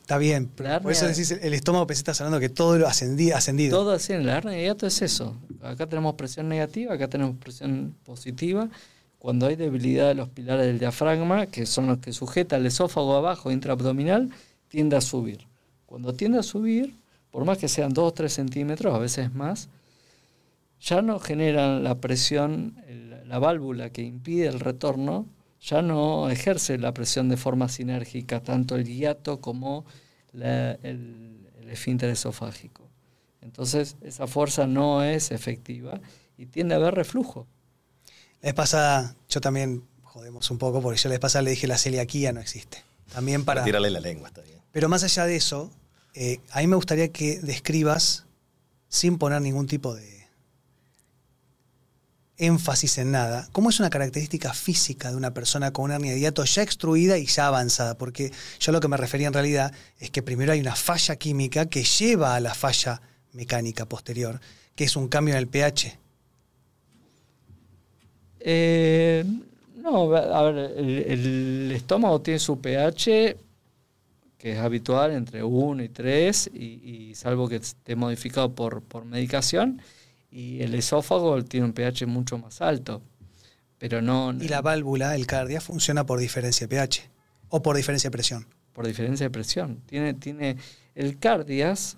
Está 0.00 0.18
bien. 0.18 0.48
Por 0.48 0.90
eso 0.90 1.06
decís 1.06 1.30
el 1.30 1.54
estómago, 1.54 1.86
pensé 1.86 2.00
estás 2.00 2.20
hablando 2.22 2.40
que 2.40 2.48
todo 2.48 2.76
lo 2.76 2.88
ascendido. 2.88 3.36
ascendido. 3.36 3.78
Todo 3.78 3.92
así, 3.92 4.14
en 4.14 4.26
la 4.26 4.38
hernia 4.38 4.54
de 4.54 4.64
hiato 4.64 4.84
es 4.88 5.00
eso. 5.00 5.36
Acá 5.62 5.86
tenemos 5.86 6.16
presión 6.16 6.48
negativa, 6.48 6.94
acá 6.94 7.06
tenemos 7.06 7.36
presión 7.36 7.94
positiva. 8.02 8.68
Cuando 9.26 9.48
hay 9.48 9.56
debilidad 9.56 10.06
de 10.06 10.14
los 10.14 10.28
pilares 10.28 10.66
del 10.66 10.78
diafragma, 10.78 11.46
que 11.46 11.66
son 11.66 11.88
los 11.88 11.98
que 11.98 12.12
sujetan 12.12 12.60
el 12.60 12.66
esófago 12.66 13.16
abajo 13.16 13.50
intraabdominal, 13.50 14.30
tiende 14.68 14.94
a 14.94 15.00
subir. 15.00 15.48
Cuando 15.84 16.14
tiende 16.14 16.38
a 16.38 16.44
subir, 16.44 16.94
por 17.32 17.44
más 17.44 17.58
que 17.58 17.66
sean 17.66 17.92
2 17.92 18.04
o 18.04 18.14
3 18.14 18.32
centímetros, 18.32 18.94
a 18.94 18.98
veces 18.98 19.34
más, 19.34 19.68
ya 20.80 21.02
no 21.02 21.18
generan 21.18 21.82
la 21.82 22.00
presión, 22.00 22.76
la 23.26 23.40
válvula 23.40 23.90
que 23.90 24.02
impide 24.02 24.46
el 24.46 24.60
retorno, 24.60 25.26
ya 25.60 25.82
no 25.82 26.30
ejerce 26.30 26.78
la 26.78 26.94
presión 26.94 27.28
de 27.28 27.36
forma 27.36 27.68
sinérgica, 27.68 28.44
tanto 28.44 28.76
el 28.76 28.84
hiato 28.84 29.40
como 29.40 29.86
el, 30.34 30.40
el 30.44 31.68
esfínter 31.68 32.10
esofágico. 32.10 32.88
Entonces, 33.40 33.96
esa 34.02 34.28
fuerza 34.28 34.68
no 34.68 35.02
es 35.02 35.32
efectiva 35.32 36.00
y 36.38 36.46
tiende 36.46 36.74
a 36.74 36.76
haber 36.76 36.94
reflujo. 36.94 37.48
La 38.42 38.48
vez 38.48 38.54
pasada, 38.54 39.14
yo 39.28 39.40
también 39.40 39.84
jodemos 40.02 40.50
un 40.50 40.58
poco, 40.58 40.80
porque 40.82 40.98
yo 40.98 41.08
la 41.08 41.14
vez 41.14 41.20
pasada 41.20 41.42
le 41.42 41.50
dije 41.50 41.66
la 41.66 41.78
celiaquía 41.78 42.32
no 42.32 42.40
existe. 42.40 42.82
También 43.12 43.44
para. 43.44 43.60
para 43.60 43.64
tirarle 43.64 43.90
la 43.90 44.00
lengua, 44.00 44.28
está 44.28 44.42
bien. 44.42 44.60
Pero 44.72 44.88
más 44.88 45.02
allá 45.04 45.24
de 45.24 45.36
eso, 45.36 45.70
eh, 46.14 46.40
a 46.50 46.60
mí 46.60 46.66
me 46.66 46.76
gustaría 46.76 47.12
que 47.12 47.40
describas, 47.40 48.24
sin 48.88 49.18
poner 49.18 49.42
ningún 49.42 49.66
tipo 49.66 49.94
de 49.94 50.16
énfasis 52.38 52.98
en 52.98 53.12
nada, 53.12 53.48
cómo 53.52 53.70
es 53.70 53.80
una 53.80 53.90
característica 53.90 54.52
física 54.52 55.10
de 55.10 55.16
una 55.16 55.32
persona 55.32 55.72
con 55.72 55.86
una 55.86 55.94
hernia 55.94 56.12
de 56.12 56.20
hiato 56.20 56.44
ya 56.44 56.62
extruida 56.62 57.18
y 57.18 57.26
ya 57.26 57.46
avanzada, 57.46 57.96
porque 57.96 58.32
yo 58.60 58.72
lo 58.72 58.80
que 58.80 58.88
me 58.88 58.96
refería 58.96 59.28
en 59.28 59.32
realidad 59.32 59.72
es 59.98 60.10
que 60.10 60.22
primero 60.22 60.52
hay 60.52 60.60
una 60.60 60.76
falla 60.76 61.16
química 61.16 61.66
que 61.66 61.84
lleva 61.84 62.34
a 62.34 62.40
la 62.40 62.54
falla 62.54 63.00
mecánica 63.32 63.86
posterior, 63.86 64.40
que 64.74 64.84
es 64.84 64.96
un 64.96 65.08
cambio 65.08 65.34
en 65.34 65.38
el 65.38 65.48
pH. 65.48 65.98
Eh, 68.48 69.24
No, 69.76 70.14
a 70.14 70.42
ver, 70.42 70.72
el, 70.78 71.72
estómago 71.72 72.20
tiene 72.20 72.38
su 72.38 72.60
pH 72.60 73.36
que 74.38 74.52
es 74.52 74.58
habitual 74.58 75.12
entre 75.12 75.42
1 75.42 75.82
y 75.82 75.88
3, 75.88 76.50
y, 76.54 77.12
salvo 77.14 77.48
que 77.48 77.56
esté 77.56 77.96
modificado 77.96 78.54
por, 78.54 78.82
por 78.82 79.04
medicación, 79.04 79.80
y 80.30 80.60
el 80.62 80.74
esófago 80.74 81.42
tiene 81.44 81.66
un 81.66 81.72
pH 81.72 82.06
mucho 82.06 82.38
más 82.38 82.60
alto. 82.60 83.02
Pero 83.78 84.02
no, 84.02 84.32
y 84.32 84.48
la 84.48 84.62
válvula, 84.62 85.14
el 85.16 85.26
cardia, 85.26 85.60
funciona 85.60 86.06
por 86.06 86.20
diferencia 86.20 86.66
de 86.66 86.76
pH 86.76 87.10
o 87.48 87.62
por 87.62 87.76
diferencia 87.76 88.08
de 88.08 88.12
presión. 88.12 88.46
Por 88.72 88.86
diferencia 88.86 89.26
de 89.26 89.30
presión. 89.30 89.82
Tiene, 89.86 90.14
tiene 90.14 90.56
el 90.94 91.18
cardias, 91.18 91.96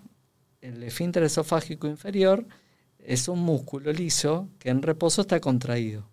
el 0.61 0.83
esfínter 0.83 1.25
esofágico 1.25 1.87
inferior, 1.87 2.47
es 2.99 3.29
un 3.29 3.41
músculo 3.41 3.93
liso 3.93 4.49
que 4.59 4.71
en 4.71 4.83
reposo 4.83 5.23
está 5.23 5.41
contraído. 5.41 6.09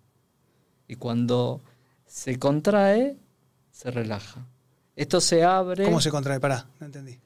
Y 0.88 0.96
cuando 0.96 1.62
se 2.06 2.38
contrae, 2.38 3.16
se 3.70 3.90
relaja. 3.90 4.46
Esto 4.94 5.20
se 5.20 5.44
abre. 5.44 5.84
¿Cómo 5.84 6.00
se 6.00 6.10
contrae? 6.10 6.40
Pará, 6.40 6.68
no 6.80 6.86
entendí. 6.86 7.18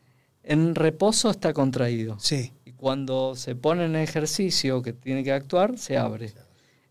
En 0.43 0.75
reposo 0.75 1.31
está 1.31 1.53
contraído. 1.53 2.19
Sí. 2.19 2.53
Y 2.65 2.73
cuando 2.73 3.37
se 3.37 3.55
pone 3.55 3.85
en 3.85 3.97
ejercicio 3.97 4.83
que 4.83 4.93
tiene 4.93 5.23
que 5.23 5.33
actuar, 5.33 5.79
se 5.79 5.97
abre. 5.97 6.33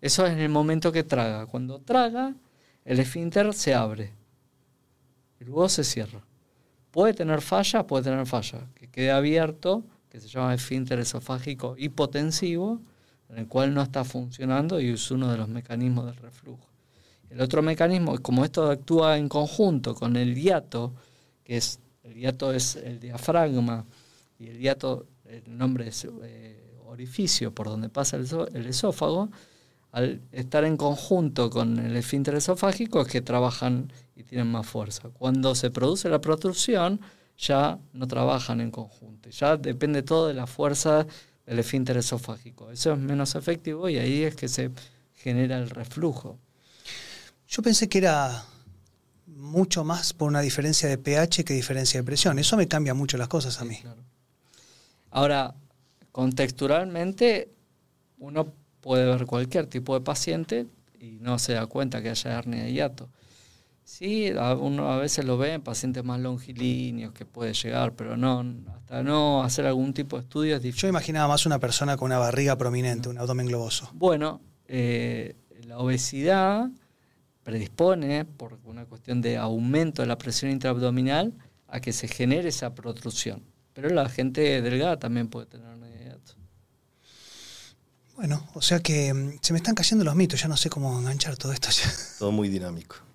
Eso 0.02 0.26
es 0.26 0.34
en 0.34 0.40
el 0.40 0.50
momento 0.50 0.92
que 0.92 1.04
traga. 1.04 1.46
Cuando 1.48 1.80
traga, 1.80 2.36
el 2.86 3.00
esfínter 3.00 3.54
se 3.54 3.74
abre. 3.74 4.14
Y 5.42 5.46
luego 5.46 5.68
se 5.68 5.84
cierra. 5.84 6.22
Puede 6.92 7.14
tener 7.14 7.42
falla, 7.42 7.86
puede 7.86 8.04
tener 8.06 8.26
falla. 8.26 8.68
Que 8.76 8.88
quede 8.90 9.12
abierto, 9.12 9.84
que 10.10 10.20
se 10.20 10.28
llama 10.28 10.54
esfínter 10.54 11.00
esofágico 11.00 11.76
hipotensivo, 11.78 12.82
en 13.30 13.38
el 13.38 13.48
cual 13.48 13.74
no 13.74 13.82
está 13.82 14.04
funcionando 14.04 14.80
y 14.80 14.90
es 14.90 15.12
uno 15.12 15.32
de 15.32 15.38
los 15.38 15.48
mecanismos 15.48 16.06
del 16.06 16.16
reflujo. 16.16 16.68
El 17.30 17.42
otro 17.42 17.62
mecanismo, 17.62 18.18
como 18.20 18.44
esto 18.44 18.70
actúa 18.70 19.18
en 19.18 19.30
conjunto 19.30 19.94
con 19.94 20.16
el 20.16 20.36
hiato, 20.36 20.94
que 21.44 21.58
es, 21.58 21.80
el 22.04 22.16
hiato 22.16 22.52
es 22.52 22.76
el 22.76 23.00
diafragma 23.00 23.86
y 24.40 24.48
el 24.48 24.60
hiato, 24.60 25.06
el 25.26 25.58
nombre 25.58 25.88
es 25.90 26.08
eh, 26.24 26.60
orificio 26.86 27.54
por 27.54 27.68
donde 27.68 27.90
pasa 27.90 28.18
el, 28.18 28.66
esófago, 28.66 29.30
al 29.92 30.22
estar 30.32 30.66
en 30.66 30.76
conjunto 30.76 31.52
con 31.52 31.78
el 31.78 31.96
esfínter 31.96 32.36
esofágico 32.36 33.02
es 33.02 33.08
que 33.08 33.22
trabajan 33.22 33.92
y 34.16 34.24
tienen 34.24 34.48
más 34.48 34.66
fuerza. 34.66 35.10
Cuando 35.10 35.54
se 35.54 35.70
produce 35.70 36.10
la 36.10 36.20
protrusión, 36.20 37.00
ya 37.38 37.80
no 37.94 38.08
trabajan 38.08 38.60
en 38.60 38.72
conjunto. 38.72 39.30
Ya 39.30 39.56
depende 39.56 40.04
todo 40.04 40.28
de 40.28 40.34
la 40.34 40.48
fuerza 40.48 41.08
del 41.50 41.58
esfínter 41.58 41.98
esofágico. 41.98 42.70
Eso 42.70 42.94
es 42.94 43.00
menos 43.00 43.34
efectivo 43.34 43.90
y 43.90 43.98
ahí 43.98 44.22
es 44.22 44.36
que 44.36 44.48
se 44.48 44.70
genera 45.16 45.58
el 45.58 45.72
reflujo. 45.72 46.38
Yo 47.48 47.64
pensé 47.64 47.90
que 47.90 47.98
era 47.98 48.46
mucho 49.26 49.84
más 49.84 50.14
por 50.14 50.28
una 50.28 50.42
diferencia 50.42 50.88
de 50.88 51.00
pH 51.00 51.44
que 51.44 51.56
diferencia 51.56 52.00
de 52.00 52.04
presión. 52.04 52.38
Eso 52.38 52.56
me 52.56 52.68
cambia 52.68 52.94
mucho 52.94 53.18
las 53.18 53.28
cosas 53.28 53.60
a 53.60 53.66
mí. 53.66 53.80
Ahora, 55.10 55.56
contextualmente, 56.12 57.50
uno 58.20 58.54
puede 58.82 59.06
ver 59.06 59.26
cualquier 59.26 59.66
tipo 59.66 59.96
de 59.96 60.02
paciente 60.02 60.68
y 61.00 61.18
no 61.20 61.40
se 61.40 61.54
da 61.54 61.66
cuenta 61.66 62.04
que 62.04 62.12
haya 62.12 62.38
hernia 62.38 62.64
de 62.64 62.74
hiato. 62.74 63.10
Sí, 63.90 64.32
uno 64.32 64.92
a 64.92 64.98
veces 64.98 65.26
lo 65.26 65.40
ve 65.40 65.54
en 65.54 65.62
pacientes 65.62 66.04
más 66.04 66.20
longilíneos 66.20 67.12
que 67.12 67.26
puede 67.26 67.54
llegar, 67.54 67.96
pero 67.96 68.16
no, 68.16 68.46
hasta 68.76 69.02
no 69.02 69.44
hacer 69.44 69.66
algún 69.66 69.96
tipo 69.96 70.16
de 70.16 70.22
estudio 70.22 70.56
es 70.56 70.62
difícil. 70.62 70.84
Yo 70.84 70.88
imaginaba 70.90 71.28
más 71.28 71.48
una 71.48 71.58
persona 71.58 71.98
con 71.98 72.06
una 72.06 72.20
barriga 72.20 72.56
prominente, 72.56 73.10
un 73.10 73.18
abdomen 73.18 73.48
globoso. 73.48 73.90
Bueno, 73.94 74.42
eh, 74.68 75.36
la 75.66 75.80
obesidad 75.80 76.70
predispone, 77.42 78.26
por 78.26 78.60
una 78.64 78.86
cuestión 78.86 79.22
de 79.22 79.38
aumento 79.38 80.04
de 80.04 80.08
la 80.08 80.20
presión 80.20 80.52
intraabdominal, 80.52 81.34
a 81.68 81.80
que 81.80 81.92
se 81.92 82.08
genere 82.08 82.50
esa 82.50 82.76
protrusión. 82.76 83.42
Pero 83.74 83.90
la 83.90 84.08
gente 84.08 84.62
delgada 84.62 85.00
también 85.00 85.30
puede 85.30 85.48
tener 85.48 85.68
una 85.68 85.90
hiato. 85.90 86.34
Bueno, 88.16 88.48
o 88.54 88.62
sea 88.62 88.82
que 88.82 89.12
mm, 89.12 89.40
se 89.42 89.52
me 89.52 89.58
están 89.58 89.74
cayendo 89.74 90.06
los 90.06 90.16
mitos, 90.16 90.40
ya 90.40 90.48
no 90.48 90.58
sé 90.58 90.70
cómo 90.70 90.96
enganchar 91.00 91.38
todo 91.38 91.52
esto. 91.52 91.70
Todo 92.20 92.32
muy 92.32 92.50
dinámico. 92.50 93.09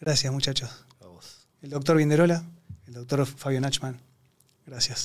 Gracias, 0.00 0.32
muchachos. 0.32 0.84
A 1.00 1.06
vos. 1.06 1.48
El 1.62 1.70
doctor 1.70 1.96
Vinderola, 1.96 2.44
el 2.86 2.94
doctor 2.94 3.24
Fabio 3.26 3.60
Nachman. 3.60 4.00
Gracias. 4.66 4.94